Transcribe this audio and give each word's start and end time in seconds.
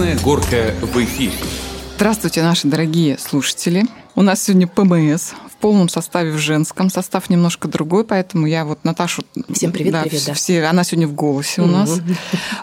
Красная 0.00 0.24
горка 0.24 0.74
в 0.80 0.96
эфире. 1.04 1.34
Здравствуйте, 1.96 2.42
наши 2.42 2.66
дорогие 2.66 3.18
слушатели. 3.18 3.84
У 4.14 4.22
нас 4.22 4.42
сегодня 4.42 4.66
ПМС 4.66 5.32
полном 5.60 5.88
составе 5.88 6.32
в 6.32 6.38
женском, 6.38 6.90
состав 6.90 7.30
немножко 7.30 7.68
другой, 7.68 8.04
поэтому 8.04 8.46
я 8.46 8.64
вот 8.64 8.82
Наташу... 8.84 9.22
Всем 9.52 9.72
привет, 9.72 9.92
да, 9.92 10.02
привет, 10.02 10.24
да. 10.26 10.34
Все, 10.34 10.64
она 10.64 10.82
сегодня 10.84 11.06
в 11.06 11.14
голосе 11.14 11.62
у 11.62 11.66
нас. 11.66 12.00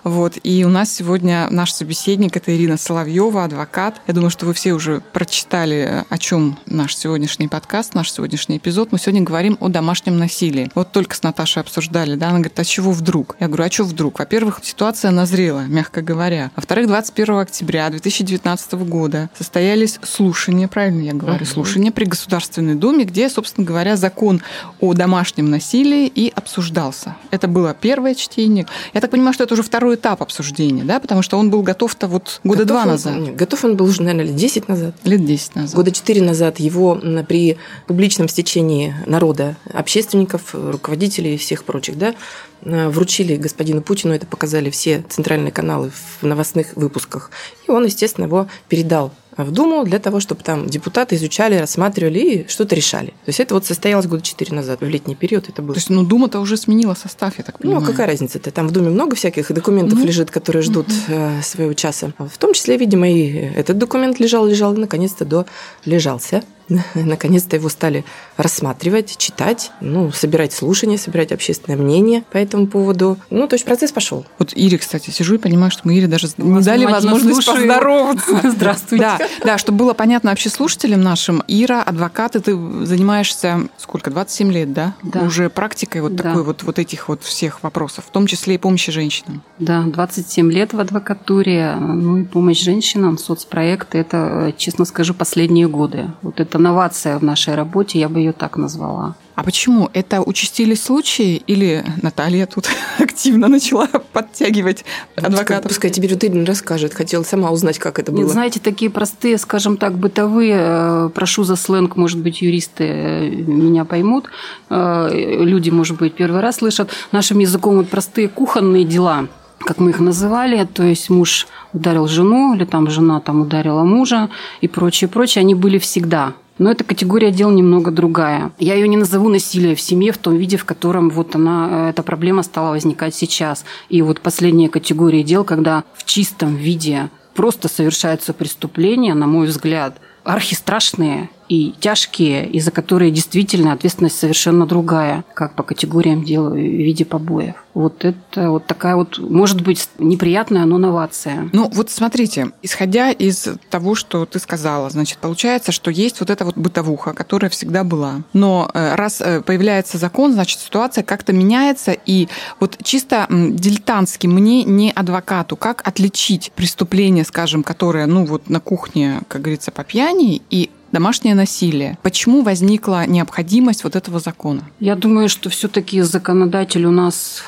Вот, 0.03 0.33
и 0.43 0.65
у 0.65 0.69
нас 0.69 0.93
сегодня 0.93 1.47
наш 1.51 1.71
собеседник, 1.71 2.35
это 2.35 2.55
Ирина 2.55 2.77
Соловьева, 2.77 3.43
адвокат. 3.43 4.01
Я 4.07 4.13
думаю, 4.13 4.29
что 4.29 4.45
вы 4.45 4.53
все 4.53 4.73
уже 4.73 5.01
прочитали, 5.13 6.03
о 6.09 6.17
чем 6.17 6.57
наш 6.65 6.95
сегодняшний 6.95 7.47
подкаст, 7.47 7.93
наш 7.93 8.11
сегодняшний 8.11 8.57
эпизод. 8.57 8.91
Мы 8.91 8.99
сегодня 8.99 9.21
говорим 9.21 9.57
о 9.59 9.67
домашнем 9.67 10.17
насилии. 10.17 10.71
Вот 10.73 10.91
только 10.91 11.15
с 11.15 11.23
Наташей 11.23 11.61
обсуждали, 11.61 12.15
да, 12.15 12.29
она 12.29 12.39
говорит, 12.39 12.59
а 12.59 12.65
чего 12.65 12.91
вдруг? 12.91 13.35
Я 13.39 13.47
говорю, 13.47 13.65
а 13.65 13.71
что 13.71 13.83
вдруг? 13.83 14.19
Во-первых, 14.19 14.59
ситуация 14.63 15.11
назрела, 15.11 15.65
мягко 15.67 16.01
говоря. 16.01 16.51
Во-вторых, 16.55 16.87
21 16.87 17.39
октября 17.39 17.89
2019 17.89 18.73
года 18.73 19.29
состоялись 19.37 19.99
слушания, 20.01 20.67
правильно 20.67 21.01
я 21.01 21.13
говорю, 21.13 21.45
слушания 21.45 21.91
при 21.91 22.05
Государственной 22.05 22.73
Думе 22.75 22.86
Думе, 22.87 23.03
где, 23.03 23.27
собственно 23.29 23.67
говоря, 23.67 23.97
закон 23.97 24.41
о 24.79 24.93
домашнем 24.93 25.49
насилии 25.49 26.07
и 26.07 26.31
обсуждался. 26.33 27.17
Это 27.31 27.49
было 27.49 27.73
первое 27.73 28.15
чтение. 28.15 28.65
Я 28.93 29.01
так 29.01 29.11
понимаю, 29.11 29.33
что 29.33 29.43
это 29.43 29.55
уже 29.55 29.63
второй 29.63 29.95
этап 29.95 30.21
обсуждения, 30.21 30.83
да, 30.85 31.01
потому 31.01 31.21
что 31.21 31.37
он 31.37 31.49
был 31.49 31.63
готов-то 31.63 32.07
вот 32.07 32.39
года 32.45 32.59
готов 32.59 32.67
два 32.69 32.81
он, 32.83 32.87
назад. 32.87 33.17
Нет, 33.17 33.35
готов 33.35 33.65
он 33.65 33.75
был 33.75 33.87
уже, 33.87 34.03
наверное, 34.03 34.23
лет 34.23 34.37
10 34.37 34.69
назад. 34.69 34.95
Лет 35.03 35.25
10 35.25 35.55
назад. 35.55 35.75
Года 35.75 35.91
4 35.91 36.21
назад 36.21 36.61
его 36.61 36.97
при 37.27 37.57
публичном 37.87 38.29
стечении 38.29 38.95
народа, 39.05 39.57
общественников, 39.73 40.55
руководителей 40.55 41.35
и 41.35 41.37
всех 41.37 41.65
прочих, 41.65 41.97
да, 41.97 42.15
вручили 42.61 43.35
господину 43.35 43.81
Путину, 43.81 44.13
это 44.13 44.25
показали 44.25 44.69
все 44.69 45.03
центральные 45.09 45.51
каналы 45.51 45.91
в 46.21 46.25
новостных 46.25 46.67
выпусках. 46.77 47.31
И 47.67 47.71
он, 47.71 47.83
естественно, 47.83 48.25
его 48.25 48.47
передал 48.69 49.11
в 49.37 49.51
Думу 49.51 49.83
для 49.83 49.99
того, 49.99 50.19
чтобы 50.19 50.43
там 50.43 50.67
депутаты 50.67 51.15
изучали, 51.15 51.55
рассматривали 51.55 52.19
и 52.19 52.47
что-то 52.47 52.75
решали. 52.75 53.07
То 53.07 53.27
есть 53.27 53.39
это 53.39 53.53
вот 53.53 53.65
состоялось 53.65 54.07
года 54.07 54.21
четыре 54.21 54.55
назад, 54.55 54.81
в 54.81 54.87
летний 54.87 55.15
период 55.15 55.49
это 55.49 55.61
было. 55.61 55.73
То 55.73 55.79
есть, 55.79 55.89
ну, 55.89 56.03
Дума-то 56.03 56.39
уже 56.39 56.57
сменила 56.57 56.93
состав, 56.93 57.37
я 57.37 57.43
так 57.43 57.59
понимаю. 57.59 57.81
Ну, 57.81 57.87
какая 57.87 58.07
разница-то? 58.07 58.51
Там 58.51 58.67
в 58.67 58.71
Думе 58.71 58.89
много 58.89 59.15
всяких 59.15 59.51
документов 59.51 59.99
ну, 59.99 60.05
лежит, 60.05 60.31
которые 60.31 60.63
ждут 60.63 60.87
угу. 60.87 61.41
своего 61.41 61.73
часа. 61.73 62.13
В 62.17 62.37
том 62.37 62.53
числе, 62.53 62.77
видимо, 62.77 63.09
и 63.09 63.29
этот 63.55 63.77
документ 63.77 64.19
лежал, 64.19 64.45
лежал, 64.45 64.73
и 64.73 64.77
наконец-то 64.77 65.25
до 65.25 65.45
лежался. 65.85 66.43
Наконец-то 66.95 67.55
его 67.55 67.69
стали 67.69 68.03
рассматривать, 68.37 69.17
читать, 69.17 69.71
ну, 69.81 70.11
собирать 70.11 70.53
слушания, 70.53 70.97
собирать 70.97 71.31
общественное 71.31 71.77
мнение 71.77 72.23
по 72.31 72.37
этому 72.37 72.67
поводу. 72.67 73.17
Ну, 73.29 73.47
то 73.47 73.55
есть 73.55 73.65
процесс 73.65 73.91
пошел. 73.91 74.25
Вот 74.39 74.53
Ире, 74.53 74.77
кстати, 74.77 75.09
сижу 75.09 75.35
и 75.35 75.37
понимаю, 75.37 75.71
что 75.71 75.81
мы 75.83 75.95
Ире 75.95 76.07
даже 76.07 76.27
не 76.37 76.61
дали 76.61 76.85
возможность 76.85 77.43
слушаю. 77.43 77.67
поздороваться. 77.67 78.41
Здравствуйте. 78.43 79.03
Да, 79.03 79.19
да, 79.43 79.57
чтобы 79.57 79.79
было 79.79 79.93
понятно 79.93 80.29
вообще 80.29 80.49
слушателям 80.49 81.01
нашим, 81.01 81.43
Ира, 81.47 81.81
адвокат, 81.83 82.35
и 82.35 82.39
ты 82.39 82.85
занимаешься 82.85 83.61
сколько, 83.77 84.11
27 84.11 84.51
лет, 84.51 84.73
да? 84.73 84.95
Да. 85.03 85.21
Уже 85.21 85.49
практикой 85.49 86.01
вот 86.01 86.15
да. 86.15 86.23
такой 86.23 86.43
вот, 86.43 86.63
вот 86.63 86.79
этих 86.79 87.09
вот 87.09 87.23
всех 87.23 87.63
вопросов, 87.63 88.05
в 88.05 88.11
том 88.11 88.27
числе 88.27 88.55
и 88.55 88.57
помощи 88.57 88.91
женщинам. 88.91 89.41
Да, 89.59 89.83
27 89.83 90.51
лет 90.51 90.73
в 90.73 90.79
адвокатуре, 90.79 91.75
ну 91.75 92.17
и 92.17 92.23
помощь 92.23 92.61
женщинам, 92.61 93.17
соцпроекты, 93.17 93.97
это, 93.97 94.53
честно 94.57 94.85
скажу, 94.85 95.13
последние 95.13 95.67
годы. 95.67 96.11
Вот 96.21 96.39
это 96.39 96.59
новация 96.59 97.17
в 97.17 97.23
нашей 97.23 97.55
работе, 97.55 97.99
я 97.99 98.09
бы 98.09 98.19
ее 98.19 98.26
так 98.33 98.57
назвала. 98.57 99.15
А 99.35 99.43
почему? 99.43 99.89
Это 99.93 100.21
участились 100.21 100.81
случаи 100.81 101.35
или 101.47 101.85
Наталья 102.01 102.47
тут 102.47 102.67
активно 102.99 103.47
начала 103.47 103.87
подтягивать 103.87 104.83
адвокатов? 105.15 105.69
Пускай 105.69 105.91
тебе 105.91 106.07
Ирина 106.07 106.45
расскажет. 106.45 106.93
Хотела 106.93 107.23
сама 107.23 107.51
узнать, 107.51 107.77
как 107.77 107.99
это 107.99 108.11
было. 108.11 108.21
Нет, 108.21 108.31
знаете, 108.31 108.59
такие 108.59 108.89
простые, 108.89 109.37
скажем 109.37 109.77
так, 109.77 109.93
бытовые, 109.97 110.55
э, 110.57 111.09
прошу 111.13 111.43
за 111.43 111.55
сленг, 111.55 111.95
может 111.95 112.19
быть, 112.19 112.41
юристы 112.41 112.83
э, 112.83 113.29
меня 113.29 113.85
поймут, 113.85 114.25
э, 114.69 115.09
люди, 115.13 115.69
может 115.69 115.97
быть, 115.97 116.15
первый 116.15 116.41
раз 116.41 116.57
слышат, 116.57 116.89
нашим 117.11 117.39
языком 117.39 117.77
вот 117.77 117.89
простые 117.89 118.29
кухонные 118.29 118.85
дела– 118.85 119.27
как 119.59 119.79
мы 119.79 119.89
их 119.89 119.99
называли, 119.99 120.65
то 120.65 120.83
есть 120.83 121.09
муж 121.09 121.47
ударил 121.73 122.07
жену, 122.07 122.55
или 122.55 122.65
там 122.65 122.89
жена 122.89 123.19
там 123.19 123.41
ударила 123.41 123.83
мужа 123.83 124.29
и 124.61 124.67
прочее, 124.67 125.09
прочее, 125.09 125.41
они 125.41 125.55
были 125.55 125.77
всегда. 125.77 126.33
Но 126.57 126.71
эта 126.71 126.83
категория 126.83 127.31
дел 127.31 127.51
немного 127.51 127.91
другая. 127.91 128.51
Я 128.57 128.75
ее 128.75 128.87
не 128.87 128.97
назову 128.97 129.29
насилие 129.29 129.75
в 129.75 129.81
семье 129.81 130.11
в 130.11 130.17
том 130.17 130.37
виде, 130.37 130.57
в 130.57 130.65
котором 130.65 131.09
вот 131.09 131.35
она, 131.35 131.89
эта 131.89 132.03
проблема 132.03 132.43
стала 132.43 132.71
возникать 132.71 133.15
сейчас. 133.15 133.65
И 133.89 134.01
вот 134.01 134.21
последняя 134.21 134.69
категория 134.69 135.23
дел, 135.23 135.43
когда 135.43 135.83
в 135.93 136.05
чистом 136.05 136.55
виде 136.55 137.09
просто 137.35 137.67
совершается 137.67 138.33
преступление, 138.33 139.13
на 139.13 139.27
мой 139.27 139.47
взгляд, 139.47 139.97
архистрашные 140.23 141.29
и 141.49 141.73
тяжкие, 141.79 142.47
и 142.47 142.59
за 142.59 142.71
которые 142.71 143.11
действительно 143.11 143.73
ответственность 143.73 144.19
совершенно 144.19 144.65
другая, 144.65 145.23
как 145.33 145.55
по 145.55 145.63
категориям 145.63 146.23
дел 146.23 146.49
в 146.49 146.55
виде 146.55 147.05
побоев. 147.05 147.55
Вот 147.73 148.05
это 148.05 148.49
вот 148.49 148.65
такая 148.65 148.95
вот, 148.95 149.19
может 149.19 149.61
быть, 149.61 149.87
неприятная, 149.99 150.65
но 150.65 150.77
новация. 150.77 151.49
Ну, 151.53 151.69
вот 151.71 151.91
смотрите, 151.91 152.51
исходя 152.63 153.11
из 153.11 153.47
того, 153.69 153.93
что 153.93 154.25
ты 154.25 154.39
сказала, 154.39 154.89
значит, 154.89 155.19
получается, 155.19 155.71
что 155.71 155.91
есть 155.91 156.19
вот 156.19 156.29
эта 156.31 156.43
вот 156.43 156.57
бытовуха, 156.57 157.13
которая 157.13 157.51
всегда 157.51 157.83
была. 157.83 158.23
Но 158.33 158.69
э, 158.73 158.95
раз 158.95 159.21
э, 159.21 159.41
появляется 159.41 159.99
закон, 159.99 160.33
значит, 160.33 160.59
ситуация 160.59 161.03
как-то 161.03 161.33
меняется, 161.33 161.91
и 161.91 162.27
вот 162.59 162.77
чисто 162.83 163.27
дилетантски 163.29 164.25
мне, 164.25 164.63
не 164.63 164.91
адвокату, 164.91 165.55
как 165.55 165.87
отличить 165.87 166.51
преступление, 166.55 167.25
скажем, 167.25 167.61
которое, 167.61 168.07
ну, 168.07 168.25
вот 168.25 168.49
на 168.49 168.59
кухне, 168.59 169.21
как 169.27 169.41
говорится, 169.41 169.71
по 169.71 169.83
пьяни, 169.83 170.41
и 170.49 170.71
домашнее 170.91 171.35
насилие. 171.35 171.97
Почему 172.01 172.41
возникла 172.41 173.05
необходимость 173.05 173.83
вот 173.83 173.95
этого 173.95 174.19
закона? 174.19 174.63
Я 174.79 174.95
думаю, 174.95 175.29
что 175.29 175.49
все-таки 175.49 176.01
законодатель 176.01 176.85
у 176.85 176.91
нас 176.91 177.43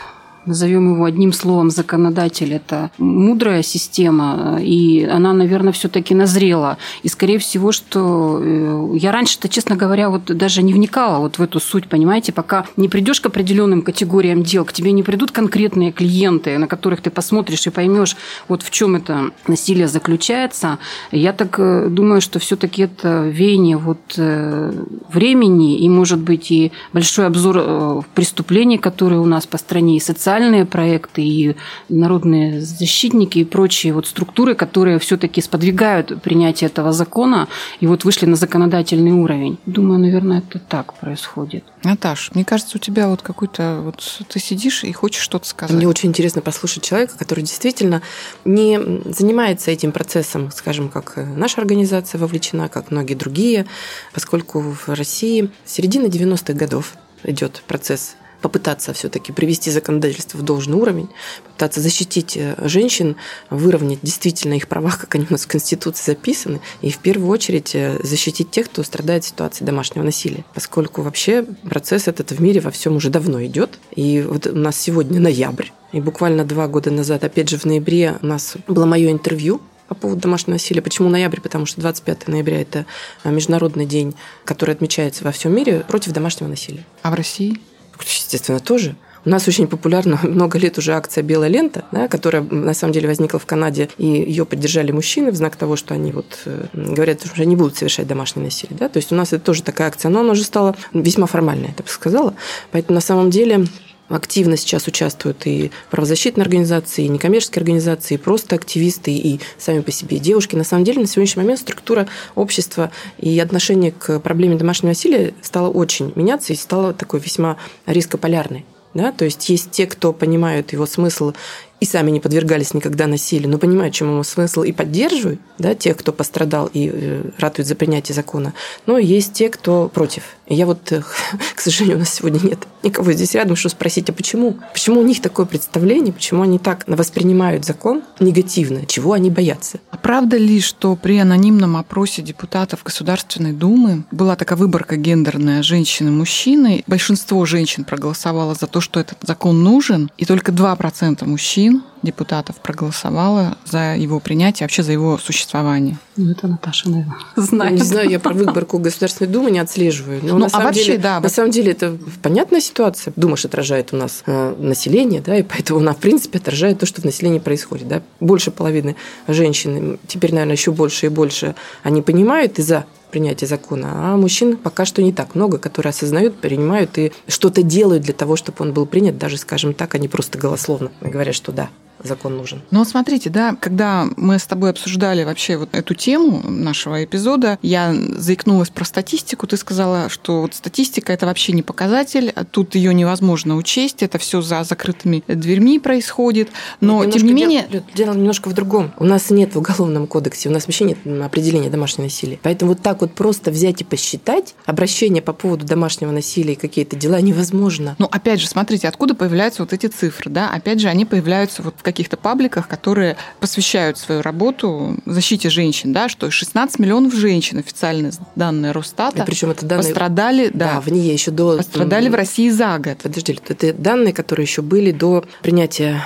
назовем 0.45 0.93
его 0.93 1.05
одним 1.05 1.33
словом, 1.33 1.69
законодатель, 1.69 2.53
это 2.53 2.91
мудрая 2.97 3.61
система, 3.61 4.59
и 4.61 5.03
она, 5.03 5.33
наверное, 5.33 5.73
все-таки 5.73 6.15
назрела. 6.15 6.77
И, 7.03 7.07
скорее 7.09 7.39
всего, 7.39 7.71
что 7.71 8.39
э, 8.41 8.97
я 8.97 9.11
раньше-то, 9.11 9.49
честно 9.49 9.75
говоря, 9.75 10.09
вот 10.09 10.25
даже 10.25 10.63
не 10.63 10.73
вникала 10.73 11.19
вот 11.19 11.37
в 11.37 11.41
эту 11.41 11.59
суть, 11.59 11.87
понимаете, 11.87 12.31
пока 12.31 12.65
не 12.77 12.89
придешь 12.89 13.21
к 13.21 13.27
определенным 13.27 13.81
категориям 13.81 14.43
дел, 14.43 14.65
к 14.65 14.73
тебе 14.73 14.91
не 14.91 15.03
придут 15.03 15.31
конкретные 15.31 15.91
клиенты, 15.91 16.57
на 16.57 16.67
которых 16.67 17.01
ты 17.01 17.09
посмотришь 17.09 17.67
и 17.67 17.69
поймешь, 17.69 18.15
вот 18.47 18.63
в 18.63 18.71
чем 18.71 18.95
это 18.95 19.31
насилие 19.47 19.87
заключается. 19.87 20.79
Я 21.11 21.33
так 21.33 21.59
э, 21.59 21.87
думаю, 21.89 22.21
что 22.21 22.39
все-таки 22.39 22.83
это 22.83 23.27
веяние 23.27 23.77
вот 23.77 23.99
э, 24.17 24.73
времени 25.11 25.79
и, 25.79 25.89
может 25.89 26.19
быть, 26.19 26.51
и 26.51 26.71
большой 26.93 27.27
обзор 27.27 28.03
преступлений, 28.15 28.77
которые 28.77 29.19
у 29.19 29.25
нас 29.25 29.45
по 29.45 29.57
стране, 29.57 29.97
и 29.97 29.99
социальные 29.99 30.28
социальные 30.29 30.65
проекты, 30.65 31.23
и 31.23 31.55
народные 31.89 32.61
защитники, 32.61 33.39
и 33.39 33.43
прочие 33.43 33.93
вот 33.93 34.05
структуры, 34.05 34.53
которые 34.53 34.99
все-таки 34.99 35.41
сподвигают 35.41 36.21
принятие 36.21 36.69
этого 36.69 36.91
закона, 36.91 37.47
и 37.79 37.87
вот 37.87 38.05
вышли 38.05 38.27
на 38.27 38.35
законодательный 38.35 39.11
уровень. 39.11 39.57
Думаю, 39.65 39.99
наверное, 39.99 40.39
это 40.39 40.59
так 40.59 40.93
происходит. 40.93 41.63
Наташ, 41.83 42.31
мне 42.35 42.45
кажется, 42.45 42.77
у 42.77 42.79
тебя 42.79 43.07
вот 43.07 43.23
какой-то... 43.23 43.81
Вот 43.83 44.03
ты 44.27 44.39
сидишь 44.39 44.83
и 44.83 44.91
хочешь 44.91 45.23
что-то 45.23 45.47
сказать. 45.47 45.75
Мне 45.75 45.87
очень 45.87 46.09
интересно 46.09 46.41
послушать 46.43 46.83
человека, 46.83 47.17
который 47.17 47.43
действительно 47.43 48.03
не 48.45 48.79
занимается 49.05 49.71
этим 49.71 49.91
процессом, 49.91 50.51
скажем, 50.51 50.89
как 50.89 51.17
наша 51.17 51.59
организация 51.59 52.19
вовлечена, 52.19 52.69
как 52.69 52.91
многие 52.91 53.15
другие, 53.15 53.65
поскольку 54.13 54.61
в 54.61 54.89
России 54.89 55.49
с 55.65 55.73
середины 55.73 56.05
90-х 56.05 56.53
годов 56.53 56.93
идет 57.23 57.63
процесс 57.67 58.15
попытаться 58.41 58.93
все-таки 58.93 59.31
привести 59.31 59.71
законодательство 59.71 60.37
в 60.37 60.41
должный 60.41 60.77
уровень, 60.77 61.09
попытаться 61.43 61.81
защитить 61.81 62.37
э, 62.37 62.55
женщин, 62.67 63.15
выровнять 63.49 63.99
действительно 64.01 64.53
их 64.53 64.67
права, 64.67 64.91
как 64.91 65.15
они 65.15 65.25
у 65.29 65.33
нас 65.33 65.43
в 65.43 65.47
Конституции 65.47 66.11
записаны, 66.11 66.61
и 66.81 66.91
в 66.91 66.99
первую 66.99 67.29
очередь 67.29 67.75
э, 67.75 67.99
защитить 68.03 68.51
тех, 68.51 68.67
кто 68.67 68.83
страдает 68.83 69.23
в 69.23 69.27
ситуации 69.27 69.65
домашнего 69.65 70.03
насилия. 70.03 70.45
Поскольку 70.53 71.01
вообще 71.01 71.43
процесс 71.69 72.07
этот 72.07 72.31
в 72.31 72.41
мире 72.41 72.61
во 72.61 72.71
всем 72.71 72.95
уже 72.95 73.09
давно 73.09 73.43
идет. 73.45 73.79
И 73.95 74.21
вот 74.21 74.47
у 74.47 74.55
нас 74.55 74.79
сегодня 74.79 75.19
ноябрь, 75.19 75.67
и 75.91 75.99
буквально 76.01 76.45
два 76.45 76.67
года 76.67 76.91
назад, 76.91 77.23
опять 77.23 77.49
же 77.49 77.57
в 77.57 77.65
ноябре, 77.65 78.17
у 78.21 78.25
нас 78.25 78.55
было 78.67 78.85
мое 78.85 79.11
интервью 79.11 79.61
по 79.87 79.95
поводу 79.95 80.21
домашнего 80.21 80.53
насилия. 80.53 80.81
Почему 80.81 81.09
ноябрь? 81.09 81.41
Потому 81.41 81.65
что 81.65 81.81
25 81.81 82.27
ноября– 82.27 82.61
это 82.61 82.85
э, 83.23 83.31
международный 83.31 83.85
день, 83.85 84.15
который 84.45 84.75
отмечается 84.75 85.23
во 85.23 85.31
всем 85.31 85.53
мире 85.55 85.83
против 85.87 86.13
домашнего 86.13 86.47
насилия. 86.47 86.85
А 87.01 87.09
в 87.09 87.15
России? 87.15 87.59
Естественно, 88.03 88.59
тоже. 88.59 88.95
У 89.25 89.29
нас 89.29 89.47
очень 89.47 89.67
популярна 89.67 90.19
много 90.23 90.57
лет 90.57 90.77
уже 90.77 90.93
акция 90.93 91.23
«Белая 91.23 91.49
лента», 91.49 91.85
да, 91.91 92.07
которая 92.07 92.41
на 92.41 92.73
самом 92.73 92.93
деле 92.93 93.07
возникла 93.07 93.39
в 93.39 93.45
Канаде, 93.45 93.89
и 93.97 94.05
ее 94.05 94.45
поддержали 94.45 94.91
мужчины 94.91 95.31
в 95.31 95.35
знак 95.35 95.55
того, 95.55 95.75
что 95.75 95.93
они 95.93 96.11
вот 96.11 96.39
э, 96.45 96.65
говорят, 96.73 97.25
что 97.25 97.41
они 97.41 97.55
будут 97.55 97.75
совершать 97.75 98.07
домашнее 98.07 98.45
насилие. 98.45 98.77
Да? 98.77 98.89
То 98.89 98.97
есть 98.97 99.11
у 99.11 99.15
нас 99.15 99.33
это 99.33 99.43
тоже 99.43 99.63
такая 99.63 99.89
акция, 99.89 100.09
но 100.09 100.21
она 100.21 100.31
уже 100.31 100.43
стала 100.43 100.75
весьма 100.93 101.27
формальная, 101.27 101.69
я 101.69 101.73
так 101.73 101.89
сказала. 101.89 102.33
Поэтому 102.71 102.95
на 102.95 103.01
самом 103.01 103.29
деле 103.29 103.65
активно 104.09 104.57
сейчас 104.57 104.87
участвуют 104.87 105.45
и 105.45 105.71
правозащитные 105.89 106.43
организации, 106.43 107.05
и 107.05 107.07
некоммерческие 107.07 107.61
организации, 107.61 108.15
и 108.15 108.17
просто 108.17 108.55
активисты, 108.55 109.11
и 109.11 109.39
сами 109.57 109.81
по 109.81 109.91
себе 109.91 110.19
девушки. 110.19 110.55
На 110.55 110.63
самом 110.63 110.83
деле 110.83 111.01
на 111.01 111.07
сегодняшний 111.07 111.43
момент 111.43 111.59
структура 111.59 112.07
общества 112.35 112.91
и 113.17 113.39
отношение 113.39 113.91
к 113.91 114.19
проблеме 114.19 114.55
домашнего 114.55 114.89
насилия 114.89 115.33
стало 115.41 115.69
очень 115.69 116.11
меняться 116.15 116.53
и 116.53 116.55
стало 116.55 116.93
такой 116.93 117.19
весьма 117.19 117.57
рискополярной. 117.85 118.65
Да? 118.93 119.11
То 119.11 119.25
есть 119.25 119.47
есть 119.49 119.71
те, 119.71 119.85
кто 119.85 120.13
понимают 120.13 120.73
его 120.73 120.85
смысл 120.85 121.33
и 121.79 121.85
сами 121.85 122.11
не 122.11 122.19
подвергались 122.19 122.73
никогда 122.73 123.07
насилию, 123.07 123.49
но 123.49 123.57
понимают, 123.57 123.93
чем 123.93 124.11
ему 124.11 124.23
смысл, 124.23 124.63
и 124.63 124.71
поддерживают 124.71 125.39
да, 125.57 125.75
тех, 125.75 125.97
кто 125.97 126.11
пострадал 126.11 126.69
и 126.73 126.89
э, 126.91 127.23
ратуют 127.37 127.67
за 127.67 127.75
принятие 127.75 128.15
закона. 128.15 128.53
Но 128.85 128.97
есть 128.97 129.33
те, 129.33 129.49
кто 129.49 129.89
против. 129.89 130.23
И 130.47 130.55
я 130.55 130.65
вот, 130.65 130.91
э, 130.91 131.01
к 131.55 131.61
сожалению, 131.61 131.97
у 131.97 131.99
нас 131.99 132.13
сегодня 132.13 132.39
нет 132.43 132.59
никого 132.83 133.11
здесь 133.11 133.33
рядом, 133.35 133.55
чтобы 133.55 133.71
спросить, 133.71 134.09
а 134.09 134.13
почему? 134.13 134.57
Почему 134.73 135.01
у 135.01 135.03
них 135.03 135.21
такое 135.21 135.45
представление, 135.45 136.13
почему 136.13 136.43
они 136.43 136.59
так 136.59 136.83
воспринимают 136.87 137.65
закон 137.65 138.03
негативно, 138.19 138.85
чего 138.85 139.13
они 139.13 139.29
боятся? 139.29 139.79
А 139.91 139.97
правда 139.97 140.37
ли, 140.37 140.61
что 140.61 140.95
при 140.95 141.17
анонимном 141.17 141.75
опросе 141.77 142.21
депутатов 142.21 142.83
Государственной 142.83 143.51
Думы 143.51 144.03
была 144.11 144.35
такая 144.35 144.57
выборка 144.57 144.95
гендерная 144.95 145.61
женщины-мужчины? 145.61 146.83
Большинство 146.87 147.45
женщин 147.45 147.83
проголосовало 147.83 148.55
за 148.55 148.67
то, 148.67 148.81
что 148.81 148.99
этот 148.99 149.17
закон 149.21 149.63
нужен, 149.63 150.09
и 150.17 150.25
только 150.25 150.51
2% 150.51 151.25
мужчин 151.25 151.68
мужчин, 151.69 151.83
депутатов, 152.01 152.57
проголосовало 152.57 153.57
за 153.65 153.95
его 153.95 154.19
принятие, 154.19 154.65
вообще 154.65 154.83
за 154.83 154.93
его 154.93 155.17
существование. 155.17 155.97
Ну, 156.15 156.31
это 156.31 156.47
Наташа, 156.47 156.89
наверное, 156.89 157.17
знает. 157.35 157.73
Не 157.73 157.83
знаю, 157.83 158.09
я 158.09 158.19
про 158.19 158.33
выборку 158.33 158.79
Государственной 158.79 159.29
Думы 159.29 159.51
не 159.51 159.59
отслеживаю. 159.59 160.21
Но 160.23 160.33
ну, 160.33 160.39
на 160.39 160.45
а 160.45 160.49
самом 160.49 160.65
вообще, 160.67 160.85
деле, 160.85 160.97
да. 160.97 161.19
На 161.19 161.29
самом 161.29 161.51
деле 161.51 161.71
это 161.71 161.97
понятная 162.21 162.61
ситуация. 162.61 163.13
Дума 163.15 163.37
же 163.37 163.47
отражает 163.47 163.93
у 163.93 163.97
нас 163.97 164.23
э, 164.25 164.55
население, 164.57 165.21
да, 165.21 165.37
и 165.37 165.43
поэтому 165.43 165.79
она, 165.79 165.93
в 165.93 165.97
принципе, 165.97 166.39
отражает 166.39 166.79
то, 166.79 166.85
что 166.85 167.01
в 167.01 167.05
населении 167.05 167.39
происходит. 167.39 167.87
Да. 167.87 168.01
Больше 168.19 168.51
половины 168.51 168.95
женщин, 169.27 169.99
теперь, 170.07 170.31
наверное, 170.31 170.55
еще 170.55 170.71
больше 170.71 171.07
и 171.07 171.09
больше, 171.09 171.55
они 171.83 172.01
понимают 172.01 172.59
и 172.59 172.61
за 172.61 172.85
принятия 173.09 173.45
закона, 173.45 174.13
а 174.13 174.17
мужчин 174.17 174.57
пока 174.57 174.85
что 174.85 175.01
не 175.01 175.13
так 175.13 175.35
много, 175.35 175.57
которые 175.57 175.91
осознают, 175.91 176.39
принимают 176.39 176.97
и 176.97 177.11
что-то 177.27 177.63
делают 177.63 178.03
для 178.03 178.13
того, 178.13 178.35
чтобы 178.35 178.57
он 178.59 178.73
был 178.73 178.85
принят, 178.85 179.17
даже, 179.17 179.37
скажем 179.37 179.73
так, 179.73 179.95
они 179.95 180.07
просто 180.07 180.37
голословно 180.37 180.91
говорят, 181.01 181.35
что 181.35 181.51
да, 181.51 181.69
закон 182.03 182.37
нужен. 182.37 182.61
Ну 182.71 182.79
вот 182.79 182.87
смотрите, 182.87 183.29
да, 183.29 183.55
когда 183.59 184.07
мы 184.17 184.39
с 184.39 184.45
тобой 184.45 184.71
обсуждали 184.71 185.23
вообще 185.23 185.57
вот 185.57 185.69
эту 185.73 185.93
тему 185.93 186.41
нашего 186.49 187.03
эпизода, 187.03 187.57
я 187.61 187.93
заикнулась 187.93 188.69
про 188.69 188.85
статистику, 188.85 189.47
ты 189.47 189.57
сказала, 189.57 190.09
что 190.09 190.41
вот 190.41 190.53
статистика 190.55 191.13
это 191.13 191.25
вообще 191.25 191.53
не 191.53 191.61
показатель, 191.61 192.31
а 192.35 192.45
тут 192.45 192.75
ее 192.75 192.93
невозможно 192.93 193.55
учесть, 193.55 194.03
это 194.03 194.17
все 194.17 194.41
за 194.41 194.63
закрытыми 194.63 195.23
дверьми 195.27 195.79
происходит, 195.79 196.49
но 196.81 197.05
тем 197.05 197.25
не 197.25 197.33
менее... 197.33 197.67
Дело, 197.69 197.83
дело 197.95 198.13
немножко 198.13 198.49
в 198.49 198.53
другом. 198.53 198.91
У 198.97 199.05
нас 199.05 199.29
нет 199.29 199.55
в 199.55 199.59
уголовном 199.59 200.07
кодексе, 200.07 200.49
у 200.49 200.51
нас 200.51 200.67
вообще 200.67 200.85
нет 200.85 200.97
определения 201.23 201.69
домашнего 201.69 202.05
насилия. 202.05 202.39
Поэтому 202.41 202.73
вот 202.73 202.81
так 202.81 203.01
вот 203.01 203.13
просто 203.13 203.51
взять 203.51 203.81
и 203.81 203.83
посчитать 203.83 204.55
обращения 204.65 205.21
по 205.21 205.33
поводу 205.33 205.65
домашнего 205.65 206.11
насилия 206.11 206.53
и 206.53 206.55
какие-то 206.55 206.95
дела 206.95 207.21
невозможно. 207.21 207.95
Ну, 207.99 208.07
опять 208.11 208.39
же, 208.39 208.47
смотрите, 208.47 208.87
откуда 208.87 209.15
появляются 209.15 209.63
вот 209.63 209.73
эти 209.73 209.87
цифры, 209.87 210.31
да? 210.31 210.49
Опять 210.51 210.79
же, 210.79 210.87
они 210.87 211.05
появляются 211.05 211.61
вот 211.61 211.75
в 211.77 211.83
каких-то 211.91 212.17
пабликах, 212.17 212.67
которые 212.67 213.17
посвящают 213.39 213.97
свою 213.97 214.21
работу 214.21 214.97
защите 215.05 215.49
женщин, 215.49 215.93
да, 215.93 216.09
что 216.09 216.31
16 216.31 216.79
миллионов 216.79 217.13
женщин, 217.13 217.57
официальные 217.57 218.13
данные 218.35 218.71
Росстата, 218.71 219.23
причем 219.25 219.51
это 219.51 219.65
данные... 219.65 219.85
пострадали, 219.85 220.51
да, 220.53 220.73
да, 220.73 220.81
в 220.81 220.87
ней 220.89 221.11
еще 221.11 221.31
до... 221.31 221.57
пострадали 221.57 222.09
в 222.09 222.15
России 222.15 222.49
за 222.49 222.77
год. 222.77 222.99
Подожди, 223.03 223.37
это 223.47 223.73
данные, 223.73 224.13
которые 224.13 224.45
еще 224.45 224.61
были 224.61 224.91
до 224.91 225.25
принятия, 225.41 226.03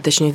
точнее, 0.00 0.34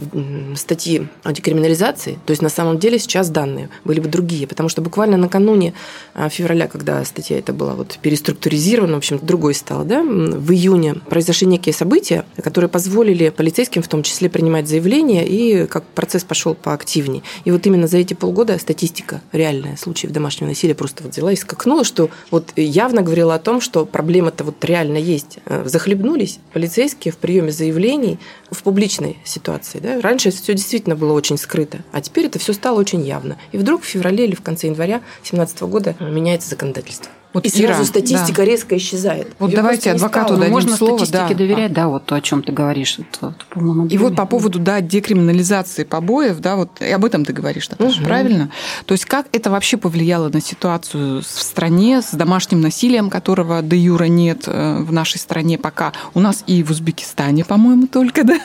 статьи 0.56 1.08
о 1.24 1.34
декриминализации. 1.34 2.20
То 2.26 2.32
есть 2.32 2.42
на 2.42 2.50
самом 2.50 2.80
деле 2.80 3.00
сейчас 3.00 3.30
данные 3.30 3.70
были 3.84 4.00
бы 4.00 4.10
другие, 4.10 4.48
потому 4.48 4.70
что 4.70 4.82
буквально 4.82 5.18
накануне 5.18 5.74
а, 6.14 6.30
февраля, 6.30 6.68
когда 6.68 7.04
статья 7.06 7.40
эта 7.40 7.54
была 7.54 7.74
вот 7.74 7.98
переструктуризирована, 8.02 8.94
в 8.94 8.98
общем, 8.98 9.20
другой 9.22 9.54
стала, 9.54 9.84
да, 9.84 10.04
в 10.04 10.52
июне 10.52 10.96
произошли 11.10 11.48
некие 11.48 11.74
события, 11.74 12.26
которые 12.44 12.70
позволили 12.70 13.30
полицейским 13.30 13.82
в 13.82 13.88
том 13.88 14.04
числе 14.04 14.30
принимать 14.30 14.68
заявления 14.68 15.28
и 15.28 15.66
как 15.68 15.84
процесс 15.84 16.24
пошел 16.24 16.54
поактивнее. 16.54 17.24
И 17.46 17.52
вот 17.52 17.66
именно 17.66 17.88
за 17.88 17.98
эти 17.98 18.14
полгода 18.14 18.58
статистика 18.60 19.22
реальная 19.32 19.78
случаев 19.78 20.12
домашнего 20.12 20.50
насилия 20.50 20.76
просто 20.76 21.04
вот 21.04 21.14
взяла 21.14 21.32
и 21.32 21.36
скакнула, 21.36 21.84
что 21.84 22.10
вот 22.32 22.52
явно 22.56 23.02
говорила 23.02 23.36
о 23.36 23.40
том, 23.40 23.62
что 23.62 23.86
проблема-то 23.86 24.44
вот 24.44 24.64
реально 24.64 24.98
есть. 24.98 25.40
Э, 25.46 25.64
захлебнулись 25.66 26.40
полицейские 26.54 27.12
в 27.12 27.18
приеме 27.18 27.52
заявлений 27.52 28.20
в 28.52 28.64
публичной 28.64 29.18
ситуации. 29.24 29.47
Да? 29.80 30.02
Раньше 30.02 30.32
все 30.32 30.54
действительно 30.54 30.96
было 30.96 31.14
очень 31.14 31.38
скрыто, 31.38 31.80
а 31.92 32.02
теперь 32.02 32.26
это 32.26 32.40
все 32.40 32.54
стало 32.54 32.80
очень 32.80 33.02
явно. 33.02 33.38
И 33.52 33.58
вдруг 33.58 33.84
в 33.84 33.86
феврале 33.86 34.26
или 34.26 34.36
в 34.36 34.42
конце 34.42 34.68
января 34.68 35.00
2017 35.24 35.62
года 35.62 35.96
меняется 36.00 36.50
законодательство. 36.50 37.12
Вот 37.34 37.46
и 37.46 37.50
Ира, 37.62 37.74
сразу 37.74 37.86
статистика 37.86 38.38
да. 38.38 38.46
резко 38.46 38.78
исчезает. 38.78 39.28
Вот 39.40 39.48
Её 39.48 39.58
давайте 39.58 39.92
адвокату 39.92 40.38
дадим 40.38 40.54
Можно 40.54 40.76
слово. 40.76 40.98
статистике 40.98 41.34
да. 41.34 41.36
доверять, 41.36 41.74
да, 41.74 41.88
вот 41.88 42.06
то, 42.06 42.16
о 42.16 42.22
чем 42.22 42.42
ты 42.42 42.52
говоришь. 42.52 43.00
Это, 43.00 43.36
это 43.54 43.88
и 43.90 43.98
вот 43.98 44.16
по 44.16 44.26
поводу 44.26 44.60
да, 44.60 44.82
декриминализации 44.82 45.84
побоев, 45.84 46.40
да, 46.40 46.56
вот 46.56 46.82
и 46.82 46.90
об 46.90 47.06
этом 47.06 47.26
ты 47.26 47.34
говоришь, 47.34 47.70
Наташа, 47.70 48.00
угу. 48.00 48.06
правильно? 48.06 48.52
То 48.86 48.94
есть 48.94 49.06
как 49.06 49.28
это 49.34 49.52
вообще 49.52 49.78
повлияло 49.78 50.30
на 50.30 50.42
ситуацию 50.42 51.22
в 51.22 51.26
стране 51.26 52.02
с 52.02 52.12
домашним 52.12 52.62
насилием, 52.62 53.10
которого 53.10 53.62
до 53.62 53.76
юра 53.76 54.06
нет 54.06 54.44
э, 54.48 54.82
в 54.82 54.92
нашей 54.92 55.18
стране 55.18 55.58
пока? 55.58 55.94
У 56.14 56.20
нас 56.20 56.44
и 56.48 56.64
в 56.64 56.72
Узбекистане, 56.72 57.46
по-моему, 57.46 57.88
только 57.88 58.24
да, 58.26 58.40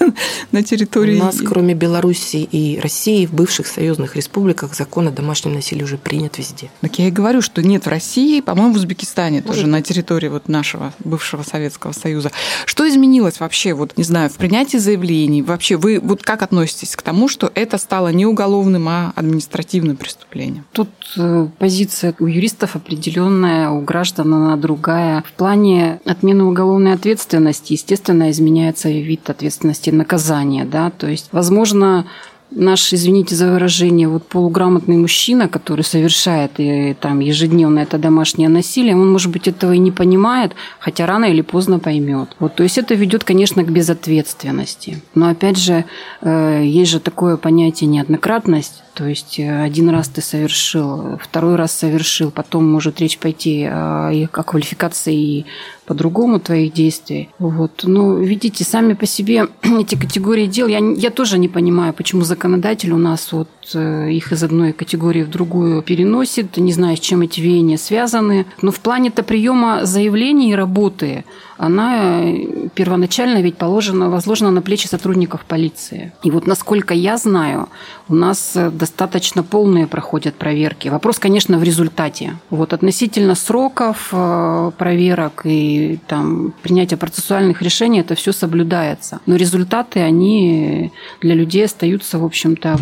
на 0.50 0.62
территории... 0.62 1.16
У 1.16 1.24
нас, 1.24 1.38
кроме 1.40 1.74
Беларуси 1.74 2.48
и 2.50 2.78
России, 2.80 3.26
в 3.26 3.32
бывших 3.32 3.66
союзных 3.66 4.16
республиках 4.16 4.74
закон 4.74 5.08
о 5.08 5.10
домашнем 5.10 5.54
насилии 5.54 5.84
уже 5.84 5.98
принят 5.98 6.38
везде. 6.38 6.70
Так 6.80 6.98
я 6.98 7.08
и 7.08 7.10
говорю, 7.10 7.42
что 7.42 7.62
нет 7.62 7.86
в 7.86 7.88
России, 7.88 8.40
по-моему, 8.40 8.71
в 8.72 8.76
Узбекистане 8.76 9.40
Может. 9.40 9.46
тоже, 9.46 9.66
на 9.66 9.82
территории 9.82 10.28
вот 10.28 10.48
нашего 10.48 10.92
бывшего 11.00 11.42
Советского 11.42 11.92
Союза. 11.92 12.30
Что 12.66 12.88
изменилось 12.88 13.40
вообще, 13.40 13.74
вот, 13.74 13.96
не 13.96 14.04
знаю, 14.04 14.30
в 14.30 14.34
принятии 14.36 14.76
заявлений? 14.76 15.42
Вообще, 15.42 15.76
вы 15.76 16.00
вот 16.00 16.22
как 16.22 16.42
относитесь 16.42 16.96
к 16.96 17.02
тому, 17.02 17.28
что 17.28 17.50
это 17.54 17.78
стало 17.78 18.08
не 18.08 18.26
уголовным, 18.26 18.88
а 18.88 19.12
административным 19.16 19.96
преступлением? 19.96 20.64
Тут 20.72 20.90
э, 21.16 21.48
позиция 21.58 22.14
у 22.18 22.26
юристов 22.26 22.76
определенная, 22.76 23.70
у 23.70 23.80
граждан 23.80 24.32
она 24.34 24.56
другая. 24.56 25.22
В 25.22 25.32
плане 25.32 26.00
отмены 26.04 26.44
уголовной 26.44 26.92
ответственности, 26.94 27.72
естественно, 27.72 28.30
изменяется 28.30 28.88
вид 28.90 29.28
ответственности 29.28 29.90
наказания. 29.90 30.64
Да? 30.64 30.90
То 30.90 31.08
есть, 31.08 31.28
возможно, 31.32 32.06
наш, 32.54 32.92
извините 32.92 33.34
за 33.34 33.50
выражение, 33.50 34.08
вот 34.08 34.26
полуграмотный 34.26 34.96
мужчина, 34.96 35.48
который 35.48 35.82
совершает 35.82 36.52
и, 36.58 36.94
там, 37.00 37.20
ежедневно 37.20 37.80
это 37.80 37.98
домашнее 37.98 38.48
насилие, 38.48 38.96
он, 38.96 39.10
может 39.10 39.30
быть, 39.30 39.48
этого 39.48 39.72
и 39.72 39.78
не 39.78 39.90
понимает, 39.90 40.52
хотя 40.78 41.06
рано 41.06 41.26
или 41.26 41.40
поздно 41.40 41.78
поймет. 41.78 42.36
Вот, 42.38 42.54
то 42.54 42.62
есть 42.62 42.78
это 42.78 42.94
ведет, 42.94 43.24
конечно, 43.24 43.64
к 43.64 43.72
безответственности. 43.72 45.02
Но 45.14 45.28
опять 45.28 45.56
же, 45.56 45.84
э, 46.20 46.62
есть 46.64 46.90
же 46.90 47.00
такое 47.00 47.36
понятие 47.36 47.88
неоднократность. 47.88 48.82
То 48.94 49.06
есть 49.06 49.38
э, 49.38 49.62
один 49.62 49.88
раз 49.88 50.08
ты 50.08 50.20
совершил, 50.20 51.18
второй 51.18 51.56
раз 51.56 51.72
совершил, 51.72 52.30
потом 52.30 52.70
может 52.70 53.00
речь 53.00 53.18
пойти 53.18 53.64
о, 53.64 54.10
о 54.10 54.42
квалификации 54.42 55.46
по-другому 55.86 56.38
твоих 56.38 56.72
действий. 56.72 57.28
Вот. 57.38 57.82
Но 57.84 58.16
видите, 58.16 58.64
сами 58.64 58.94
по 58.94 59.06
себе 59.06 59.48
эти 59.62 59.94
категории 59.94 60.46
дел, 60.46 60.68
я, 60.68 60.78
я 60.78 61.10
тоже 61.10 61.38
не 61.38 61.48
понимаю, 61.48 61.92
почему 61.92 62.22
законодатель 62.22 62.92
у 62.92 62.98
нас 62.98 63.32
вот 63.32 63.48
э, 63.74 64.10
их 64.10 64.32
из 64.32 64.42
одной 64.42 64.72
категории 64.72 65.22
в 65.22 65.30
другую 65.30 65.82
переносит, 65.82 66.56
не 66.56 66.72
знаю, 66.72 66.96
с 66.96 67.00
чем 67.00 67.22
эти 67.22 67.40
веяния 67.40 67.78
связаны. 67.78 68.46
Но 68.60 68.70
в 68.70 68.80
плане-то 68.80 69.22
приема 69.22 69.84
заявлений 69.84 70.52
и 70.52 70.54
работы 70.54 71.24
она 71.56 72.22
э, 72.22 72.68
первоначально 72.74 73.42
ведь 73.42 73.56
положена, 73.56 74.08
возложена 74.08 74.50
на 74.50 74.62
плечи 74.62 74.86
сотрудников 74.86 75.44
полиции. 75.44 76.12
И 76.22 76.30
вот 76.30 76.46
насколько 76.46 76.94
я 76.94 77.16
знаю, 77.18 77.68
у 78.08 78.14
нас 78.14 78.56
достаточно 78.82 79.42
полные 79.42 79.86
проходят 79.86 80.34
проверки. 80.34 80.88
Вопрос, 80.88 81.18
конечно, 81.18 81.58
в 81.58 81.62
результате. 81.62 82.36
Вот 82.50 82.72
относительно 82.72 83.34
сроков 83.34 84.08
э, 84.12 84.70
проверок 84.78 85.42
и 85.44 85.98
там, 86.06 86.54
принятия 86.62 86.96
процессуальных 86.96 87.62
решений, 87.62 88.00
это 88.00 88.14
все 88.14 88.32
соблюдается. 88.32 89.20
Но 89.26 89.36
результаты, 89.36 90.00
они 90.00 90.90
для 91.20 91.34
людей 91.34 91.64
остаются, 91.66 92.18
в 92.18 92.24
общем-то, 92.24 92.78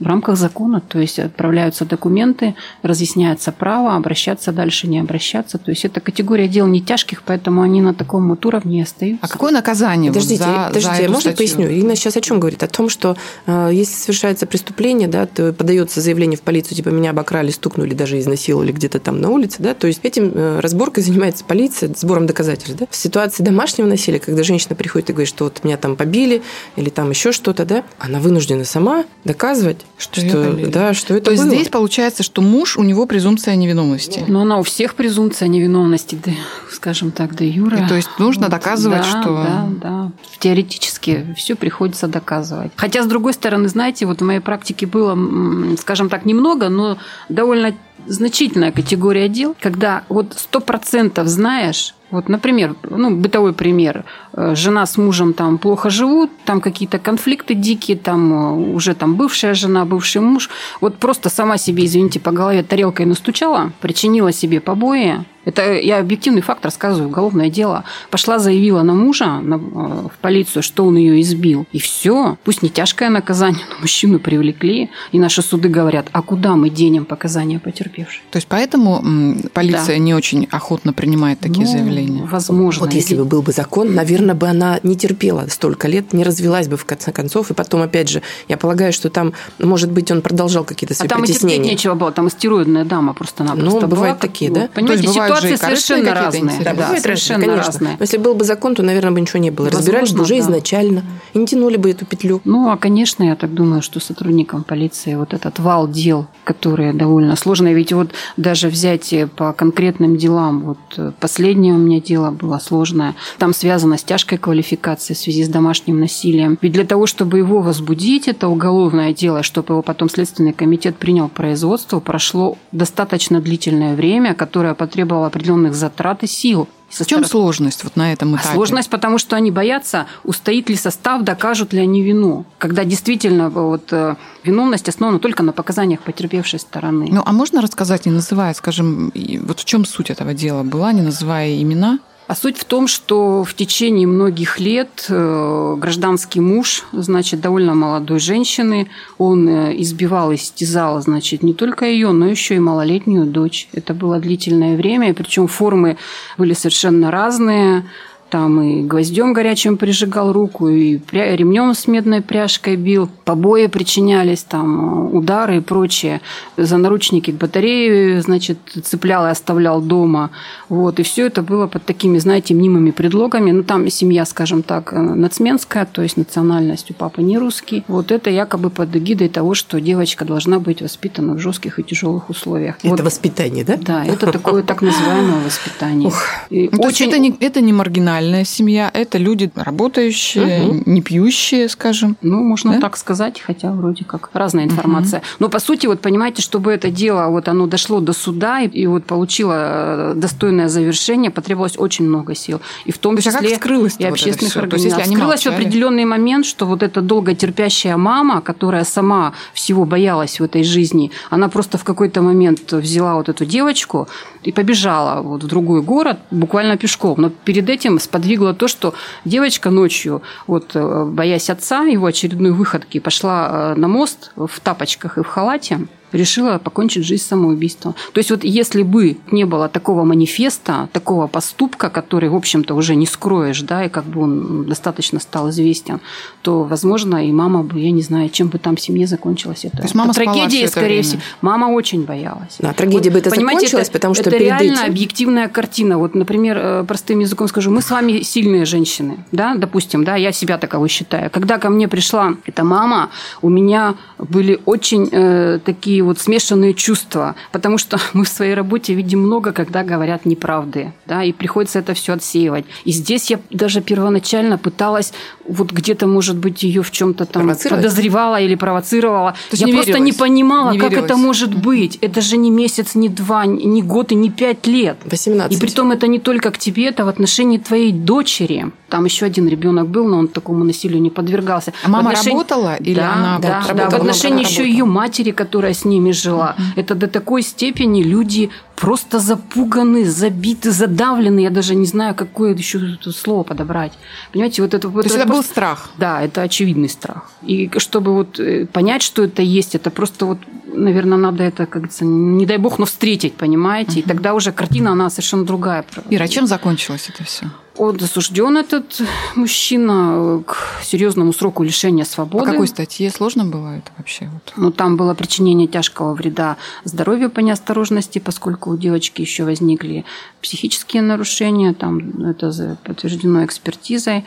в 0.00 0.06
рамках 0.06 0.36
закона. 0.36 0.80
То 0.80 0.98
есть 0.98 1.18
отправляются 1.18 1.84
документы, 1.84 2.54
разъясняется 2.82 3.52
право, 3.52 3.94
обращаться 3.96 4.52
дальше, 4.52 4.88
не 4.88 4.98
обращаться. 4.98 5.58
То 5.58 5.70
есть 5.70 5.84
это 5.84 6.00
категория 6.00 6.48
дел 6.48 6.66
не 6.66 6.80
тяжких, 6.80 7.22
поэтому 7.22 7.62
они 7.62 7.76
они 7.76 7.82
на 7.82 7.94
таком 7.94 8.28
вот 8.28 8.44
уровне 8.46 8.82
остаются. 8.82 9.24
А 9.24 9.28
какое 9.28 9.52
наказание 9.52 10.10
Подождите, 10.10 10.44
вот 10.44 10.54
за, 10.54 10.66
подождите, 10.68 10.96
за 10.96 11.02
эту 11.02 11.12
можно 11.12 11.30
статью? 11.32 11.36
поясню? 11.36 11.66
Ирина 11.66 11.96
сейчас 11.96 12.16
о 12.16 12.20
чем 12.20 12.40
говорит? 12.40 12.62
О 12.62 12.68
том, 12.68 12.88
что 12.88 13.16
э, 13.46 13.70
если 13.72 13.94
совершается 13.94 14.46
преступление, 14.46 15.05
да, 15.06 15.26
то 15.26 15.52
подается 15.52 16.00
заявление 16.00 16.36
в 16.38 16.42
полицию, 16.42 16.76
типа 16.76 16.88
меня 16.90 17.10
обокрали, 17.10 17.50
стукнули, 17.50 17.94
даже 17.94 18.18
изнасиловали 18.18 18.72
где-то 18.72 18.98
там 19.00 19.20
на 19.20 19.30
улице, 19.30 19.56
да, 19.60 19.74
то 19.74 19.86
есть 19.86 20.00
этим 20.02 20.32
э, 20.34 20.60
разборкой 20.60 21.02
занимается 21.02 21.44
полиция, 21.44 21.92
сбором 21.96 22.26
доказательств, 22.26 22.76
да. 22.78 22.86
В 22.90 22.96
ситуации 22.96 23.42
домашнего 23.42 23.86
насилия, 23.86 24.18
когда 24.18 24.42
женщина 24.42 24.74
приходит 24.76 25.10
и 25.10 25.12
говорит, 25.12 25.28
что 25.28 25.44
вот 25.44 25.62
меня 25.64 25.76
там 25.76 25.96
побили 25.96 26.42
или 26.76 26.90
там 26.90 27.10
еще 27.10 27.32
что-то, 27.32 27.64
да, 27.64 27.84
она 27.98 28.18
вынуждена 28.20 28.64
сама 28.64 29.04
доказывать, 29.24 29.78
Что 29.98 30.20
что, 30.20 30.52
да, 30.68 30.94
что 30.94 31.14
это 31.14 31.26
То 31.26 31.30
есть 31.32 31.44
было. 31.44 31.54
здесь 31.54 31.68
получается, 31.68 32.22
что 32.22 32.42
муж, 32.42 32.76
у 32.76 32.82
него 32.82 33.06
презумпция 33.06 33.54
невиновности. 33.56 34.24
Но 34.28 34.42
она 34.42 34.58
у 34.58 34.62
всех 34.62 34.94
презумпция 34.94 35.48
невиновности, 35.48 36.18
да, 36.24 36.32
скажем 36.72 37.10
так, 37.10 37.34
да, 37.36 37.44
Юра. 37.44 37.84
И 37.84 37.88
то 37.88 37.94
есть 37.94 38.08
нужно 38.18 38.48
доказывать, 38.48 39.02
да, 39.02 39.04
что- 39.22 39.44
Да, 39.44 39.68
да. 39.82 40.12
Теоретически 40.38 41.34
все 41.36 41.54
приходится 41.56 42.06
доказывать. 42.08 42.72
Хотя, 42.76 43.02
с 43.02 43.06
другой 43.06 43.32
стороны, 43.34 43.68
знаете, 43.68 44.06
вот 44.06 44.20
в 44.20 44.24
моей 44.24 44.40
практике 44.40 44.86
было, 44.96 45.76
скажем 45.76 46.08
так, 46.08 46.24
немного, 46.24 46.68
но 46.68 46.96
довольно 47.28 47.74
значительная 48.06 48.72
категория 48.72 49.28
дел, 49.28 49.56
когда 49.60 50.04
вот 50.08 50.34
сто 50.36 50.60
процентов 50.60 51.28
знаешь, 51.28 51.94
вот, 52.10 52.28
например, 52.28 52.76
ну, 52.88 53.16
бытовой 53.16 53.52
пример. 53.52 54.04
Э, 54.32 54.54
Жена 54.54 54.86
с 54.86 54.96
мужем 54.96 55.32
там 55.32 55.58
плохо 55.58 55.90
живут, 55.90 56.30
там 56.44 56.60
какие-то 56.60 56.98
конфликты 57.00 57.54
дикие, 57.54 57.96
там 57.96 58.32
э, 58.32 58.72
уже 58.74 58.94
там 58.94 59.16
бывшая 59.16 59.54
жена, 59.54 59.84
бывший 59.84 60.20
муж. 60.20 60.48
Вот 60.80 60.98
просто 60.98 61.30
сама 61.30 61.58
себе, 61.58 61.84
извините, 61.84 62.20
по 62.20 62.30
голове 62.30 62.62
тарелкой 62.62 63.06
настучала, 63.06 63.72
причинила 63.80 64.30
себе 64.32 64.60
побои. 64.60 65.24
Это 65.44 65.74
я 65.74 65.98
объективный 65.98 66.42
факт 66.42 66.64
рассказываю, 66.64 67.08
уголовное 67.08 67.50
дело. 67.50 67.84
Пошла, 68.10 68.38
заявила 68.38 68.82
на 68.82 68.94
мужа 68.94 69.40
на- 69.40 69.56
э, 69.56 69.58
в 69.58 70.18
полицию, 70.20 70.62
что 70.62 70.84
он 70.84 70.96
ее 70.96 71.20
избил. 71.20 71.66
И 71.72 71.80
все. 71.80 72.38
Пусть 72.44 72.62
не 72.62 72.68
тяжкое 72.68 73.10
наказание, 73.10 73.64
но 73.68 73.80
мужчину 73.80 74.20
привлекли. 74.20 74.90
И 75.10 75.18
наши 75.18 75.42
суды 75.42 75.68
говорят, 75.68 76.06
а 76.12 76.22
куда 76.22 76.54
мы 76.54 76.70
денем 76.70 77.04
показания 77.04 77.58
потерпевшей? 77.96 78.22
То 78.30 78.36
есть 78.36 78.46
поэтому 78.48 78.98
м, 78.98 79.42
полиция 79.52 79.98
не 79.98 80.14
очень 80.14 80.48
охотно 80.50 80.92
принимает 80.92 81.40
такие 81.40 81.66
Ну, 81.66 81.72
заявления. 81.72 82.24
Возможно. 82.30 82.84
Вот 82.84 82.92
если 82.94 83.14
бы 83.16 83.24
был 83.24 83.42
бы 83.42 83.52
закон, 83.52 83.94
наверное, 83.94 84.34
бы 84.34 84.46
она 84.48 84.78
не 84.82 84.96
терпела 84.96 85.46
столько 85.48 85.88
лет, 85.88 86.12
не 86.12 86.24
развелась 86.24 86.68
бы 86.68 86.76
в 86.76 86.84
конце 86.84 87.12
концов. 87.12 87.50
И 87.50 87.54
потом, 87.54 87.82
опять 87.82 88.08
же, 88.08 88.22
я 88.48 88.56
полагаю, 88.56 88.92
что 88.92 89.10
там, 89.10 89.32
может 89.58 89.90
быть, 89.90 90.10
он 90.10 90.22
продолжал 90.22 90.64
какие-то 90.64 90.94
А 90.94 90.96
свои 90.96 91.08
там 91.08 91.24
и 91.24 91.26
терпеть 91.26 91.42
притеснения. 91.42 91.70
нечего 91.72 91.94
было, 91.94 92.12
там 92.12 92.30
стероидная 92.30 92.84
дама 92.84 93.14
просто-напросто 93.14 93.70
Ну, 93.70 93.78
была. 93.80 93.86
бывают 93.88 94.18
такие, 94.20 94.50
да? 94.50 94.68
Понимаете, 94.72 94.86
То 94.86 94.92
есть 95.08 95.14
бывают 95.14 95.40
же 95.40 95.48
и 95.52 95.56
ситуации 95.56 95.76
совершенно 95.76 96.14
разные. 96.14 96.60
Да, 96.62 96.74
Да, 96.74 96.96
совершенно 97.00 97.38
разные, 97.46 97.48
конечно. 97.56 97.72
разные. 97.72 97.96
Но 97.98 98.02
если 98.02 98.16
был 98.18 98.34
бы 98.34 98.44
закон, 98.44 98.74
то, 98.74 98.82
наверное, 98.82 99.12
бы 99.12 99.20
ничего 99.20 99.38
не 99.40 99.50
было. 99.50 99.70
Разбирались 99.70 100.10
бы 100.12 100.18
Возможно, 100.18 100.22
уже 100.22 100.34
да. 100.34 100.40
изначально. 100.50 101.02
И 101.34 101.38
не 101.38 101.46
тянули 101.46 101.76
бы 101.76 101.90
эту 101.90 102.04
петлю. 102.06 102.40
Ну, 102.44 102.70
а, 102.70 102.76
конечно, 102.76 103.22
я 103.24 103.36
так 103.36 103.52
думаю, 103.54 103.82
что 103.82 104.00
сотрудникам 104.00 104.64
полиции 104.64 105.14
вот 105.14 105.34
этот 105.34 105.58
вал 105.58 105.88
дел, 105.88 106.26
которые 106.44 106.92
довольно 106.92 107.36
сложные, 107.36 107.74
ведь 107.76 107.92
вот 107.92 108.10
даже 108.36 108.68
взять 108.68 109.14
по 109.36 109.52
конкретным 109.52 110.16
делам, 110.16 110.62
вот 110.62 110.78
э, 110.96 111.12
последнее 111.20 111.74
у 111.74 111.78
меня 111.78 112.00
дело 112.00 112.30
было 112.30 112.58
сложное, 112.58 113.14
там 113.38 113.54
связано 113.54 113.98
с 113.98 114.02
тяжкой 114.02 114.38
квалификацией 114.38 115.16
в 115.16 115.20
связи 115.20 115.44
с 115.44 115.48
домашним 115.48 116.00
насилием. 116.00 116.58
Ведь 116.60 116.72
для 116.72 116.84
того, 116.84 117.06
чтобы 117.06 117.38
его 117.38 117.60
возбудить, 117.60 118.28
это 118.28 118.48
уголовное 118.48 119.12
дело, 119.12 119.42
чтобы 119.42 119.74
его 119.74 119.82
потом 119.82 120.08
Следственный 120.08 120.52
комитет 120.52 120.96
принял 120.96 121.28
производство, 121.28 122.00
прошло 122.00 122.58
достаточно 122.72 123.40
длительное 123.40 123.94
время, 123.94 124.34
которое 124.34 124.74
потребовало 124.74 125.26
определенных 125.26 125.74
затрат 125.74 126.22
и 126.22 126.26
сил. 126.26 126.68
Со 126.88 127.04
В 127.04 127.06
чем 127.08 127.24
стороны- 127.24 127.28
сложность 127.28 127.84
вот 127.84 127.96
на 127.96 128.12
этом 128.12 128.34
а 128.34 128.38
этапе? 128.38 128.54
сложность, 128.54 128.88
потому 128.90 129.18
что 129.18 129.36
они 129.36 129.50
боятся, 129.50 130.06
устоит 130.24 130.68
ли 130.70 130.76
состав, 130.76 131.22
докажут 131.22 131.72
ли 131.72 131.80
они 131.80 132.02
вину. 132.02 132.44
Когда 132.58 132.84
действительно 132.84 133.50
вот, 133.50 133.92
э, 133.92 134.14
виновность 134.44 134.88
основана 134.88 135.18
только 135.18 135.42
на 135.42 135.52
показаниях 135.52 136.00
потерпевшей 136.00 136.58
стороны. 136.60 137.08
Ну, 137.10 137.22
а 137.24 137.32
можно 137.32 137.60
рассказать, 137.60 138.06
не 138.06 138.12
называя, 138.12 138.54
скажем, 138.54 139.12
вот 139.42 139.60
в 139.60 139.64
чем 139.64 139.84
суть 139.84 140.10
этого 140.10 140.32
дела 140.32 140.62
была, 140.62 140.92
не 140.92 141.02
называя 141.02 141.60
имена? 141.60 141.98
А 142.26 142.34
суть 142.34 142.58
в 142.58 142.64
том, 142.64 142.88
что 142.88 143.44
в 143.44 143.54
течение 143.54 144.08
многих 144.08 144.58
лет 144.58 145.06
э, 145.08 145.74
гражданский 145.78 146.40
муж, 146.40 146.84
значит, 146.90 147.40
довольно 147.40 147.74
молодой 147.74 148.18
женщины, 148.18 148.88
он 149.16 149.48
э, 149.48 149.80
избивал 149.80 150.32
и 150.32 150.36
стязал, 150.36 151.00
значит, 151.00 151.44
не 151.44 151.54
только 151.54 151.86
ее, 151.86 152.10
но 152.10 152.26
еще 152.26 152.56
и 152.56 152.58
малолетнюю 152.58 153.26
дочь. 153.26 153.68
Это 153.72 153.94
было 153.94 154.18
длительное 154.18 154.76
время, 154.76 155.14
причем 155.14 155.46
формы 155.46 155.98
были 156.36 156.52
совершенно 156.52 157.12
разные. 157.12 157.84
Там 158.28 158.60
и 158.60 158.82
гвоздем 158.82 159.32
горячим 159.32 159.76
прижигал 159.76 160.32
руку, 160.32 160.68
и 160.68 160.98
ремнем 161.12 161.74
с 161.74 161.86
медной 161.86 162.22
пряжкой 162.22 162.74
бил, 162.76 163.08
побои 163.24 163.66
причинялись, 163.68 164.42
там 164.42 165.10
э, 165.12 165.16
удары 165.16 165.58
и 165.58 165.60
прочее. 165.60 166.20
За 166.56 166.76
наручники 166.76 167.30
к 167.30 167.34
батарее, 167.36 168.20
значит, 168.20 168.58
цеплял 168.82 169.26
и 169.26 169.30
оставлял 169.30 169.80
дома. 169.80 170.30
Вот. 170.68 170.98
И 170.98 171.04
все 171.04 171.26
это 171.26 171.42
было 171.42 171.68
под 171.68 171.84
такими, 171.84 172.18
знаете, 172.18 172.52
мнимыми 172.54 172.90
предлогами. 172.90 173.52
Ну, 173.52 173.62
там 173.62 173.88
семья, 173.90 174.24
скажем 174.24 174.64
так, 174.64 174.92
э, 174.92 174.98
нацменская, 175.00 175.86
то 175.86 176.02
есть 176.02 176.16
национальность 176.16 176.90
у 176.90 176.94
папы 176.94 177.22
не 177.22 177.38
русский. 177.38 177.84
Вот 177.86 178.10
это 178.10 178.28
якобы 178.30 178.70
под 178.70 178.94
эгидой 178.96 179.28
того, 179.28 179.54
что 179.54 179.80
девочка 179.80 180.24
должна 180.24 180.58
быть 180.58 180.82
воспитана 180.82 181.34
в 181.34 181.38
жестких 181.38 181.78
и 181.78 181.84
тяжелых 181.84 182.28
условиях. 182.28 182.76
Это 182.80 182.88
Вот. 182.88 183.00
воспитание, 183.02 183.64
да? 183.64 183.76
Да, 183.80 184.04
это 184.04 184.32
такое 184.32 184.64
так 184.64 184.82
называемое 184.82 185.44
воспитание. 185.44 186.10
И 186.50 186.68
Ну, 186.72 186.82
очень- 186.82 187.08
это 187.08 187.18
не, 187.18 187.32
это 187.40 187.60
не 187.60 187.72
маргинальная 188.16 188.44
семья, 188.44 188.90
это 188.92 189.18
люди 189.18 189.50
работающие, 189.54 190.82
не 190.86 191.02
пьющие, 191.02 191.68
скажем. 191.68 192.16
Ну, 192.22 192.42
можно 192.42 192.74
Да? 192.74 192.80
так 192.80 192.96
сказать, 192.96 193.40
хотя 193.40 193.70
вроде 193.72 194.04
как 194.04 194.30
разная 194.32 194.64
информация. 194.64 195.22
Но 195.38 195.48
по 195.48 195.58
сути, 195.58 195.86
вот 195.86 196.00
понимаете, 196.00 196.42
чтобы 196.42 196.72
это 196.72 196.90
дело, 196.90 197.28
вот 197.28 197.48
оно 197.48 197.66
дошло 197.66 198.00
до 198.00 198.12
суда 198.12 198.60
и, 198.60 198.68
и 198.68 198.86
вот 198.86 199.04
получило 199.04 199.54
э, 199.56 200.14
достойное 200.16 200.68
завершение, 200.68 201.30
потребовалось 201.30 201.78
очень 201.78 202.06
много 202.06 202.34
сил. 202.34 202.60
И 202.84 202.92
в 202.92 202.98
том 202.98 203.16
То 203.16 203.18
есть, 203.18 203.28
а 203.28 203.32
как 203.32 203.42
числе 203.42 203.56
скрылось-то 203.56 204.02
и 204.02 204.06
вот 204.06 204.12
общественных 204.12 204.50
всё? 204.52 204.60
То 204.60 204.66
есть, 204.66 204.84
если 204.84 204.88
организаций. 204.88 205.04
они 205.04 205.16
Скрылось 205.16 205.42
в 205.42 205.46
молчали? 205.46 205.64
определенный 205.64 206.04
момент, 206.04 206.46
что 206.46 206.66
вот 206.66 206.82
эта 206.82 207.00
долготерпящая 207.00 207.96
мама, 207.96 208.40
которая 208.40 208.84
сама 208.84 209.32
всего 209.52 209.84
боялась 209.84 210.40
в 210.40 210.44
этой 210.44 210.64
жизни, 210.64 211.10
она 211.30 211.48
просто 211.48 211.78
в 211.78 211.84
какой-то 211.84 212.22
момент 212.22 212.72
взяла 212.72 213.14
вот 213.14 213.28
эту 213.28 213.44
девочку 213.44 214.08
и 214.42 214.52
побежала 214.52 215.22
вот 215.22 215.42
в 215.44 215.46
другой 215.46 215.82
город 215.82 216.18
буквально 216.30 216.76
пешком. 216.76 217.14
Но 217.20 217.30
перед 217.30 217.68
этим 217.68 217.98
сподвигло 218.06 218.54
то, 218.54 218.68
что 218.68 218.94
девочка 219.24 219.70
ночью, 219.70 220.22
вот, 220.46 220.70
э, 220.74 221.04
боясь 221.04 221.50
отца, 221.50 221.84
его 221.84 222.06
очередной 222.06 222.52
выходки, 222.52 222.98
пошла 223.00 223.48
э, 223.50 223.74
на 223.74 223.88
мост 223.88 224.32
в 224.36 224.60
тапочках 224.60 225.18
и 225.18 225.22
в 225.22 225.26
халате, 225.26 225.86
решила 226.12 226.58
покончить 226.58 227.04
жизнь 227.04 227.22
самоубийством. 227.22 227.94
То 228.12 228.18
есть 228.18 228.30
вот 228.30 228.44
если 228.44 228.82
бы 228.82 229.16
не 229.30 229.44
было 229.44 229.68
такого 229.68 230.04
манифеста, 230.04 230.88
такого 230.92 231.26
поступка, 231.26 231.90
который, 231.90 232.28
в 232.28 232.34
общем-то, 232.34 232.74
уже 232.74 232.94
не 232.94 233.06
скроешь, 233.06 233.62
да, 233.62 233.84
и 233.84 233.88
как 233.88 234.04
бы 234.04 234.22
он 234.22 234.64
достаточно 234.66 235.20
стал 235.20 235.50
известен, 235.50 236.00
то, 236.42 236.62
возможно, 236.62 237.26
и 237.26 237.32
мама 237.32 237.62
бы, 237.62 237.80
я 237.80 237.90
не 237.90 238.02
знаю, 238.02 238.28
чем 238.28 238.48
бы 238.48 238.58
там 238.58 238.76
в 238.76 238.80
семье 238.80 239.06
закончилось 239.06 239.64
это. 239.64 239.78
То 239.78 239.82
есть 239.82 239.94
мама 239.94 240.10
это 240.10 240.20
трагедия, 240.22 240.62
это 240.62 240.72
скорее 240.72 240.86
время? 240.86 241.02
всего. 241.02 241.20
Мама 241.40 241.66
очень 241.66 242.04
боялась. 242.04 242.56
Да, 242.58 242.72
трагедия 242.72 243.10
бы 243.10 243.18
это 243.18 243.30
понимаете, 243.30 243.66
закончилась, 243.66 243.90
потому 243.90 244.14
что 244.14 244.22
это 244.22 244.30
перед 244.30 244.42
реально 244.46 244.80
этим- 244.80 244.90
объективная 244.90 245.48
картина. 245.48 245.98
Вот, 245.98 246.14
например, 246.14 246.58
э, 246.58 246.84
простым 246.86 247.20
языком 247.20 247.48
скажу, 247.48 247.70
мы 247.70 247.82
с 247.82 247.90
вами 247.90 248.22
сильные 248.22 248.64
женщины, 248.64 249.18
да, 249.32 249.54
допустим, 249.54 250.04
да, 250.04 250.16
я 250.16 250.32
себя 250.32 250.58
таковой 250.58 250.88
считаю. 250.88 251.30
Когда 251.30 251.58
ко 251.58 251.70
мне 251.70 251.88
пришла 251.88 252.34
эта 252.46 252.64
мама, 252.64 253.10
у 253.42 253.48
меня 253.48 253.94
были 254.18 254.60
очень 254.64 255.08
э, 255.10 255.58
такие 255.64 255.95
вот 256.02 256.18
смешанные 256.18 256.74
чувства, 256.74 257.34
потому 257.52 257.78
что 257.78 257.98
мы 258.12 258.24
в 258.24 258.28
своей 258.28 258.54
работе 258.54 258.94
видим 258.94 259.20
много, 259.20 259.52
когда 259.52 259.82
говорят 259.82 260.26
неправды, 260.26 260.92
да, 261.06 261.24
и 261.24 261.32
приходится 261.32 261.78
это 261.78 261.94
все 261.94 262.14
отсеивать. 262.14 262.64
И 262.84 262.92
здесь 262.92 263.30
я 263.30 263.38
даже 263.50 263.80
первоначально 263.80 264.58
пыталась 264.58 265.12
вот 265.48 265.72
где-то, 265.72 266.06
может 266.06 266.36
быть, 266.36 266.62
ее 266.62 266.82
в 266.82 266.90
чем-то 266.90 267.26
там 267.26 267.48
подозревала 267.48 268.40
или 268.40 268.54
провоцировала. 268.54 269.34
есть 269.50 269.60
я 269.60 269.66
не 269.66 269.72
просто 269.72 269.92
верилось? 269.92 270.12
не 270.12 270.18
понимала, 270.18 270.72
Не 270.72 270.78
как 270.78 270.90
верилось? 270.90 271.10
это 271.10 271.16
может 271.18 271.54
быть. 271.54 271.98
Это 272.00 272.20
же 272.20 272.36
не 272.36 272.50
месяц, 272.50 272.94
не 272.94 273.08
два, 273.08 273.46
не 273.46 273.82
год 273.82 274.12
и 274.12 274.14
не 274.14 274.30
пять 274.30 274.66
лет. 274.66 274.96
18. 275.04 275.56
И 275.56 275.60
при 275.60 275.70
том 275.70 275.92
это 275.92 276.06
не 276.06 276.18
только 276.18 276.50
к 276.50 276.58
тебе, 276.58 276.86
это 276.86 277.04
в 277.04 277.08
отношении 277.08 277.58
твоей 277.58 277.92
дочери. 277.92 278.72
Там 278.88 279.04
еще 279.04 279.26
один 279.26 279.48
ребенок 279.48 279.88
был, 279.88 280.06
но 280.06 280.18
он 280.18 280.28
такому 280.28 280.64
насилию 280.64 281.02
не 281.02 281.10
подвергался. 281.10 281.72
А 281.84 281.88
мама 281.88 282.10
отношении- 282.10 282.36
работала 282.36 282.76
или 282.76 282.94
да, 282.94 283.14
она 283.14 283.38
да, 283.38 283.58
вот 283.58 283.66
да, 283.66 283.68
работала? 283.68 283.98
в 283.98 284.02
отношении 284.02 284.44
еще 284.44 284.60
работала. 284.60 284.66
ее 284.66 284.84
матери, 284.84 285.30
которая 285.32 285.74
с 285.74 285.84
ними 285.84 286.12
жила. 286.12 286.54
Это 286.76 286.94
до 286.94 287.08
такой 287.08 287.42
степени 287.42 288.02
люди 288.02 288.50
просто 288.76 289.18
запуганы, 289.18 290.04
забиты, 290.04 290.70
задавлены. 290.70 291.40
Я 291.40 291.50
даже 291.50 291.74
не 291.74 291.86
знаю, 291.86 292.14
какое 292.14 292.54
еще 292.54 292.78
слово 293.02 293.42
подобрать. 293.42 293.92
Понимаете, 294.32 294.62
вот 294.62 294.74
это... 294.74 294.88
То 294.88 295.00
есть 295.00 295.16
это 295.16 295.26
был 295.26 295.42
страх. 295.42 295.90
Да, 295.98 296.22
это 296.22 296.42
очевидный 296.42 296.88
страх. 296.88 297.30
И 297.42 297.70
чтобы 297.78 298.12
вот 298.12 298.38
э, 298.38 298.66
понять, 298.66 299.02
что 299.02 299.24
это 299.24 299.42
есть, 299.42 299.74
это 299.74 299.90
просто 299.90 300.26
вот, 300.26 300.38
наверное, 300.72 301.18
надо 301.18 301.42
это, 301.42 301.66
как 301.66 301.82
говорится, 301.82 302.04
не 302.04 302.46
дай 302.46 302.58
бог, 302.58 302.78
но 302.78 302.84
встретить, 302.84 303.34
понимаете? 303.34 304.00
И 304.00 304.02
тогда 304.02 304.34
уже 304.34 304.52
картина, 304.52 304.92
она 304.92 305.10
совершенно 305.10 305.44
другая. 305.44 305.84
Ира, 306.10 306.24
а 306.24 306.28
чем 306.28 306.46
закончилось 306.46 307.10
это 307.12 307.24
все? 307.24 307.46
Он 307.78 307.96
осужден, 307.96 308.56
этот 308.56 309.02
мужчина, 309.34 310.42
к 310.46 310.82
серьезному 310.82 311.32
сроку 311.32 311.62
лишения 311.62 312.04
свободы. 312.04 312.44
По 312.44 312.50
какой 312.50 312.68
статье 312.68 313.10
сложно 313.10 313.44
было 313.44 313.76
это 313.76 313.90
вообще? 313.98 314.30
Вот? 314.32 314.52
Ну, 314.56 314.70
там 314.70 314.96
было 314.96 315.14
причинение 315.14 315.68
тяжкого 315.68 316.14
вреда 316.14 316.56
здоровью 316.84 317.30
по 317.30 317.40
неосторожности, 317.40 318.18
поскольку 318.18 318.70
у 318.70 318.76
девочки 318.76 319.20
еще 319.20 319.44
возникли 319.44 320.04
психические 320.40 321.02
нарушения, 321.02 321.74
там 321.74 322.24
это 322.24 322.76
подтверждено 322.84 323.44
экспертизой 323.44 324.24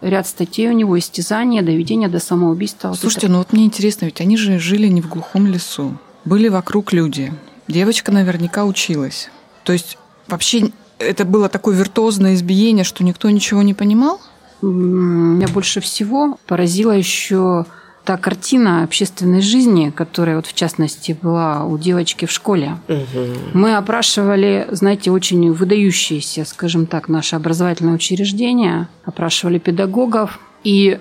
ряд 0.00 0.26
статей 0.26 0.68
у 0.68 0.72
него, 0.72 0.98
истязание, 0.98 1.62
доведение 1.62 2.08
до 2.08 2.20
самоубийства. 2.20 2.94
Слушайте, 2.94 3.26
вот 3.26 3.32
ну 3.32 3.38
вот 3.38 3.52
мне 3.52 3.64
интересно, 3.64 4.06
ведь 4.06 4.20
они 4.20 4.36
же 4.36 4.58
жили 4.58 4.86
не 4.86 5.00
в 5.00 5.08
глухом 5.08 5.46
лесу. 5.46 5.96
Были 6.24 6.48
вокруг 6.48 6.92
люди. 6.92 7.32
Девочка 7.68 8.12
наверняка 8.12 8.64
училась. 8.64 9.30
То 9.64 9.72
есть 9.72 9.98
вообще 10.26 10.70
это 10.98 11.24
было 11.24 11.48
такое 11.48 11.76
виртуозное 11.76 12.34
избиение, 12.34 12.84
что 12.84 13.04
никто 13.04 13.30
ничего 13.30 13.62
не 13.62 13.74
понимал? 13.74 14.20
Меня 14.62 15.48
больше 15.48 15.80
всего 15.80 16.38
поразила 16.46 16.92
еще 16.92 17.64
та 18.04 18.16
картина 18.16 18.84
общественной 18.84 19.42
жизни, 19.42 19.90
которая 19.90 20.36
вот 20.36 20.46
в 20.46 20.54
частности 20.54 21.16
была 21.20 21.64
у 21.64 21.76
девочки 21.76 22.24
в 22.24 22.32
школе. 22.32 22.78
Угу. 22.88 23.26
Мы 23.52 23.76
опрашивали, 23.76 24.66
знаете, 24.70 25.10
очень 25.10 25.52
выдающиеся, 25.52 26.44
скажем 26.46 26.86
так, 26.86 27.08
наши 27.08 27.36
образовательные 27.36 27.94
учреждения, 27.94 28.88
опрашивали 29.04 29.58
педагогов, 29.58 30.40
и 30.64 30.98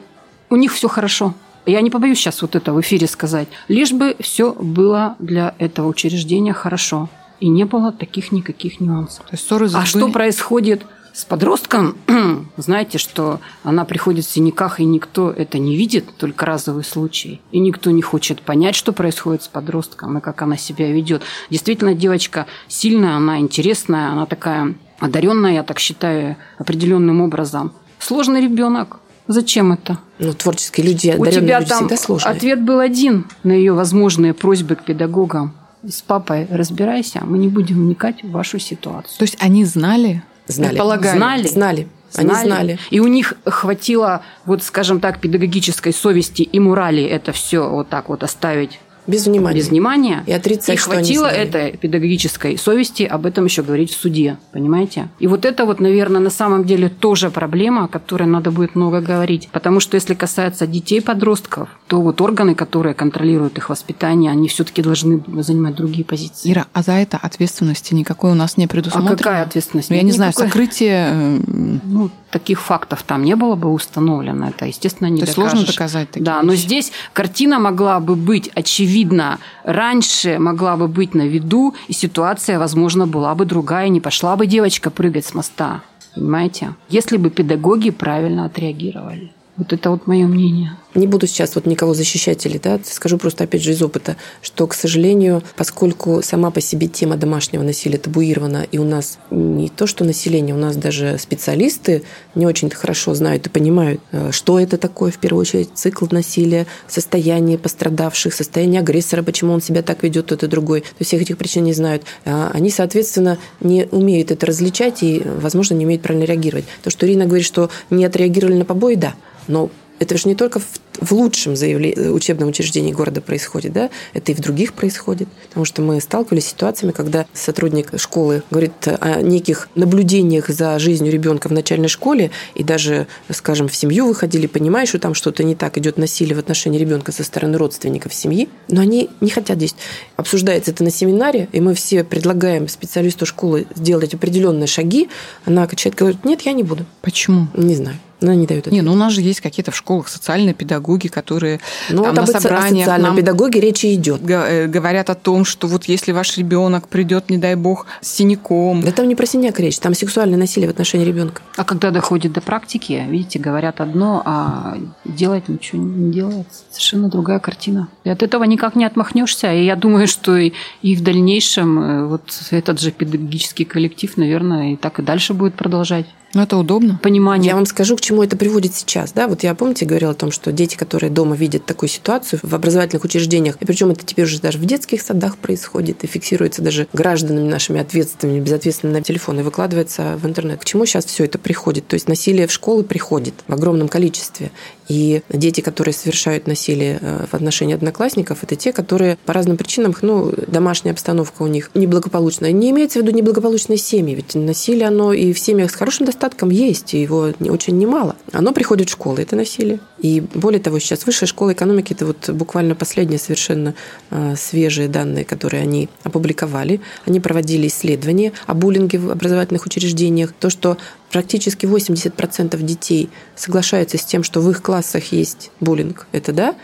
у 0.50 0.58
них 0.58 0.74
все 0.74 0.90
хорошо. 0.90 1.34
Я 1.66 1.82
не 1.82 1.90
побоюсь 1.90 2.20
сейчас 2.20 2.42
вот 2.42 2.56
это 2.56 2.74
в 2.74 2.82
эфире 2.82 3.08
сказать. 3.08 3.48
Лишь 3.70 3.92
бы 3.92 4.16
все 4.20 4.52
было 4.54 5.16
для 5.20 5.56
этого 5.60 5.88
учреждения 5.88 6.54
хорошо. 6.54 7.10
И 7.40 7.50
не 7.50 7.66
было 7.66 7.92
таких 7.92 8.32
никаких 8.32 8.80
нюансов. 8.80 9.26
То 9.26 9.34
есть 9.34 9.48
ссоры 9.48 9.70
а 9.74 9.86
что 9.86 10.10
происходит 10.10 10.84
с 11.18 11.26
подростком, 11.26 11.98
знаете, 12.58 13.00
что 13.00 13.40
она 13.64 13.86
приходит 13.86 14.26
в 14.26 14.30
синяках, 14.30 14.80
и 14.80 14.86
никто 14.86 15.32
это 15.32 15.58
не 15.58 15.76
видит, 15.76 16.06
только 16.18 16.46
разовый 16.46 16.84
случай. 16.84 17.42
И 17.52 17.60
никто 17.60 17.90
не 17.90 18.04
хочет 18.04 18.42
понять, 18.44 18.76
что 18.76 18.94
происходит 18.94 19.42
с 19.42 19.48
подростком 19.48 20.20
и 20.20 20.22
как 20.22 20.42
она 20.44 20.58
себя 20.58 20.92
ведет. 20.92 21.24
Действительно, 21.50 21.96
девочка 21.96 22.46
сильная, 22.68 23.16
она 23.16 23.40
интересная, 23.40 24.12
она 24.12 24.28
такая 24.28 24.76
одаренная, 25.00 25.54
я 25.54 25.64
так 25.64 25.80
считаю, 25.80 26.38
определенным 26.60 27.22
образом. 27.22 27.74
Сложный 28.00 28.42
ребенок. 28.42 29.00
Зачем 29.28 29.74
это? 29.74 29.98
Ну, 30.20 30.34
творческие 30.34 30.86
люди, 30.88 31.10
одаренные 31.10 31.40
У 31.40 31.46
тебя 31.46 31.60
люди 31.60 31.70
там 31.70 31.80
всегда 31.80 31.98
сложные. 31.98 32.32
ответ 32.32 32.62
был 32.62 32.80
один 32.80 33.26
на 33.44 33.52
ее 33.52 33.74
возможные 33.74 34.34
просьбы 34.34 34.76
к 34.76 34.84
педагогам. 34.84 35.54
С 35.84 36.02
папой 36.02 36.48
разбирайся, 36.50 37.22
мы 37.24 37.38
не 37.38 37.48
будем 37.48 37.78
вникать 37.78 38.24
в 38.24 38.32
вашу 38.32 38.60
ситуацию. 38.60 39.18
То 39.18 39.24
есть 39.24 39.38
они 39.40 39.64
знали, 39.64 40.24
Знали. 40.48 40.70
Предполагали. 40.70 41.18
Знали. 41.18 41.48
Знали. 41.48 41.88
Они 42.16 42.30
знали. 42.30 42.46
знали. 42.46 42.80
И 42.90 43.00
у 43.00 43.08
них 43.08 43.34
хватило, 43.46 44.22
вот 44.46 44.64
скажем 44.64 45.00
так, 45.00 45.20
педагогической 45.20 45.94
совести 45.94 46.42
и 46.42 46.60
морали 46.60 47.04
это 47.04 47.34
все 47.34 47.70
вот 47.70 47.90
так 47.90 48.10
вот 48.10 48.24
оставить 48.24 48.80
без 49.08 49.26
внимания. 49.26 49.58
Без 49.58 49.70
внимания. 49.70 50.24
И 50.28 50.32
отрицать, 50.34 50.76
И 50.76 50.78
хватило 50.78 51.28
этой 51.28 51.78
педагогической 51.78 52.58
совести 52.58 53.04
об 53.04 53.26
этом 53.26 53.46
еще 53.46 53.64
говорить 53.64 53.92
в 53.92 53.98
суде. 54.00 54.38
Понимаете? 54.52 55.10
И 55.20 55.28
вот 55.28 55.46
это 55.46 55.66
вот, 55.66 55.80
наверное, 55.80 56.22
на 56.22 56.30
самом 56.30 56.66
деле 56.66 56.90
тоже 56.90 57.30
проблема, 57.30 57.86
о 57.86 57.88
которой 57.88 58.28
надо 58.28 58.52
будет 58.52 58.76
много 58.76 59.02
говорить. 59.02 59.50
Потому 59.52 59.80
что 59.80 59.96
если 59.96 60.14
касается 60.14 60.68
детей, 60.68 61.02
подростков, 61.02 61.70
то 61.88 62.02
вот 62.02 62.20
органы, 62.22 62.54
которые 62.54 62.94
контролируют 62.94 63.58
их 63.58 63.70
воспитание, 63.70 64.32
они 64.32 64.48
все-таки 64.48 64.82
должны 64.82 65.24
занимать 65.42 65.76
другие 65.76 66.04
позиции. 66.04 66.52
Ира, 66.52 66.68
а 66.74 66.84
за 66.84 66.94
это 66.94 67.18
ответственности 67.18 67.94
никакой 67.94 68.32
у 68.32 68.36
нас 68.36 68.58
не 68.58 68.68
предусмотрено? 68.68 69.14
А 69.14 69.18
какая 69.18 69.44
ответственность? 69.44 69.90
Ну, 69.90 69.96
я 69.96 70.02
не 70.02 70.12
Никакой. 70.12 70.32
знаю, 70.34 70.50
сокрытие... 70.50 71.08
Э, 71.12 71.40
ну, 71.84 72.10
таких 72.40 72.60
фактов 72.62 73.04
там 73.04 73.24
не 73.24 73.36
было 73.36 73.56
бы 73.56 73.70
установлено. 73.72 74.50
Это, 74.50 74.66
естественно, 74.66 75.08
не 75.10 75.22
То 75.22 75.28
докажешь. 75.28 75.52
сложно 75.52 75.66
доказать 75.68 76.08
такие 76.12 76.24
Да, 76.26 76.36
вещи. 76.38 76.46
но 76.46 76.56
здесь 76.56 76.92
картина 77.14 77.60
могла 77.60 78.00
бы 78.00 78.16
быть 78.16 78.50
очевидна 78.56 79.40
раньше, 79.64 80.38
могла 80.40 80.76
бы 80.78 80.88
быть 80.88 81.14
на 81.16 81.24
виду, 81.28 81.74
и 81.88 81.94
ситуация, 81.94 82.60
возможно, 82.60 83.08
была 83.08 83.34
бы 83.36 83.46
другая, 83.46 83.90
не 83.90 84.02
пошла 84.02 84.36
бы 84.36 84.46
девочка 84.48 84.90
прыгать 84.92 85.26
с 85.26 85.34
моста. 85.34 85.82
Понимаете? 86.16 86.74
Если 86.90 87.18
бы 87.18 87.30
педагоги 87.30 87.90
правильно 87.92 88.46
отреагировали. 88.46 89.32
Вот 89.58 89.74
это 89.74 89.90
вот 89.90 90.06
мое 90.06 90.28
мнение. 90.28 90.78
Не 90.94 91.08
буду 91.08 91.26
сейчас 91.26 91.56
вот 91.56 91.66
никого 91.66 91.96
защищать 91.96 92.46
или 92.46 92.60
да, 92.60 92.80
скажу 92.84 93.18
просто 93.18 93.44
опять 93.44 93.64
же 93.64 93.72
из 93.72 93.82
опыта, 93.82 94.16
что, 94.42 94.68
к 94.68 94.76
сожалению, 94.76 95.44
поскольку 95.56 96.22
сама 96.24 96.52
по 96.52 96.62
себе 96.62 96.88
тема 96.88 97.18
домашнего 97.18 97.64
насилия 97.64 97.98
табуирована, 97.98 98.66
и 98.72 98.78
у 98.78 98.84
нас 98.84 99.18
не 99.32 99.70
то, 99.70 99.88
что 99.88 100.06
население, 100.06 100.56
у 100.56 100.60
нас 100.60 100.76
даже 100.76 101.18
специалисты 101.20 102.04
не 102.36 102.46
очень 102.46 102.70
хорошо 102.70 103.16
знают 103.16 103.48
и 103.48 103.50
понимают, 103.50 104.00
э, 104.12 104.32
что 104.32 104.60
это 104.60 104.78
такое, 104.78 105.12
в 105.12 105.18
первую 105.18 105.42
очередь, 105.42 105.70
цикл 105.74 106.06
насилия, 106.12 106.68
состояние 106.88 107.58
пострадавших, 107.58 108.34
состояние 108.34 108.82
агрессора, 108.82 109.24
почему 109.24 109.54
он 109.54 109.62
себя 109.62 109.82
так 109.82 110.04
ведет, 110.04 110.28
тот 110.28 110.44
и 110.44 110.48
другой. 110.48 110.82
То 110.82 110.98
есть 111.00 111.10
всех 111.10 111.22
этих 111.24 111.38
причин 111.38 111.64
не 111.64 111.74
знают. 111.74 112.04
А 112.26 112.52
они, 112.54 112.70
соответственно, 112.70 113.40
не 113.60 113.88
умеют 113.92 114.32
это 114.32 114.46
различать 114.46 115.02
и, 115.02 115.22
возможно, 115.42 115.74
не 115.74 115.86
умеют 115.86 116.04
правильно 116.04 116.26
реагировать. 116.26 116.66
То, 116.84 116.92
что 116.92 117.08
Ирина 117.08 117.26
говорит, 117.26 117.46
что 117.46 117.70
не 117.90 118.06
отреагировали 118.06 118.56
на 118.56 118.66
побои, 118.66 118.96
да, 118.96 119.16
но 119.48 119.70
это 120.00 120.18
же 120.18 120.28
не 120.28 120.36
только 120.36 120.60
в, 120.60 120.66
в 121.00 121.12
лучшем 121.12 121.56
заявле, 121.56 122.12
учебном 122.12 122.50
учреждении 122.50 122.92
города 122.92 123.22
происходит, 123.22 123.74
да, 123.74 123.90
это 124.14 124.32
и 124.32 124.36
в 124.36 124.40
других 124.40 124.74
происходит. 124.74 125.28
Потому 125.50 125.66
что 125.66 125.82
мы 125.82 126.00
сталкивались 126.02 126.46
с 126.46 126.50
ситуациями, 126.50 126.92
когда 126.92 127.26
сотрудник 127.34 128.00
школы 128.00 128.44
говорит 128.52 128.74
о 128.88 129.22
неких 129.22 129.70
наблюдениях 129.76 130.50
за 130.50 130.78
жизнью 130.80 131.12
ребенка 131.12 131.48
в 131.48 131.52
начальной 131.52 131.88
школе, 131.88 132.32
и 132.54 132.64
даже, 132.64 133.08
скажем, 133.32 133.68
в 133.68 133.76
семью 133.76 134.08
выходили, 134.08 134.48
понимая, 134.48 134.86
что 134.86 135.00
там 135.00 135.14
что-то 135.14 135.44
не 135.44 135.56
так, 135.56 135.78
идет 135.78 135.98
насилие 135.98 136.36
в 136.36 136.40
отношении 136.40 136.78
ребенка 136.78 137.12
со 137.12 137.24
стороны 137.24 137.58
родственников 137.58 138.14
семьи, 138.14 138.50
но 138.68 138.82
они 138.82 139.10
не 139.22 139.30
хотят 139.30 139.58
действовать. 139.58 139.86
Обсуждается 140.16 140.72
это 140.72 140.84
на 140.84 140.92
семинаре, 140.92 141.50
и 141.52 141.60
мы 141.60 141.74
все 141.74 142.04
предлагаем 142.04 142.68
специалисту 142.68 143.26
школы 143.26 143.66
сделать 143.76 144.14
определенные 144.14 144.68
шаги, 144.68 145.10
она 145.46 145.66
качает, 145.66 145.96
говорит, 145.96 146.24
нет, 146.24 146.42
я 146.42 146.54
не 146.54 146.64
буду. 146.64 146.86
Почему? 147.02 147.48
Не 147.56 147.76
знаю. 147.76 147.98
Она 148.22 148.34
не 148.34 148.48
дает 148.48 148.66
Не, 148.72 148.82
ну 148.82 148.94
у 148.94 148.96
нас 148.96 149.14
же 149.14 149.22
есть 149.22 149.42
какие-то 149.42 149.72
в 149.72 149.76
школах 149.76 150.08
социальные 150.08 150.56
педагоги, 150.56 151.08
которые 151.08 151.60
ну, 151.90 152.04
там, 152.04 152.16
вот 152.16 152.34
на 152.34 152.40
собраниях 152.40 152.88
о 152.88 152.98
нам 152.98 153.16
педагоге 153.16 153.60
речи 153.60 153.94
идет. 153.94 154.22
Э, 154.28 154.68
говорят 154.68 155.10
о 155.12 155.16
том, 155.16 155.46
что 155.46 155.68
вот 155.68 155.86
если 155.86 156.12
ваш 156.12 156.38
ребенок 156.38 156.88
придет, 156.88 157.30
не 157.30 157.38
дай 157.38 157.56
бог, 157.56 157.86
с 158.02 158.12
синяком. 158.12 158.82
Да 158.82 158.92
там 158.92 159.08
не 159.08 159.16
про 159.16 159.28
синяк 159.28 159.60
речь, 159.60 159.78
там 159.80 159.94
сексуальное 159.94 160.38
насилие 160.38 160.68
в 160.68 160.72
отношении 160.72 161.06
ребенка. 161.06 161.44
А 161.56 161.64
когда 161.64 161.92
доходит 161.92 162.34
до 162.34 162.42
практики, 162.42 163.06
видите, 163.08 163.38
говорят 163.38 163.82
одно, 163.82 164.24
а 164.26 164.78
делать 165.06 165.48
ничего 165.48 165.82
не 165.84 166.12
делается. 166.12 166.64
Совершенно 166.72 167.10
другая 167.10 167.40
картина. 167.40 167.88
И 168.04 168.10
от 168.10 168.24
этого 168.24 168.44
никак 168.46 168.76
не 168.76 168.86
отмахнешься. 168.86 169.54
И 169.54 169.64
я 169.64 169.76
думаю, 169.76 170.08
что 170.08 170.36
и, 170.38 170.54
и 170.82 170.96
в 170.96 171.04
дальнейшем 171.04 171.80
э, 171.80 172.06
вот 172.08 172.24
этот 172.50 172.82
же 172.82 172.92
педагогический 172.92 173.66
коллектив, 173.66 174.18
наверное, 174.18 174.74
и 174.74 174.76
так 174.76 175.00
и 175.00 175.04
дальше 175.04 175.36
будет 175.36 175.54
продолжать. 175.54 176.08
Ну, 176.38 176.44
это 176.44 176.56
удобно. 176.56 177.00
Понимание. 177.02 177.50
Я 177.50 177.56
вам 177.56 177.66
скажу, 177.66 177.96
к 177.98 178.02
чему 178.02 178.22
это 178.22 178.38
приводит 178.38 178.76
сейчас. 178.76 179.12
Да? 179.12 179.28
Вот 179.28 179.42
я, 179.42 179.56
помните, 179.56 179.86
говорила 179.86 180.12
о 180.12 180.14
том, 180.14 180.32
что 180.32 180.52
дети, 180.52 180.76
которые 180.76 181.10
дома 181.10 181.36
видят 181.36 181.66
такую 181.66 181.90
ситуацию 181.90 182.40
в 182.44 182.54
образовательных 182.54 183.04
учреждениях, 183.04 183.56
и 183.60 183.66
причем 183.66 183.90
это 183.90 184.06
теперь 184.06 184.26
уже 184.26 184.40
даже 184.40 184.60
в 184.60 184.66
детских 184.66 185.02
садах 185.02 185.38
происходит, 185.38 186.04
и 186.04 186.08
фиксируется 186.08 186.62
даже 186.62 186.88
гражданами 186.94 187.50
нашими 187.50 187.82
ответственными, 187.82 188.40
безответственными 188.40 189.00
на 189.00 189.04
телефон, 189.04 189.40
и 189.40 189.42
выкладывается 189.42 190.16
в 190.22 190.28
интернет. 190.28 190.62
К 190.62 190.66
чему 190.66 190.86
сейчас 190.86 191.06
все 191.06 191.26
это 191.26 191.40
приходит? 191.40 191.88
То 191.88 191.96
есть 191.96 192.08
насилие 192.08 192.46
в 192.46 192.52
школы 192.52 192.84
приходит 192.84 193.34
в 193.48 193.54
огромном 193.54 193.88
количестве. 193.88 194.52
И 194.90 195.24
дети, 195.30 195.62
которые 195.62 195.96
совершают 195.96 196.46
насилие 196.46 197.00
э, 197.02 197.26
в 197.30 197.34
отношении 197.34 197.74
одноклассников, 197.74 198.44
это 198.44 198.56
те, 198.56 198.72
которые 198.72 199.18
по 199.26 199.34
разным 199.34 199.58
причинам, 199.58 199.94
ну, 200.04 200.32
домашняя 200.48 200.94
обстановка 200.94 201.42
у 201.42 201.48
них 201.48 201.72
неблагополучная. 201.74 202.52
Не 202.52 202.70
имеется 202.70 203.00
в 203.00 203.02
виду 203.02 203.12
неблагополучные 203.12 203.78
семьи, 203.78 204.14
ведь 204.14 204.36
насилие, 204.36 204.88
оно 204.88 205.14
и 205.14 205.34
в 205.34 205.40
семьях 205.40 205.72
с 205.72 205.74
хорошим 205.74 206.06
достатком 206.06 206.27
есть, 206.50 206.94
и 206.94 207.02
его 207.02 207.34
очень 207.50 207.78
немало. 207.78 208.16
Оно 208.32 208.54
приходит 208.54 208.90
в 208.90 208.92
школы, 208.92 209.22
это 209.22 209.36
насилие. 209.36 209.80
И 210.00 210.22
более 210.34 210.62
того, 210.62 210.80
сейчас 210.80 211.06
высшая 211.06 211.26
школа 211.26 211.54
экономики, 211.54 211.94
это 211.94 212.06
вот 212.06 212.30
буквально 212.30 212.76
последние 212.76 213.20
совершенно 213.20 213.74
э, 214.12 214.36
свежие 214.38 214.88
данные, 214.88 215.26
которые 215.26 215.64
они 215.64 215.90
опубликовали. 216.04 216.82
Они 217.06 217.20
проводили 217.20 217.68
исследования 217.68 218.34
о 218.46 218.54
буллинге 218.54 219.00
в 219.00 219.10
образовательных 219.10 219.66
учреждениях. 219.66 220.34
То, 220.40 220.50
что 220.50 220.78
практически 221.12 221.66
80% 221.66 222.62
детей 222.62 223.10
соглашаются 223.36 223.98
с 223.98 224.06
тем, 224.06 224.24
что 224.24 224.42
в 224.42 224.50
их 224.50 224.62
классах 224.62 225.12
есть 225.12 225.52
буллинг. 225.60 226.08
Это 226.12 226.34
да. 226.34 226.56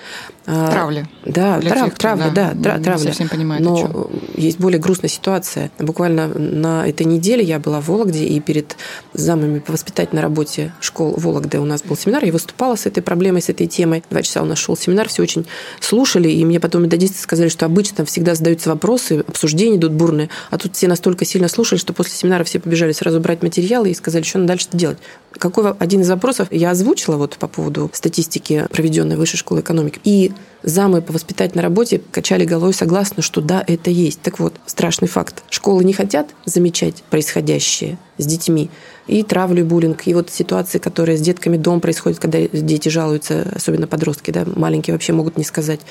А, 0.46 0.72
травля. 0.72 1.08
Да, 1.26 1.60
Для 1.60 1.70
трав, 1.72 1.86
тех, 1.86 1.98
травля, 1.98 2.32
да, 2.36 2.52
да 2.54 2.78
не 2.78 2.84
травля. 2.84 3.06
совсем 3.06 3.30
понимает, 3.30 3.62
Но 3.64 4.10
есть 4.36 4.60
более 4.60 4.80
грустная 4.80 5.10
ситуация. 5.10 5.72
Буквально 5.80 6.28
на 6.28 6.86
этой 6.88 7.06
неделе 7.06 7.44
я 7.44 7.60
была 7.60 7.80
в 7.80 7.88
Вологде, 7.88 8.26
и 8.26 8.40
перед 8.42 8.76
замами 9.14 9.60
по 9.60 9.72
воспитательной 9.72 10.22
работе 10.22 10.74
школ 10.82 11.14
Вологды 11.16 11.60
у 11.60 11.66
нас 11.66 11.82
был 11.82 11.96
семинар, 11.96 12.26
я 12.26 12.34
выступала 12.34 12.76
с 12.76 12.86
этой 12.86 13.02
проблемой, 13.02 13.42
с 13.42 13.48
этой 13.48 13.68
темой. 13.68 14.04
Два 14.10 14.22
часа 14.22 14.42
у 14.42 14.46
нас 14.46 14.58
шел 14.58 14.76
семинар, 14.76 15.08
все 15.08 15.24
очень 15.24 15.46
слушали, 15.80 16.30
и 16.30 16.44
мне 16.44 16.60
потом 16.60 16.84
методисты 16.84 17.20
сказали, 17.20 17.48
что 17.48 17.66
обычно 17.66 17.98
там 17.98 18.06
всегда 18.06 18.36
задаются 18.36 18.70
вопросы, 18.70 19.24
обсуждения 19.26 19.78
идут 19.78 19.94
бурные, 19.94 20.30
а 20.50 20.58
тут 20.58 20.76
все 20.76 20.90
настолько 20.90 21.24
сильно 21.24 21.48
слушали, 21.48 21.80
что 21.80 21.94
после 21.94 22.16
семинара 22.16 22.44
все 22.44 22.60
побежали 22.60 22.92
сразу 22.92 23.22
брать 23.22 23.44
материалы 23.44 23.92
и 23.92 23.94
сказали, 23.94 24.24
надо 24.38 24.50
дальше 24.50 24.68
делать? 24.72 24.98
Какой 25.38 25.72
один 25.72 26.02
из 26.02 26.10
вопросов 26.10 26.48
я 26.52 26.72
озвучила 26.72 27.18
вот 27.18 27.38
по 27.38 27.48
поводу 27.48 27.90
статистики, 27.94 28.66
проведенной 28.70 29.16
Высшей 29.16 29.38
школы 29.38 29.62
экономики. 29.62 30.00
И 30.04 30.32
замы 30.62 31.02
по 31.02 31.14
воспитательной 31.14 31.64
работе 31.64 32.02
качали 32.12 32.46
головой 32.46 32.74
согласно, 32.74 33.24
что 33.24 33.42
да, 33.42 33.64
это 33.66 33.90
есть. 33.90 34.22
Так 34.22 34.40
вот, 34.40 34.54
страшный 34.66 35.08
факт. 35.08 35.44
Школы 35.50 35.84
не 35.84 35.94
хотят 35.94 36.30
замечать 36.46 37.04
происходящее 37.10 37.98
с 38.18 38.26
детьми. 38.26 38.70
И 39.08 39.24
травлю, 39.24 39.62
и 39.62 39.64
буллинг, 39.64 40.08
и 40.08 40.14
вот 40.14 40.30
ситуации, 40.30 40.78
которые 40.78 41.18
с 41.18 41.22
детками 41.22 41.58
дом 41.58 41.82
происходят, 41.82 42.20
когда 42.20 42.40
дети 42.40 42.90
жалуются, 42.90 43.52
особенно 43.54 43.88
подростки, 43.88 44.32
да, 44.32 44.46
маленькие 44.46 44.94
вообще 44.94 45.14
могут 45.14 45.38
не 45.38 45.44
сказать. 45.44 45.82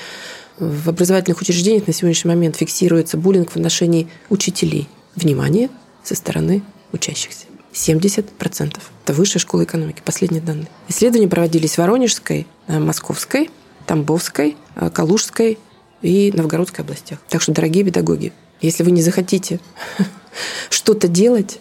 В 0.57 0.89
образовательных 0.89 1.41
учреждениях 1.41 1.87
на 1.87 1.93
сегодняшний 1.93 2.29
момент 2.29 2.55
фиксируется 2.55 3.17
буллинг 3.17 3.51
в 3.51 3.55
отношении 3.55 4.07
учителей. 4.29 4.87
Внимание 5.15 5.69
со 6.03 6.15
стороны 6.15 6.63
учащихся. 6.91 7.45
70%. 7.73 8.77
Это 9.03 9.13
высшая 9.13 9.39
школа 9.39 9.63
экономики, 9.63 10.01
последние 10.03 10.41
данные. 10.41 10.67
Исследования 10.87 11.27
проводились 11.27 11.73
в 11.73 11.77
Воронежской, 11.79 12.47
э, 12.67 12.79
Московской, 12.79 13.49
Тамбовской, 13.85 14.55
э, 14.75 14.89
Калужской 14.89 15.57
и 16.01 16.31
Новгородской 16.33 16.85
областях. 16.85 17.19
Так 17.29 17.41
что, 17.41 17.51
дорогие 17.51 17.83
педагоги, 17.83 18.31
если 18.61 18.83
вы 18.83 18.91
не 18.91 19.01
захотите 19.01 19.59
что-то 20.69 21.07
делать, 21.07 21.59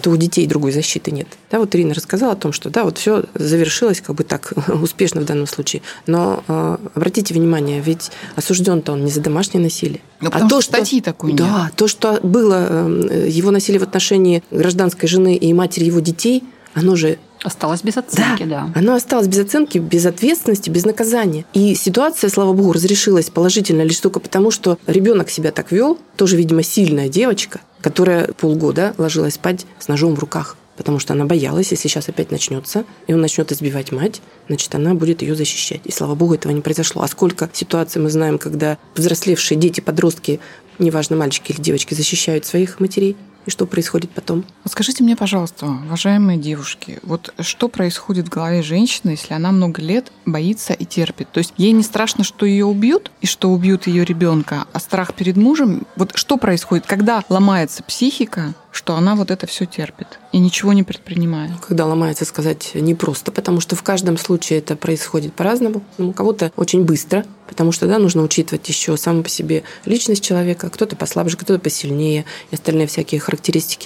то 0.00 0.10
у 0.10 0.16
детей 0.16 0.46
другой 0.46 0.72
защиты 0.72 1.10
нет. 1.10 1.26
Да, 1.50 1.58
вот 1.58 1.74
Ирина 1.74 1.94
рассказала 1.94 2.32
о 2.32 2.36
том, 2.36 2.52
что 2.52 2.70
да, 2.70 2.84
вот 2.84 2.98
все 2.98 3.24
завершилось 3.34 4.00
как 4.00 4.16
бы 4.16 4.24
так 4.24 4.52
успешно 4.82 5.20
в 5.20 5.24
данном 5.24 5.46
случае. 5.46 5.82
Но 6.06 6.42
э, 6.48 6.76
обратите 6.94 7.34
внимание, 7.34 7.80
ведь 7.80 8.10
осужден-то 8.36 8.92
он 8.92 9.04
не 9.04 9.10
за 9.10 9.20
домашнее 9.20 9.62
насилие. 9.62 10.00
Ну, 10.20 10.30
а 10.32 10.48
то, 10.48 10.60
что 10.60 10.72
статьи 10.76 11.00
такой 11.00 11.32
Да, 11.34 11.64
нет. 11.64 11.76
то, 11.76 11.88
что 11.88 12.20
было 12.22 12.66
э, 12.68 13.28
его 13.28 13.50
насилие 13.50 13.80
в 13.80 13.82
отношении 13.84 14.42
гражданской 14.50 15.08
жены 15.08 15.36
и 15.36 15.52
матери 15.52 15.84
его 15.84 16.00
детей, 16.00 16.44
оно 16.74 16.96
же 16.96 17.18
Осталось 17.42 17.82
без 17.82 17.96
оценки, 17.96 18.44
да. 18.44 18.70
да. 18.72 18.72
Оно 18.74 18.94
осталось 18.94 19.26
без 19.26 19.40
оценки, 19.40 19.78
без 19.78 20.06
ответственности, 20.06 20.70
без 20.70 20.84
наказания. 20.84 21.44
И 21.54 21.74
ситуация, 21.74 22.30
слава 22.30 22.52
богу, 22.52 22.72
разрешилась 22.72 23.30
положительно 23.30 23.82
лишь 23.82 24.00
только 24.00 24.20
потому, 24.20 24.50
что 24.50 24.78
ребенок 24.86 25.30
себя 25.30 25.50
так 25.50 25.72
вел, 25.72 25.98
тоже, 26.16 26.36
видимо, 26.36 26.62
сильная 26.62 27.08
девочка, 27.08 27.60
которая 27.80 28.28
полгода 28.32 28.94
ложилась 28.98 29.34
спать 29.34 29.66
с 29.78 29.88
ножом 29.88 30.14
в 30.14 30.18
руках 30.18 30.56
потому 30.76 30.98
что 30.98 31.12
она 31.12 31.26
боялась, 31.26 31.70
если 31.70 31.88
сейчас 31.88 32.08
опять 32.08 32.30
начнется, 32.30 32.84
и 33.06 33.14
он 33.14 33.20
начнет 33.20 33.52
избивать 33.52 33.92
мать, 33.92 34.20
значит, 34.48 34.74
она 34.74 34.94
будет 34.94 35.22
ее 35.22 35.34
защищать. 35.34 35.80
И 35.84 35.92
слава 35.92 36.14
богу, 36.14 36.34
этого 36.34 36.50
не 36.52 36.60
произошло. 36.60 37.02
А 37.02 37.08
сколько 37.08 37.48
ситуаций 37.52 38.00
мы 38.00 38.10
знаем, 38.10 38.38
когда 38.38 38.78
взрослевшие 38.96 39.58
дети, 39.58 39.80
подростки, 39.80 40.40
неважно, 40.78 41.16
мальчики 41.16 41.52
или 41.52 41.60
девочки, 41.60 41.94
защищают 41.94 42.46
своих 42.46 42.80
матерей, 42.80 43.16
и 43.46 43.50
что 43.50 43.66
происходит 43.66 44.10
потом. 44.10 44.44
Вот 44.64 44.72
скажите 44.72 45.04
мне, 45.04 45.16
пожалуйста, 45.16 45.66
уважаемые 45.66 46.38
девушки, 46.38 46.98
вот 47.02 47.34
что 47.40 47.68
происходит 47.68 48.26
в 48.26 48.30
голове 48.30 48.62
женщины, 48.62 49.10
если 49.10 49.34
она 49.34 49.52
много 49.52 49.82
лет 49.82 50.12
боится 50.26 50.72
и 50.72 50.84
терпит? 50.84 51.30
То 51.32 51.38
есть 51.38 51.52
ей 51.56 51.72
не 51.72 51.82
страшно, 51.82 52.24
что 52.24 52.46
ее 52.46 52.66
убьют 52.66 53.10
и 53.20 53.26
что 53.26 53.50
убьют 53.50 53.86
ее 53.86 54.04
ребенка, 54.04 54.66
а 54.72 54.80
страх 54.80 55.14
перед 55.14 55.36
мужем. 55.36 55.86
Вот 55.96 56.12
что 56.14 56.36
происходит, 56.36 56.86
когда 56.86 57.24
ломается 57.28 57.82
психика, 57.82 58.54
что 58.72 58.96
она 58.96 59.14
вот 59.14 59.30
это 59.30 59.46
все 59.46 59.66
терпит 59.66 60.18
и 60.32 60.38
ничего 60.38 60.72
не 60.72 60.82
предпринимает. 60.82 61.52
Когда 61.60 61.86
ломается, 61.86 62.24
сказать 62.24 62.70
непросто, 62.74 63.30
потому 63.30 63.60
что 63.60 63.76
в 63.76 63.82
каждом 63.82 64.16
случае 64.16 64.60
это 64.60 64.76
происходит 64.76 65.34
по-разному. 65.34 65.84
Ну, 65.98 66.08
у 66.08 66.12
кого-то 66.12 66.52
очень 66.56 66.84
быстро, 66.84 67.24
потому 67.46 67.70
что 67.70 67.86
да, 67.86 67.98
нужно 67.98 68.22
учитывать 68.22 68.66
еще 68.66 68.96
саму 68.96 69.22
по 69.22 69.28
себе 69.28 69.62
личность 69.84 70.24
человека. 70.24 70.70
Кто-то 70.70 70.96
послабже, 70.96 71.36
кто-то 71.36 71.60
посильнее 71.60 72.24
и 72.50 72.54
остальные 72.54 72.86
всякие 72.86 73.20
характеристики. 73.20 73.31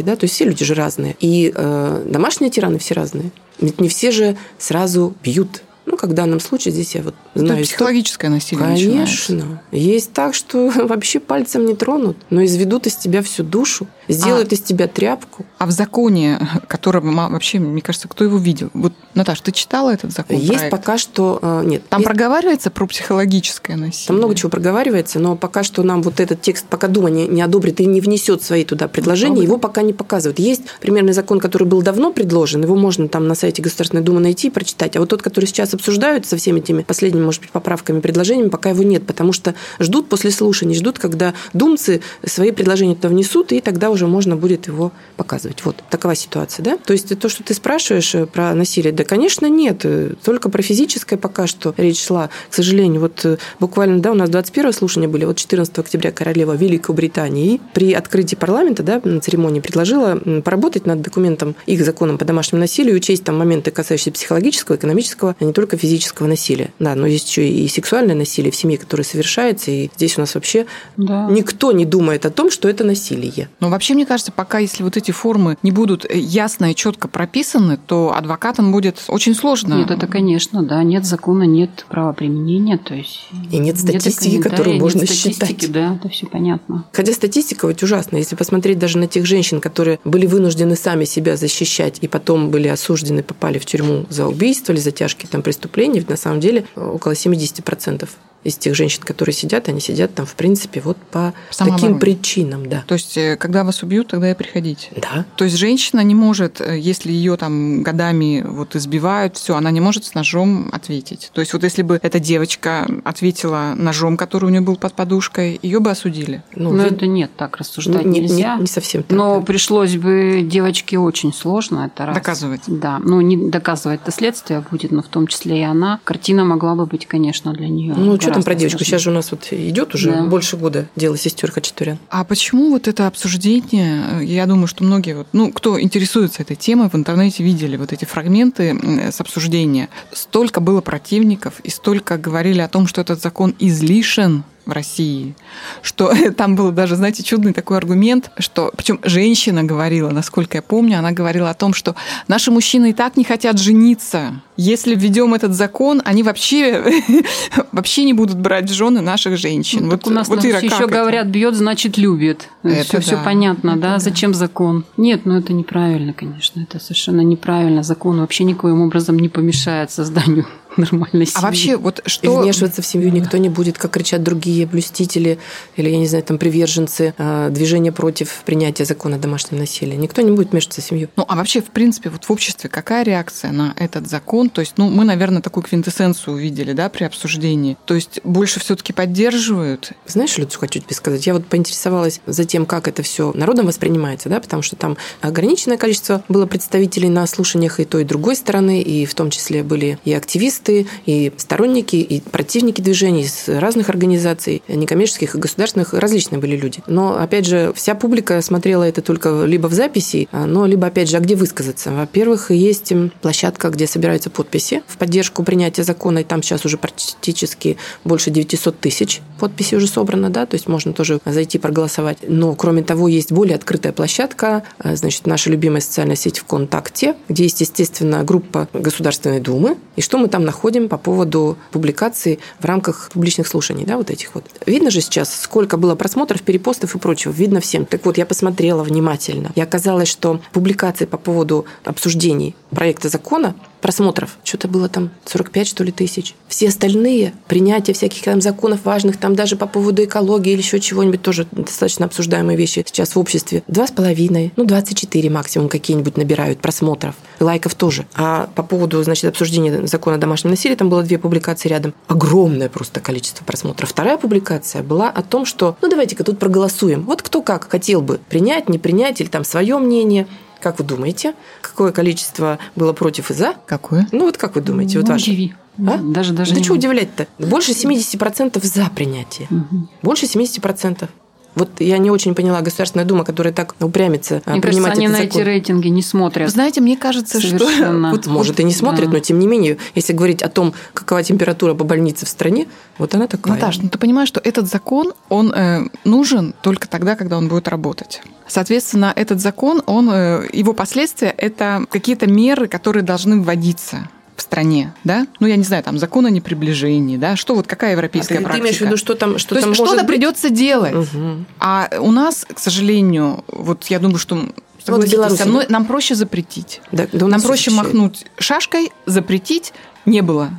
Да? 0.03 0.17
То 0.17 0.25
есть 0.25 0.35
все 0.35 0.45
люди 0.45 0.65
же 0.65 0.75
разные. 0.75 1.17
И 1.21 1.53
э, 1.55 2.05
домашние 2.07 2.51
тираны 2.51 2.79
все 2.79 2.95
разные. 2.95 3.31
Ведь 3.61 3.81
не 3.81 3.89
все 3.89 4.11
же 4.11 4.37
сразу 4.59 5.15
бьют 5.23 5.63
ну, 5.87 5.97
как 5.97 6.11
в 6.11 6.13
данном 6.15 6.41
случае, 6.41 6.73
здесь 6.73 6.95
я 6.97 7.03
вот 7.03 7.15
знаю... 7.35 7.61
Это 7.61 7.69
психологическое 7.69 8.29
насилие 8.29 8.65
Конечно. 8.65 9.37
Начинается. 9.37 9.61
Есть 9.71 10.13
так, 10.13 10.35
что 10.35 10.69
вообще 10.75 11.21
пальцем 11.21 11.65
не 11.65 11.77
тронут, 11.77 12.17
но 12.29 12.45
изведут 12.45 12.87
из 12.89 12.97
тебя 12.97 13.23
всю 13.23 13.45
душу, 13.45 13.87
сделают 14.09 14.53
а, 14.53 14.55
из 14.57 14.61
тебя 14.61 14.89
тряпку. 14.89 15.47
А 15.59 15.67
в 15.67 15.71
законе, 15.71 16.41
которого 16.69 17.29
вообще, 17.31 17.61
мне 17.61 17.81
кажется, 17.81 18.09
кто 18.09 18.25
его 18.25 18.37
видел? 18.37 18.71
Вот, 18.75 18.93
Наташа, 19.15 19.45
ты 19.45 19.53
читала 19.53 19.91
этот 19.91 20.13
закон? 20.13 20.37
Есть 20.37 20.59
проект? 20.59 20.71
пока 20.71 20.99
что... 20.99 21.39
Э, 21.41 21.63
нет. 21.65 21.89
Там 21.89 22.01
есть... 22.01 22.09
проговаривается 22.09 22.71
про 22.71 22.87
психологическое 22.87 23.77
насилие? 23.77 24.09
Там 24.09 24.17
много 24.17 24.35
чего 24.35 24.51
проговаривается, 24.51 25.21
но 25.21 25.37
пока 25.37 25.63
что 25.63 25.85
нам 25.85 26.03
вот 26.03 26.19
этот 26.19 26.43
текст, 26.43 26.67
пока 26.67 26.89
Дума 26.89 27.11
не, 27.11 27.29
не 27.29 27.43
одобрит 27.43 27.81
и 27.81 27.87
не 27.87 28.01
внесет 28.01 28.43
свои 28.43 28.65
туда 28.65 28.89
предложения, 28.89 29.43
его 29.43 29.57
пока 29.57 29.83
не 29.83 29.93
показывают. 29.93 30.41
Есть 30.41 30.63
примерный 30.81 31.13
закон, 31.13 31.39
который 31.39 31.69
был 31.69 31.81
давно 31.83 32.13
предложен, 32.13 32.63
его 32.63 32.75
можно 32.75 33.07
там 33.07 33.29
на 33.29 33.37
сайте 33.37 33.63
Государственной 33.63 34.03
Думы 34.03 34.21
найти 34.21 34.49
и 34.49 34.51
прочитать. 34.51 34.97
А 34.97 35.01
вот 35.01 35.11
тот, 35.11 35.23
который 35.23 35.47
сейчас 35.47 35.76
обсуждают 35.77 36.27
со 36.27 36.37
всеми 36.37 36.61
этими 36.61 36.83
последними, 36.83 37.25
может 37.25 37.41
быть, 37.41 37.51
поправками, 37.51 38.01
предложениями, 38.01 38.49
пока 38.49 38.71
его 38.71 38.83
нет, 38.83 39.07
потому 39.07 39.33
что 39.33 39.55
ждут 39.79 40.09
после 40.09 40.31
слушаний, 40.31 40.75
ждут, 40.75 40.99
когда 40.99 41.35
думцы 41.53 42.03
свои 42.25 42.51
предложения 42.51 42.95
туда 42.95 43.09
внесут, 43.09 43.53
и 43.53 43.61
тогда 43.61 43.91
уже 43.91 44.07
можно 44.07 44.37
будет 44.37 44.67
его 44.67 44.93
показывать. 45.17 45.65
Вот 45.65 45.77
такова 45.91 46.15
ситуация, 46.15 46.63
да? 46.63 46.77
То 46.77 46.93
есть 46.93 47.19
то, 47.19 47.29
что 47.29 47.43
ты 47.43 47.55
спрашиваешь 47.55 48.15
э, 48.15 48.27
про 48.27 48.55
насилие, 48.55 48.93
да, 48.93 49.05
конечно, 49.05 49.47
нет. 49.47 49.81
Э, 49.85 50.15
только 50.23 50.49
про 50.49 50.63
физическое 50.63 51.17
пока 51.17 51.47
что 51.47 51.75
речь 51.77 52.05
шла. 52.05 52.31
К 52.51 52.55
сожалению, 52.55 53.01
вот 53.01 53.25
э, 53.25 53.39
буквально, 53.61 54.01
да, 54.01 54.13
у 54.13 54.15
нас 54.15 54.31
21 54.31 54.73
слушания 54.73 55.09
были, 55.09 55.25
вот 55.25 55.37
14 55.37 55.79
октября 55.79 56.13
королева 56.13 56.55
Великобритании 56.55 57.61
при 57.73 57.93
открытии 57.93 58.37
парламента, 58.37 58.83
да, 58.83 59.01
на 59.05 59.21
церемонии 59.21 59.61
предложила 59.61 60.17
поработать 60.45 60.87
над 60.87 61.01
документом 61.03 61.55
их 61.67 61.85
законом 61.85 62.19
по 62.19 62.25
домашнему 62.25 62.61
насилию, 62.61 62.97
учесть 62.97 63.25
там 63.25 63.37
моменты, 63.37 63.71
касающиеся 63.71 64.13
психологического, 64.13 64.77
экономического, 64.77 65.37
а 65.39 65.45
не 65.45 65.53
только 65.53 65.66
физического 65.75 66.27
насилия. 66.27 66.71
Да, 66.79 66.95
но 66.95 67.07
есть 67.07 67.29
еще 67.29 67.49
и 67.49 67.67
сексуальное 67.69 68.15
насилие 68.15 68.53
в 68.53 68.57
семье, 68.57 68.79
которое 68.79 69.03
совершается, 69.03 69.71
и 69.71 69.91
здесь 69.97 70.17
у 70.19 70.21
нас 70.21 70.35
вообще 70.35 70.67
да. 70.97 71.27
никто 71.31 71.73
не 71.73 71.85
думает 71.85 72.27
о 72.27 72.31
том, 72.31 72.51
что 72.51 72.69
это 72.69 72.85
насилие. 72.85 73.49
Ну, 73.61 73.71
вообще, 73.71 73.95
мне 73.95 74.07
кажется, 74.07 74.33
пока 74.33 74.59
если 74.59 74.83
вот 74.83 74.97
эти 74.97 75.11
формы 75.11 75.57
не 75.63 75.73
будут 75.73 76.05
э, 76.05 76.19
ясно 76.19 76.71
и 76.71 76.75
четко 76.75 77.09
прописаны, 77.09 77.79
то 77.79 78.15
адвокатам 78.15 78.71
будет 78.71 79.03
очень 79.09 79.35
сложно. 79.35 79.75
Нет, 79.75 79.91
это, 79.91 80.07
конечно, 80.07 80.63
да, 80.63 80.83
нет 80.83 81.05
закона, 81.05 81.45
нет 81.45 81.87
правоприменения, 81.89 82.79
то 82.79 82.95
есть... 82.95 83.29
И 83.51 83.59
нет 83.59 83.79
статистики, 83.79 84.41
которую 84.41 84.79
можно 84.79 85.01
нет 85.01 85.11
считать. 85.11 85.73
да, 85.73 85.97
это 85.97 86.09
все 86.09 86.27
понятно. 86.27 86.85
Хотя 86.93 87.13
статистика 87.13 87.67
ведь 87.67 87.83
ужасная. 87.83 88.21
Если 88.21 88.37
посмотреть 88.37 88.79
даже 88.79 88.99
на 88.99 89.07
тех 89.07 89.27
женщин, 89.27 89.61
которые 89.61 89.99
были 90.05 90.27
вынуждены 90.27 90.77
сами 90.77 91.05
себя 91.05 91.37
защищать 91.37 91.99
и 92.01 92.09
потом 92.09 92.51
были 92.51 92.69
осуждены, 92.69 93.23
попали 93.23 93.59
в 93.59 93.65
тюрьму 93.65 94.07
за 94.11 94.27
убийство 94.27 94.73
или 94.73 94.81
за 94.81 94.91
тяжкие 94.91 95.29
там 95.31 95.43
преступления, 95.43 95.56
ведь 95.99 96.09
на 96.09 96.17
самом 96.17 96.41
деле 96.41 96.67
около 96.77 97.13
70% 97.13 98.09
из 98.45 98.57
тех 98.57 98.75
женщин, 98.75 99.03
которые 99.03 99.35
сидят, 99.35 99.69
они 99.69 99.81
сидят 99.81 100.15
там, 100.15 100.27
в 100.27 100.35
принципе, 100.35 100.81
вот 100.81 100.97
по 100.97 101.35
таким 101.57 101.99
причинам, 101.99 102.69
да. 102.69 102.85
То 102.87 102.95
есть, 102.95 103.17
э, 103.17 103.37
когда 103.37 103.65
вас 103.65 103.83
убьют, 103.83 104.09
тогда 104.09 104.31
и 104.31 104.35
приходите. 104.35 104.89
Да. 104.97 105.25
То 105.37 105.45
есть, 105.45 105.57
женщина 105.57 106.01
не 106.01 106.15
может, 106.15 106.61
э, 106.61 106.79
если 106.79 107.11
ее 107.11 107.37
там 107.37 107.83
годами 107.83 108.45
вот 108.47 108.77
избивают, 108.77 109.37
все, 109.37 109.57
она 109.57 109.71
не 109.71 109.81
может 109.81 110.05
с 110.05 110.15
ножом 110.15 110.69
ответить. 110.73 111.31
То 111.33 111.41
есть, 111.41 111.53
вот 111.53 111.65
если 111.65 111.83
бы 111.83 111.99
эта 112.01 112.21
девочка 112.21 112.87
ответила 113.05 113.75
ножом, 113.77 114.17
который 114.17 114.47
у 114.47 114.49
нее 114.49 114.61
был 114.61 114.77
под 114.77 114.95
подушкой, 114.95 115.59
ее 115.63 115.81
бы 115.81 115.91
осудили. 115.91 116.43
Ну, 116.55 116.73
Но 116.73 116.85
это 116.85 117.07
нет, 117.07 117.31
так 117.37 117.57
рассуждать 117.57 118.05
не, 118.05 118.21
нельзя. 118.21 118.57
Не, 118.57 118.63
не 118.63 118.67
совсем 118.67 119.03
так. 119.03 119.17
Но 119.17 119.41
да. 119.41 119.47
пришлось 119.47 119.97
бы 119.97 120.43
девочке 120.45 120.99
очень 120.99 121.33
сложно 121.33 121.91
это 121.93 122.07
раз. 122.07 122.15
Доказывать. 122.15 122.63
Да, 122.67 123.01
ну 123.03 123.21
не 123.21 123.37
доказывать 123.51 124.01
это 124.03 124.13
следствие 124.13 124.65
будет, 124.71 124.93
но 124.93 125.03
в 125.03 125.09
том 125.09 125.27
числе 125.27 125.61
и 125.61 125.63
она. 125.63 126.01
Картина 126.05 126.45
могла 126.45 126.75
бы 126.75 126.87
быть, 126.87 127.07
конечно, 127.07 127.53
для 127.53 127.69
нее. 127.69 127.95
Ну, 127.97 128.19
что 128.27 128.35
там 128.35 128.43
про 128.43 128.55
девочку? 128.55 128.85
Сейчас 128.85 129.03
же 129.03 129.11
у 129.11 129.13
нас 129.13 129.31
вот 129.31 129.49
идет 129.51 129.95
уже 129.95 130.13
да. 130.13 130.23
больше 130.25 130.57
года 130.57 130.89
дело 130.97 131.17
сестер 131.17 131.51
Хачатурян. 131.51 131.99
А 132.11 132.25
почему 132.25 132.71
вот 132.71 132.89
это 132.89 133.07
обсуждение, 133.07 134.25
я 134.25 134.47
думаю, 134.47 134.67
что 134.67 134.85
многие, 134.85 135.17
вот, 135.17 135.29
ну, 135.33 135.53
кто 135.53 135.81
интересуется 135.81 136.43
этой 136.43 136.57
темой, 136.57 136.89
в 136.91 136.95
интернете 136.95 137.43
видели 137.43 137.77
вот 137.77 137.93
эти 137.93 138.05
фрагменты 138.05 138.79
с 139.13 139.21
обсуждения. 139.21 139.89
Столько 140.13 140.61
было 140.61 140.81
противников 140.81 141.61
и 141.61 141.71
столько 141.71 142.19
говорили 142.19 142.61
о 142.61 142.69
том, 142.69 142.87
что 142.87 143.01
этот 143.01 143.23
закон 143.23 143.55
излишен, 143.59 144.45
в 144.67 144.73
России, 144.73 145.35
что 145.83 146.13
там 146.37 146.57
был 146.57 146.73
даже, 146.73 146.97
знаете, 146.97 147.23
чудный 147.23 147.53
такой 147.53 147.79
аргумент, 147.79 148.31
что, 148.39 148.73
причем 148.77 149.01
женщина 149.03 149.65
говорила, 149.65 150.11
насколько 150.11 150.59
я 150.59 150.63
помню, 150.63 150.99
она 150.99 151.13
говорила 151.13 151.49
о 151.51 151.55
том, 151.55 151.73
что 151.73 151.95
наши 152.29 152.51
мужчины 152.51 152.91
и 152.91 152.93
так 152.93 153.17
не 153.17 153.25
хотят 153.25 153.59
жениться. 153.59 154.43
Если 154.57 154.95
введем 154.95 155.35
этот 155.35 155.53
закон, 155.55 156.03
они 156.05 156.23
вообще, 156.23 157.03
вообще 157.73 158.05
не 158.05 158.13
будут 158.13 158.39
брать 158.39 158.69
в 158.69 158.73
жены 158.73 159.01
наших 159.01 159.37
женщин. 159.37 159.85
Ну, 159.85 159.91
вот 159.93 160.07
у 160.07 160.11
нас, 160.11 160.29
вот, 160.29 160.45
Ира, 160.45 160.59
еще 160.59 160.87
говорят, 160.87 161.29
бьет, 161.29 161.55
значит 161.55 161.97
любит. 161.99 162.49
Это 162.63 162.83
все, 162.83 162.97
да. 162.97 163.01
все 163.01 163.25
понятно, 163.25 163.77
да? 163.77 163.93
да? 163.93 163.99
Зачем 163.99 164.35
закон? 164.35 164.85
Нет, 164.97 165.27
ну 165.27 165.37
это 165.39 165.53
неправильно, 165.53 166.13
конечно. 166.13 166.61
Это 166.61 166.81
совершенно 166.81 167.21
неправильно. 167.21 167.83
Закон 167.83 168.21
вообще 168.21 168.45
никоим 168.45 168.81
образом 168.81 169.19
не 169.19 169.29
помешает 169.29 169.91
созданию 169.91 170.47
нормальной 170.93 171.27
семьи. 171.27 171.35
А 171.35 171.41
вообще, 171.41 171.77
вот 171.77 172.03
что... 172.07 172.27
И 172.27 172.43
вмешиваться 172.43 172.83
в 172.83 172.87
семью 172.87 173.11
никто 173.11 173.37
не 173.37 173.49
будет, 173.49 173.79
как 173.79 173.93
кричат 173.93 174.23
другие 174.23 174.67
блюстители 174.67 175.39
или, 175.77 175.89
я 175.89 175.99
не 175.99 176.07
знаю, 176.07 176.25
там, 176.25 176.39
приверженцы 176.39 177.15
э, 177.17 177.49
движения 177.51 177.93
против 177.93 178.43
принятия 178.45 178.85
закона 178.85 179.17
о 179.17 179.19
домашнем 179.19 179.59
насилии. 179.59 179.97
Никто 179.97 180.23
не 180.23 180.31
будет 180.31 180.53
вмешиваться 180.53 180.81
в 180.81 180.85
семью. 180.85 181.09
Ну, 181.17 181.25
а 181.29 181.37
вообще, 181.37 181.61
в 181.61 181.67
принципе, 181.71 182.11
вот 182.11 182.25
в 182.25 182.31
обществе 182.31 182.69
какая 182.69 183.05
реакция 183.05 183.53
на 183.53 183.75
этот 183.77 184.09
закон? 184.09 184.51
То 184.51 184.61
есть, 184.61 184.75
ну, 184.77 184.89
мы, 184.91 185.05
наверное, 185.05 185.43
такую 185.43 185.65
квинтэссенцию 185.65 186.35
увидели, 186.35 186.73
да, 186.73 186.89
при 186.89 187.05
обсуждении. 187.05 187.77
То 187.85 187.95
есть, 187.95 188.21
больше 188.25 188.61
все 188.61 188.77
таки 188.77 188.93
поддерживают? 188.93 189.93
Знаешь, 190.07 190.37
Люд, 190.39 190.55
хочу 190.55 190.81
тебе 190.81 190.95
сказать, 190.95 191.27
я 191.27 191.35
вот 191.35 191.47
поинтересовалась 191.47 192.21
за 192.27 192.45
тем, 192.45 192.67
как 192.67 192.89
это 192.89 193.03
все 193.03 193.33
народом 193.35 193.67
воспринимается, 193.67 194.29
да, 194.29 194.41
потому 194.41 194.63
что 194.63 194.77
там 194.77 194.97
ограниченное 195.21 195.77
количество 195.77 196.23
было 196.29 196.47
представителей 196.47 197.09
на 197.09 197.27
слушаниях 197.27 197.81
и 197.81 197.85
той, 197.85 198.03
и 198.03 198.05
другой 198.05 198.37
стороны, 198.37 198.83
и 198.83 199.07
в 199.07 199.15
том 199.15 199.31
числе 199.31 199.63
были 199.63 199.99
и 200.05 200.13
активисты, 200.13 200.66
и 200.69 201.33
сторонники, 201.37 201.97
и 201.97 202.21
противники 202.21 202.81
движений 202.81 203.23
из 203.23 203.49
разных 203.49 203.89
организаций, 203.89 204.63
некоммерческих 204.69 205.35
и 205.35 205.39
государственных, 205.39 205.95
различные 205.95 206.39
были 206.39 206.57
люди. 206.57 206.83
Но, 206.87 207.19
опять 207.19 207.47
же, 207.47 207.73
вся 207.75 207.95
публика 207.95 208.41
смотрела 208.43 208.85
это 208.85 209.03
только 209.03 209.45
либо 209.45 209.69
в 209.69 209.73
записи, 209.73 210.29
а, 210.33 210.47
но 210.47 210.67
либо, 210.67 210.87
опять 210.87 211.09
же, 211.09 211.17
а 211.17 211.21
где 211.21 211.35
высказаться. 211.35 211.91
Во-первых, 211.91 212.51
есть 212.51 212.93
площадка, 213.23 213.71
где 213.71 213.87
собираются 213.87 214.31
подписи 214.31 214.83
в 214.87 214.97
поддержку 214.97 215.43
принятия 215.43 215.85
закона, 215.85 216.19
и 216.19 216.25
там 216.25 216.43
сейчас 216.43 216.65
уже 216.65 216.79
практически 216.79 217.77
больше 218.05 218.31
900 218.31 218.79
тысяч 218.79 219.21
подписей 219.39 219.77
уже 219.77 219.87
собрано, 219.87 220.31
да, 220.31 220.47
то 220.47 220.55
есть 220.55 220.69
можно 220.69 220.93
тоже 220.93 221.21
зайти 221.25 221.59
проголосовать. 221.59 222.19
Но, 222.27 222.55
кроме 222.55 222.83
того, 222.83 223.09
есть 223.09 223.33
более 223.33 223.57
открытая 223.57 223.93
площадка, 223.93 224.65
а, 224.79 224.97
значит, 224.97 225.27
наша 225.27 225.51
любимая 225.51 225.81
социальная 225.81 226.17
сеть 226.17 226.39
ВКонтакте, 226.39 227.15
где 227.29 227.45
есть, 227.45 227.61
естественно, 227.61 228.25
группа 228.25 228.69
Государственной 228.73 229.41
Думы, 229.41 229.77
и 229.97 230.01
что 230.01 230.19
мы 230.19 230.29
там 230.29 230.45
находим 230.45 230.56
по 230.89 230.99
поводу 230.99 231.57
публикаций 231.71 232.39
в 232.59 232.65
рамках 232.65 233.11
публичных 233.13 233.47
слушаний, 233.47 233.85
да, 233.85 233.97
вот 233.97 234.11
этих 234.11 234.35
вот. 234.35 234.45
Видно 234.67 234.91
же 234.91 235.01
сейчас, 235.01 235.35
сколько 235.35 235.77
было 235.77 235.95
просмотров, 235.95 236.43
перепостов 236.43 236.95
и 236.95 236.99
прочего, 236.99 237.33
видно 237.33 237.61
всем. 237.61 237.87
Так 237.87 238.05
вот, 238.05 238.19
я 238.19 238.27
посмотрела 238.27 238.83
внимательно, 238.83 239.53
и 239.55 239.61
оказалось, 239.61 240.09
что 240.09 240.41
публикации 240.53 241.05
по 241.05 241.19
поводу 241.19 241.67
обсуждений 241.85 242.55
проекта 242.71 243.09
закона 243.09 243.55
просмотров. 243.87 244.37
Что-то 244.43 244.67
было 244.67 244.89
там 244.89 245.11
45, 245.27 245.69
что 245.69 245.85
ли, 245.85 245.93
тысяч. 245.93 246.35
Все 246.49 246.71
остальные, 246.71 247.35
принятие 247.47 247.95
всяких 247.95 248.25
там 248.25 248.41
законов 248.41 248.81
важных, 248.83 249.17
там 249.17 249.37
даже 249.37 249.55
по 249.55 249.69
поводу 249.69 250.03
экологии 250.03 250.51
или 250.51 250.59
еще 250.59 250.81
чего-нибудь, 250.81 251.23
тоже 251.23 251.47
достаточно 251.53 252.07
обсуждаемые 252.07 252.59
вещи 252.59 252.83
сейчас 252.85 253.15
в 253.15 253.19
обществе. 253.21 253.63
Два 253.69 253.87
с 253.87 253.93
половиной, 253.93 254.53
ну, 254.57 254.65
24 254.65 255.31
максимум 255.31 255.69
какие-нибудь 255.69 256.17
набирают 256.17 256.59
просмотров. 256.61 257.15
Лайков 257.39 257.77
тоже. 257.77 258.07
А 258.17 258.51
по 258.57 258.65
поводу, 258.65 259.01
значит, 259.05 259.27
обсуждения 259.27 259.87
закона 259.87 260.17
о 260.17 260.19
домашнем 260.19 260.51
насилии, 260.51 260.75
там 260.75 260.89
было 260.89 261.05
две 261.05 261.19
публикации 261.19 261.69
рядом. 261.69 261.95
Огромное 262.09 262.69
просто 262.69 262.99
количество 262.99 263.45
просмотров. 263.45 263.91
Вторая 263.91 264.17
публикация 264.17 264.83
была 264.83 265.11
о 265.11 265.23
том, 265.23 265.47
что, 265.47 265.77
ну, 265.81 265.89
давайте-ка 265.89 266.25
тут 266.25 266.41
проголосуем. 266.41 267.05
Вот 267.05 267.23
кто 267.23 267.41
как 267.41 267.71
хотел 267.71 268.03
бы 268.03 268.19
принять, 268.29 268.69
не 268.69 268.81
принять, 268.81 269.21
или 269.21 269.29
там 269.29 269.45
свое 269.45 269.79
мнение. 269.79 270.27
Как 270.61 270.79
вы 270.79 270.85
думаете, 270.85 271.35
какое 271.61 271.93
количество 271.93 272.59
было 272.75 272.93
против 272.93 273.31
и 273.31 273.35
за? 273.35 273.55
Какое? 273.67 274.07
Ну 274.13 274.25
вот 274.25 274.37
как 274.37 274.55
вы 274.55 274.61
думаете? 274.61 274.97
Ну, 274.99 275.03
вот 275.03 275.11
ваше. 275.11 275.31
удиви. 275.31 275.55
А? 275.79 275.99
Даже, 275.99 276.33
даже 276.33 276.53
да 276.53 276.59
не 276.59 276.65
что 276.65 276.73
удивлять-то? 276.75 277.27
Больше 277.39 277.73
70% 277.73 278.65
за 278.65 278.91
принятие. 278.95 279.47
Мгм. 279.51 279.89
Больше 280.03 280.27
70%. 280.27 281.09
Вот 281.57 281.81
я 281.81 281.97
не 281.97 282.11
очень 282.11 282.35
поняла 282.35 282.61
Государственная 282.61 283.07
Дума, 283.07 283.25
которая 283.25 283.53
так 283.53 283.75
упрямится 283.81 284.43
а, 284.45 284.53
Мне 284.53 284.61
кажется, 284.61 284.69
принимать 284.69 284.97
они 284.99 285.07
этот 285.07 285.19
на 285.19 285.25
закон. 285.25 285.41
эти 285.41 285.49
рейтинги 285.49 285.89
не 285.89 286.03
смотрят. 286.03 286.51
Знаете, 286.51 286.83
мне 286.83 286.99
кажется, 286.99 287.41
что... 287.41 287.59
Совершенно. 287.59 288.11
Вот, 288.11 288.27
Может, 288.27 288.61
и 288.61 288.65
не 288.65 288.75
смотрит, 288.75 289.07
да. 289.07 289.15
но 289.15 289.19
тем 289.21 289.39
не 289.39 289.47
менее, 289.47 289.79
если 289.95 290.13
говорить 290.13 290.43
о 290.43 290.51
том, 290.51 290.75
какова 290.93 291.23
температура 291.23 291.75
по 291.75 291.85
больнице 291.85 292.27
в 292.27 292.29
стране, 292.29 292.69
вот 292.99 293.15
она 293.15 293.27
такая. 293.27 293.55
Наташ, 293.55 293.79
ну 293.79 293.89
ты 293.89 293.99
понимаешь, 293.99 294.29
что 294.29 294.39
этот 294.41 294.69
закон, 294.69 295.15
он 295.31 295.51
э, 295.53 295.89
нужен 296.05 296.55
только 296.61 296.89
тогда, 296.89 297.17
когда 297.17 297.39
он 297.39 297.49
будет 297.49 297.69
работать. 297.69 298.21
Соответственно, 298.47 299.13
этот 299.17 299.41
закон, 299.41 299.83
он, 299.87 300.11
э, 300.13 300.47
его 300.53 300.75
последствия– 300.75 301.35
это 301.39 301.87
какие-то 301.91 302.27
меры, 302.27 302.69
которые 302.69 303.03
должны 303.03 303.41
вводиться 303.41 304.09
в 304.37 304.43
стране, 304.43 304.93
да? 305.03 305.27
Ну, 305.41 305.47
я 305.47 305.57
не 305.57 305.65
знаю, 305.65 305.83
там, 305.83 305.99
закон 305.99 306.27
о 306.27 306.31
неприближении, 306.31 307.17
да? 307.17 307.37
Что 307.37 307.55
вот, 307.55 307.67
какая 307.67 307.91
А 307.91 307.93
европейская 307.93 308.35
ты, 308.35 308.39
ты 308.39 308.45
практика? 308.45 308.63
имеешь 308.65 308.79
в 308.79 308.81
виду, 308.83 308.97
что 308.97 309.15
там, 309.15 309.39
что 309.39 309.55
То 309.55 309.61
там 309.63 309.71
есть 309.71 309.83
что-то 309.83 309.99
быть? 310.03 310.07
придется 310.07 310.51
делать. 310.51 310.95
Мгм. 310.95 311.47
А 311.59 311.89
у 312.01 312.11
нас, 312.13 312.47
к 312.53 312.59
сожалению, 312.59 313.45
вот 313.49 313.85
я 313.87 313.99
думаю, 313.99 314.19
что 314.19 314.39
согласитесь 314.85 315.15
Беларуси, 315.15 315.39
со 315.43 315.49
мной, 315.49 315.67
нам 315.69 315.87
проще 315.87 316.15
запретить. 316.15 316.81
Да, 316.93 317.07
да 317.13 317.27
Нам 317.27 317.41
проще 317.41 317.71
всё 317.71 317.83
махнуть 317.83 318.27
шашкой, 318.39 318.93
запретить 319.07 319.73
не 320.05 320.21
было. 320.21 320.51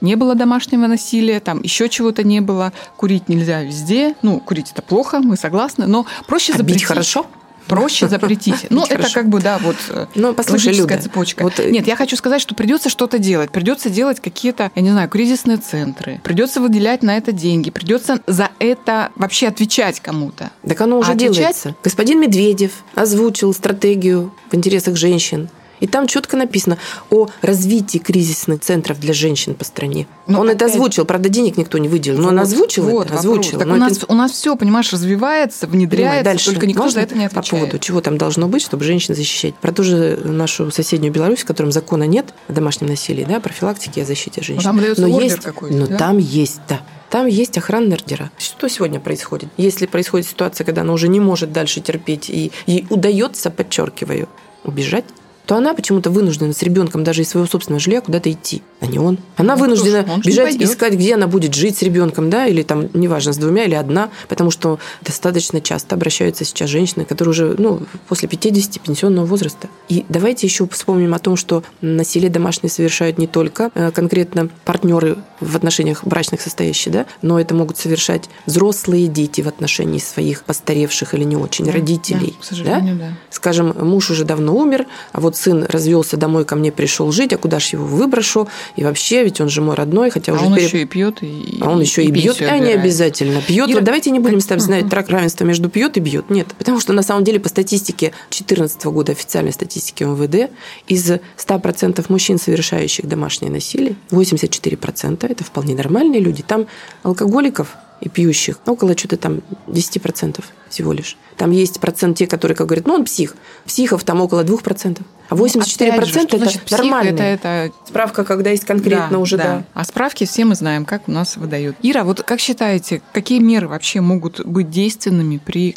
Не 0.00 0.14
было 0.14 0.34
домашнего 0.34 0.86
насилия, 0.86 1.40
там 1.40 1.60
еще 1.62 1.88
чего-то 1.88 2.22
не 2.22 2.40
было. 2.40 2.72
Курить 2.96 3.28
нельзя 3.28 3.62
везде. 3.62 4.14
Ну, 4.22 4.38
курить 4.40 4.70
это 4.72 4.80
плохо, 4.80 5.18
мы 5.18 5.36
согласны, 5.36 5.86
но 5.86 6.06
проще 6.26 6.52
А 6.52 6.54
бить 6.54 6.58
запретить. 6.58 6.84
хорошо? 6.84 7.26
Проще 7.68 8.08
запретить. 8.08 8.66
Ну, 8.70 8.84
это 8.84 8.96
хорошо. 8.96 9.14
как 9.14 9.28
бы, 9.28 9.40
да, 9.40 9.58
вот 9.58 9.76
э, 9.90 10.06
Ну, 10.14 10.34
послушай, 10.34 10.66
логическая 10.68 10.96
Люда, 10.96 11.02
цепочка. 11.08 11.42
вот, 11.42 11.60
э, 11.60 11.70
Нет, 11.70 11.86
я 11.86 11.96
хочу 11.96 12.16
сказать, 12.16 12.40
что 12.40 12.54
придется 12.54 12.88
что-то 12.88 13.18
делать. 13.18 13.50
Придется 13.50 13.90
делать 13.90 14.20
какие-то, 14.20 14.70
я 14.74 14.82
не 14.82 14.90
знаю, 14.90 15.08
кризисные 15.08 15.58
центры. 15.58 16.20
Придется 16.24 16.60
выделять 16.60 17.02
на 17.02 17.16
это 17.16 17.32
деньги. 17.32 17.70
Придется 17.70 18.20
за 18.26 18.50
это 18.58 19.10
вообще 19.16 19.48
отвечать 19.48 20.00
кому-то. 20.00 20.50
Так 20.66 20.80
оно 20.80 20.98
уже 20.98 21.10
А 21.12 21.14
отвечать- 21.14 21.36
делается. 21.36 21.74
Господин 21.84 22.20
Медведев 22.20 22.72
озвучил 22.94 23.52
стратегию 23.54 24.32
в 24.50 24.54
интересах 24.54 24.96
женщин. 24.96 25.48
И 25.80 25.86
там 25.86 26.06
четко 26.06 26.36
написано 26.36 26.78
о 27.10 27.28
развитии 27.42 27.98
кризисных 27.98 28.60
центров 28.60 28.98
для 29.00 29.12
женщин 29.12 29.54
по 29.54 29.64
стране. 29.64 30.06
Но 30.26 30.40
он 30.40 30.48
это 30.50 30.64
опять- 30.64 30.74
озвучил, 30.76 31.04
правда, 31.04 31.28
денег 31.28 31.56
никто 31.56 31.78
не 31.78 31.88
выделил, 31.88 32.18
но 32.18 32.28
он 32.28 32.34
Вот, 32.36 32.42
озвучил 32.42 32.84
вот 32.84 33.06
это, 33.06 33.18
озвучил. 33.18 33.58
Так 33.58 33.66
Но 33.68 33.74
у 33.74 33.76
это 33.76 33.88
нас, 33.88 34.04
у 34.08 34.14
нас 34.14 34.32
все, 34.32 34.56
понимаешь, 34.56 34.92
развивается, 34.92 35.66
Понимаю, 35.66 35.88
внедряется, 35.88 36.24
дальше. 36.24 36.50
только 36.52 36.66
никто 36.66 36.82
Можно 36.82 37.00
за 37.00 37.06
это 37.06 37.14
не 37.16 37.28
По 37.28 37.40
отвечает. 37.40 37.62
поводу, 37.64 37.78
чего 37.78 38.00
там 38.00 38.18
должно 38.18 38.48
быть, 38.48 38.62
чтобы 38.62 38.84
женщин 38.84 39.14
защищать. 39.14 39.54
Про 39.56 39.72
ту 39.72 39.82
же 39.84 40.18
нашу 40.24 40.70
соседнюю 40.70 41.12
Беларусь, 41.12 41.40
в 41.40 41.44
котором 41.46 41.72
закона 41.72 42.04
нет 42.04 42.34
о 42.48 42.52
домашнем 42.52 42.88
насилии, 42.88 43.24
да, 43.28 43.40
профилактике 43.40 44.00
и 44.00 44.02
о 44.02 44.06
защите 44.06 44.42
женщин. 44.42 44.62
там 44.64 44.76
выдается 44.76 45.06
но 45.06 45.20
есть, 45.20 45.38
но 45.70 45.86
да? 45.86 45.96
там 45.96 46.18
есть, 46.18 46.60
да. 46.68 46.80
Там 47.10 47.26
есть 47.26 47.56
охранные 47.56 47.94
ордера. 47.94 48.30
Что 48.36 48.68
сегодня 48.68 49.00
происходит? 49.00 49.48
Если 49.56 49.86
происходит 49.86 50.26
ситуация, 50.26 50.66
когда 50.66 50.82
она 50.82 50.92
уже 50.92 51.08
не 51.08 51.20
может 51.20 51.52
дальше 51.52 51.80
терпеть, 51.80 52.28
и 52.28 52.52
ей 52.66 52.86
удается, 52.90 53.50
подчеркиваю, 53.50 54.28
убежать, 54.64 55.06
то 55.48 55.56
она 55.56 55.72
почему-то 55.72 56.10
вынуждена 56.10 56.52
с 56.52 56.62
ребенком 56.62 57.04
даже 57.04 57.22
из 57.22 57.30
своего 57.30 57.48
собственного 57.48 57.80
жилья 57.80 58.02
куда-то 58.02 58.30
идти, 58.30 58.62
а 58.80 58.86
не 58.86 58.98
он. 58.98 59.18
Она 59.36 59.54
Ну, 59.56 59.62
вынуждена 59.62 60.02
слушай, 60.02 60.14
он 60.14 60.20
бежать, 60.22 60.56
искать, 60.56 60.94
где 60.94 61.14
она 61.14 61.26
будет 61.26 61.54
жить 61.54 61.78
с 61.78 61.82
ребенком, 61.82 62.30
да, 62.30 62.46
или 62.46 62.62
там, 62.62 62.88
неважно, 62.94 63.32
с 63.32 63.36
двумя 63.36 63.64
или 63.64 63.74
одна, 63.74 64.10
потому 64.28 64.50
что 64.50 64.78
достаточно 65.02 65.60
часто 65.60 65.94
обращаются 65.96 66.44
сейчас 66.44 66.70
женщины, 66.70 67.04
которые 67.04 67.30
уже, 67.32 67.54
ну, 67.58 67.82
после 68.08 68.28
50 68.28 68.80
пенсионного 68.80 69.26
возраста. 69.26 69.68
И 69.88 70.04
давайте 70.08 70.46
еще 70.46 70.68
вспомним 70.68 71.14
о 71.14 71.18
том, 71.18 71.36
что 71.36 71.62
насилие 71.80 72.30
домашнее 72.30 72.70
совершают 72.70 73.18
не 73.18 73.26
только 73.26 73.70
э, 73.74 73.90
конкретно 73.90 74.48
партнеры 74.64 75.18
в 75.40 75.56
отношениях 75.56 76.04
брачных 76.04 76.40
состоящие, 76.40 76.92
да, 76.92 77.06
но 77.22 77.40
это 77.40 77.54
могут 77.54 77.78
совершать 77.78 78.28
взрослые 78.46 79.08
дети 79.08 79.40
в 79.40 79.48
отношении 79.48 79.98
своих 79.98 80.44
постаревших 80.44 81.14
или 81.14 81.24
не 81.24 81.36
очень 81.36 81.64
Да, 81.64 81.72
родителей. 81.72 82.34
да, 82.36 82.40
к 82.42 82.44
сожалению, 82.44 82.96
да. 82.96 83.12
Скажем, 83.30 83.74
муж 83.80 84.10
уже 84.10 84.24
давно 84.24 84.54
умер, 84.56 84.86
а 85.12 85.20
вот 85.20 85.36
сын 85.36 85.64
развелся 85.68 86.16
домой 86.16 86.44
ко 86.44 86.54
мне 86.56 86.70
пришел 86.72 87.10
жить, 87.12 87.32
а 87.32 87.38
куда 87.38 87.58
ж 87.60 87.68
его 87.70 87.84
выброшу? 87.84 88.48
И 88.76 88.84
вообще, 88.84 89.24
ведь 89.24 89.40
он 89.40 89.48
же 89.48 89.60
мой 89.60 89.74
родной, 89.74 90.10
хотя 90.10 90.32
А 90.32 90.34
уже 90.36 90.44
он 90.46 90.54
пере- 90.54 90.66
еще 90.66 90.82
и 90.82 90.84
пьет, 90.84 91.22
и, 91.22 91.58
а 91.60 91.70
он 91.70 91.80
еще 91.80 92.04
и, 92.04 92.10
бьет, 92.10 92.36
а 92.40 92.44
не 92.44 92.48
отбирает. 92.50 92.80
обязательно 92.80 93.40
пьет. 93.42 93.68
Ира, 93.68 93.76
Вот 93.76 93.84
давайте 93.84 94.10
не 94.10 94.20
будем 94.20 94.40
ставить 94.40 94.62
знать 94.68 94.88
трак 94.88 95.08
равенства 95.08 95.44
между 95.44 95.68
пьет 95.68 95.96
и 95.96 96.00
бьет. 96.00 96.30
Нет, 96.30 96.48
потому 96.58 96.80
что 96.80 96.92
на 96.92 97.02
самом 97.02 97.24
деле 97.24 97.40
по 97.40 97.48
статистике 97.48 98.12
2014 98.30 98.84
года 98.86 99.12
официальной 99.12 99.52
статистики 99.52 100.04
МВД 100.04 100.50
из 100.86 101.10
100% 101.10 102.04
мужчин, 102.08 102.38
совершающих 102.38 103.06
домашнее 103.06 103.50
насилие, 103.50 103.96
84% 104.10 105.26
это 105.28 105.44
вполне 105.44 105.74
нормальные 105.74 106.20
люди. 106.20 106.42
Там 106.42 106.66
алкоголиков 107.02 107.74
и 108.00 108.08
пьющих 108.08 108.58
около 108.66 108.96
что-то 108.96 109.16
там 109.16 109.40
10% 109.66 110.44
всего 110.70 110.92
лишь. 110.92 111.16
Там 111.36 111.50
есть 111.50 111.80
процент 111.80 112.18
те, 112.18 112.26
которые, 112.26 112.54
как 112.56 112.68
говорят, 112.68 112.86
ну 112.86 112.94
он 112.94 113.04
псих. 113.04 113.34
Психов 113.66 114.04
там 114.04 114.20
около 114.20 114.44
2%. 114.44 115.00
А 115.28 115.34
84% 115.34 115.88
Ну, 115.88 115.92
Опять 115.94 116.06
же, 116.06 116.10
что 116.12 116.20
это 116.20 116.38
значит 116.38 116.70
нормально. 116.70 117.08
Это, 117.10 117.22
это 117.22 117.72
Справка, 117.86 118.24
когда 118.24 118.50
есть 118.50 118.64
конкретно 118.64 119.18
уже, 119.18 119.36
да. 119.36 119.64
А 119.74 119.84
справки 119.84 120.24
все 120.24 120.44
мы 120.44 120.54
знаем, 120.54 120.84
как 120.84 121.08
у 121.08 121.12
нас 121.12 121.36
выдают. 121.36 121.76
Ира, 121.82 122.04
вот 122.04 122.22
как 122.22 122.40
считаете, 122.40 123.02
какие 123.12 123.38
меры 123.40 123.68
вообще 123.68 124.00
могут 124.00 124.44
быть 124.46 124.70
действенными 124.70 125.38
при 125.38 125.74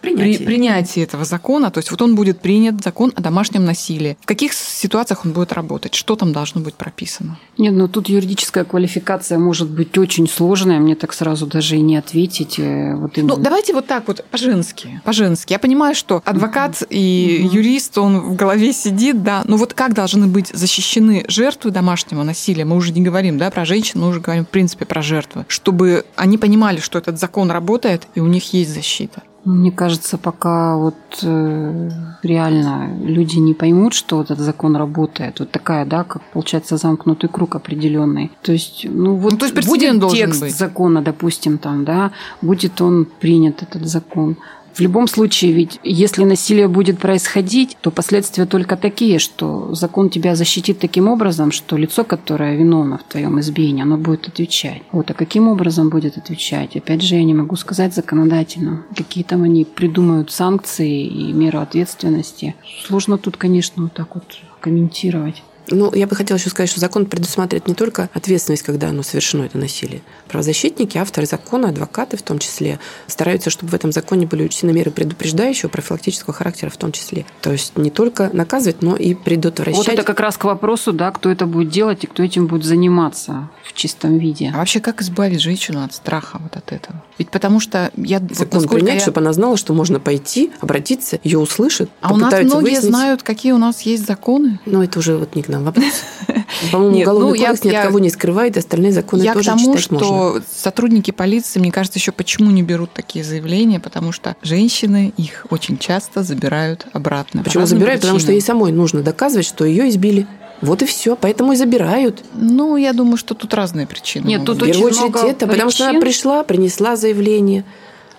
Принятии. 0.00 0.36
при 0.38 0.44
принятии 0.44 1.02
этого 1.02 1.24
закона? 1.24 1.70
То 1.70 1.78
есть 1.78 1.90
вот 1.90 2.02
он 2.02 2.14
будет 2.14 2.40
принят, 2.40 2.82
закон 2.82 3.12
о 3.14 3.20
домашнем 3.20 3.64
насилии. 3.64 4.16
В 4.20 4.26
каких 4.26 4.52
ситуациях 4.52 5.24
он 5.24 5.32
будет 5.32 5.52
работать? 5.52 5.94
Что 5.94 6.16
там 6.16 6.32
должно 6.32 6.60
быть 6.60 6.74
прописано? 6.74 7.38
Нет, 7.58 7.74
ну 7.74 7.88
тут 7.88 8.08
юридическая 8.08 8.64
квалификация 8.64 9.38
может 9.38 9.68
быть 9.68 9.96
очень 9.98 10.28
сложная, 10.28 10.78
мне 10.78 10.94
так 10.94 11.12
сразу 11.12 11.46
даже 11.46 11.76
и 11.76 11.80
не 11.80 11.96
ответить. 11.96 12.58
э, 12.58 12.94
Вот 12.96 13.16
именно. 13.18 13.36
Ну, 13.36 13.42
давайте 13.42 13.72
вот 13.74 13.86
так 13.86 14.08
вот, 14.08 14.24
по-женски. 14.30 15.00
По-женски. 15.04 15.52
Я 15.52 15.58
понимаю, 15.58 15.94
что 15.94 16.22
адвокат 16.24 16.82
и 16.88 17.48
юрист, 17.52 17.98
он 17.98 18.20
в 18.20 18.36
голове 18.36 18.72
сидит, 18.80 19.22
да. 19.22 19.42
Ну 19.46 19.56
вот 19.56 19.74
как 19.74 19.94
должны 19.94 20.26
быть 20.26 20.48
защищены 20.48 21.24
жертвы 21.28 21.70
домашнего 21.70 22.22
насилия? 22.22 22.64
Мы 22.64 22.76
уже 22.76 22.92
не 22.92 23.02
говорим, 23.02 23.38
да, 23.38 23.50
про 23.50 23.64
женщин, 23.64 24.00
мы 24.00 24.08
уже 24.08 24.20
говорим, 24.20 24.44
в 24.44 24.48
принципе, 24.48 24.84
про 24.84 25.02
жертвы. 25.02 25.44
Чтобы 25.48 26.04
они 26.16 26.38
понимали, 26.38 26.80
что 26.80 26.98
этот 26.98 27.18
закон 27.18 27.50
работает, 27.50 28.06
и 28.14 28.20
у 28.20 28.26
них 28.26 28.52
есть 28.52 28.74
защита. 28.74 29.22
Мне 29.44 29.72
кажется, 29.72 30.18
пока 30.18 30.76
вот 30.76 30.94
э, 31.22 31.90
реально 32.22 32.90
люди 33.02 33.38
не 33.38 33.54
поймут, 33.54 33.94
что 33.94 34.20
этот 34.20 34.38
закон 34.38 34.76
работает, 34.76 35.40
вот 35.40 35.50
такая, 35.50 35.86
да, 35.86 36.04
как 36.04 36.22
получается 36.32 36.76
замкнутый 36.76 37.30
круг 37.30 37.56
определенный. 37.56 38.30
То 38.42 38.52
есть, 38.52 38.86
ну 38.88 39.14
вот 39.16 39.32
Ну, 39.32 39.38
то 39.38 39.46
есть 39.46 39.66
будет 39.66 40.10
текст 40.10 40.40
быть. 40.42 40.54
закона, 40.54 41.00
допустим, 41.00 41.56
там, 41.56 41.84
да, 41.86 42.10
будет 42.42 42.82
он 42.82 43.06
принят 43.06 43.62
этот 43.62 43.86
закон. 43.86 44.36
В 44.74 44.80
любом 44.80 45.08
случае, 45.08 45.52
ведь 45.52 45.78
если 45.82 46.24
насилие 46.24 46.68
будет 46.68 46.98
происходить, 46.98 47.76
то 47.80 47.90
последствия 47.90 48.46
только 48.46 48.76
такие, 48.76 49.18
что 49.18 49.74
закон 49.74 50.10
тебя 50.10 50.36
защитит 50.36 50.78
таким 50.78 51.08
образом, 51.08 51.52
что 51.52 51.76
лицо, 51.76 52.04
которое 52.04 52.56
виновно 52.56 52.98
в 52.98 53.04
твоем 53.04 53.40
избиении, 53.40 53.82
оно 53.82 53.96
будет 53.96 54.28
отвечать. 54.28 54.82
Вот, 54.92 55.10
а 55.10 55.14
каким 55.14 55.48
образом 55.48 55.88
будет 55.88 56.16
отвечать? 56.16 56.76
Опять 56.76 57.02
же, 57.02 57.16
я 57.16 57.24
не 57.24 57.34
могу 57.34 57.56
сказать 57.56 57.94
законодательно. 57.94 58.84
Какие 58.96 59.24
там 59.24 59.42
они 59.42 59.64
придумают 59.64 60.30
санкции 60.30 61.06
и 61.06 61.32
меры 61.32 61.58
ответственности. 61.58 62.54
Сложно 62.86 63.18
тут, 63.18 63.36
конечно, 63.36 63.84
вот 63.84 63.92
так 63.92 64.14
вот 64.14 64.24
комментировать. 64.60 65.42
Ну, 65.70 65.92
я 65.94 66.06
бы 66.06 66.16
хотела 66.16 66.38
еще 66.38 66.50
сказать, 66.50 66.70
что 66.70 66.80
закон 66.80 67.06
предусматривает 67.06 67.68
не 67.68 67.74
только 67.74 68.08
ответственность, 68.12 68.62
когда 68.62 68.88
оно 68.88 69.02
совершено, 69.02 69.44
это 69.44 69.58
насилие. 69.58 70.02
Правозащитники, 70.28 70.98
авторы 70.98 71.26
закона, 71.26 71.68
адвокаты 71.68 72.16
в 72.16 72.22
том 72.22 72.38
числе, 72.38 72.78
стараются, 73.06 73.50
чтобы 73.50 73.70
в 73.70 73.74
этом 73.74 73.92
законе 73.92 74.26
были 74.26 74.44
учтены 74.44 74.72
меры 74.72 74.90
предупреждающего, 74.90 75.68
профилактического 75.68 76.32
характера 76.34 76.70
в 76.70 76.76
том 76.76 76.92
числе. 76.92 77.24
То 77.40 77.52
есть 77.52 77.76
не 77.76 77.90
только 77.90 78.30
наказывать, 78.32 78.82
но 78.82 78.96
и 78.96 79.14
предотвращать. 79.14 79.76
Вот 79.76 79.88
это 79.88 80.02
как 80.02 80.20
раз 80.20 80.36
к 80.36 80.44
вопросу, 80.44 80.92
да, 80.92 81.10
кто 81.10 81.30
это 81.30 81.46
будет 81.46 81.70
делать 81.70 82.04
и 82.04 82.06
кто 82.06 82.22
этим 82.22 82.46
будет 82.46 82.64
заниматься 82.64 83.48
в 83.64 83.72
чистом 83.72 84.18
виде. 84.18 84.50
А 84.54 84.58
вообще, 84.58 84.80
как 84.80 85.00
избавить 85.02 85.40
женщину 85.40 85.84
от 85.84 85.94
страха 85.94 86.38
вот 86.42 86.56
от 86.56 86.72
этого? 86.72 87.02
Ведь 87.18 87.30
потому 87.30 87.60
что 87.60 87.90
я... 87.96 88.18
вот 88.18 88.34
Закон 88.34 88.60
насколько 88.60 88.76
принять, 88.76 88.94
я- 88.96 89.00
чтобы 89.00 89.20
она 89.20 89.32
знала, 89.32 89.56
что 89.56 89.74
можно 89.74 90.00
пойти, 90.00 90.52
обратиться, 90.60 91.20
ее 91.22 91.38
услышат, 91.38 91.90
А 92.00 92.12
у 92.12 92.16
нас 92.16 92.32
многие 92.32 92.62
выяснить. 92.62 92.84
знают, 92.84 93.22
какие 93.22 93.52
у 93.52 93.58
нас 93.58 93.82
есть 93.82 94.06
законы. 94.06 94.58
Но 94.66 94.82
это 94.82 94.98
уже 94.98 95.16
вот 95.16 95.34
не 95.34 95.42
к 95.42 95.48
нам 95.48 95.59
вопрос. 95.64 95.84
По-моему, 96.72 96.94
Нет, 96.96 97.06
уголовный 97.08 97.28
ну, 97.30 97.34
я- 97.34 97.46
кодекс 97.48 97.64
ни 97.64 97.70
я- 97.70 97.80
от 97.80 97.86
кого 97.86 97.98
не 98.00 98.10
скрывает, 98.10 98.56
остальные 98.56 98.92
законы 98.92 99.22
Я 99.22 99.32
к 99.32 99.34
тоже 99.36 99.46
тому, 99.48 99.76
читать 99.76 99.82
что 99.84 99.94
можно. 99.94 100.42
сотрудники 100.54 101.10
полиции, 101.10 101.58
мне 101.60 101.72
кажется, 101.72 101.98
еще 101.98 102.12
почему 102.12 102.50
не 102.50 102.62
берут 102.62 102.92
такие 102.92 103.24
заявления, 103.24 103.80
потому 103.80 104.12
что 104.12 104.36
женщины 104.42 105.12
их 105.16 105.46
очень 105.50 105.78
часто 105.78 106.22
забирают 106.22 106.86
обратно. 106.92 107.40
по 107.42 107.44
Почему 107.44 107.66
забирают? 107.66 108.00
Потому 108.02 108.18
что 108.18 108.32
ей 108.32 108.40
причинам. 108.40 108.58
самой 108.60 108.72
нужно 108.72 109.02
доказывать, 109.02 109.46
что 109.46 109.64
ее 109.64 109.88
избили. 109.88 110.26
Вот 110.60 110.82
и 110.82 110.86
все. 110.86 111.16
Поэтому 111.16 111.52
и 111.52 111.56
забирают. 111.56 112.22
Ну, 112.34 112.76
я 112.76 112.92
думаю, 112.92 113.16
что 113.16 113.34
тут 113.34 113.54
разные 113.54 113.86
причины. 113.86 114.26
Нет, 114.26 114.44
тут 114.44 114.56
В 114.58 114.60
быть. 114.60 114.72
первую 114.72 114.88
очень 114.90 114.98
очередь 115.04 115.14
много 115.14 115.28
это, 115.30 115.46
потому 115.46 115.70
что 115.70 115.84
она 115.84 115.92
причин. 115.92 116.02
пришла, 116.06 116.42
принесла 116.44 116.96
заявление. 116.96 117.64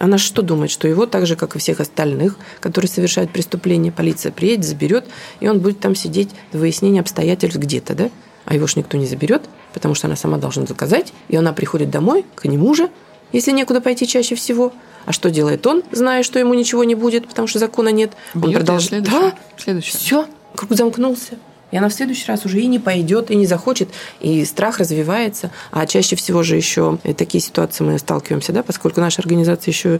Она 0.01 0.17
что 0.17 0.41
думает, 0.41 0.71
что 0.71 0.87
его 0.87 1.05
так 1.05 1.27
же, 1.27 1.35
как 1.35 1.55
и 1.55 1.59
всех 1.59 1.79
остальных, 1.79 2.35
которые 2.59 2.89
совершают 2.89 3.31
преступление, 3.31 3.91
полиция 3.91 4.31
приедет, 4.31 4.65
заберет, 4.65 5.05
и 5.39 5.47
он 5.47 5.59
будет 5.59 5.79
там 5.79 5.93
сидеть 5.93 6.29
до 6.51 6.57
выяснения 6.57 7.01
обстоятельств 7.01 7.59
где-то, 7.59 7.93
да? 7.93 8.09
А 8.45 8.55
его 8.55 8.65
ж 8.65 8.77
никто 8.77 8.97
не 8.97 9.05
заберет, 9.05 9.43
потому 9.75 9.93
что 9.93 10.07
она 10.07 10.15
сама 10.15 10.39
должна 10.39 10.65
заказать, 10.65 11.13
и 11.27 11.35
она 11.35 11.53
приходит 11.53 11.91
домой 11.91 12.25
к 12.33 12.45
нему 12.45 12.73
же, 12.73 12.89
если 13.31 13.51
некуда 13.51 13.79
пойти 13.79 14.07
чаще 14.07 14.33
всего. 14.33 14.73
А 15.05 15.11
что 15.11 15.29
делает 15.29 15.67
он, 15.67 15.83
зная, 15.91 16.23
что 16.23 16.39
ему 16.39 16.55
ничего 16.55 16.83
не 16.83 16.95
будет, 16.95 17.27
потому 17.27 17.47
что 17.47 17.59
закона 17.59 17.89
нет? 17.89 18.13
Он 18.33 18.41
Бьёт 18.41 18.49
её 18.49 18.57
продолжает. 18.57 19.03
Да, 19.03 19.35
следующую. 19.55 19.99
все, 19.99 20.25
круг 20.55 20.71
замкнулся. 20.71 21.37
И 21.71 21.77
она 21.77 21.89
в 21.89 21.93
следующий 21.93 22.25
раз 22.27 22.45
уже 22.45 22.61
и 22.61 22.67
не 22.67 22.79
пойдет, 22.79 23.31
и 23.31 23.35
не 23.35 23.45
захочет, 23.45 23.89
и 24.19 24.43
страх 24.45 24.79
развивается. 24.79 25.51
А 25.71 25.85
чаще 25.85 26.15
всего 26.15 26.43
же 26.43 26.55
еще 26.55 26.99
и 27.03 27.13
такие 27.13 27.41
ситуации 27.41 27.83
мы 27.83 27.97
сталкиваемся, 27.99 28.51
да, 28.51 28.61
поскольку 28.63 28.99
наша 29.01 29.21
организация 29.21 29.71
еще 29.71 29.99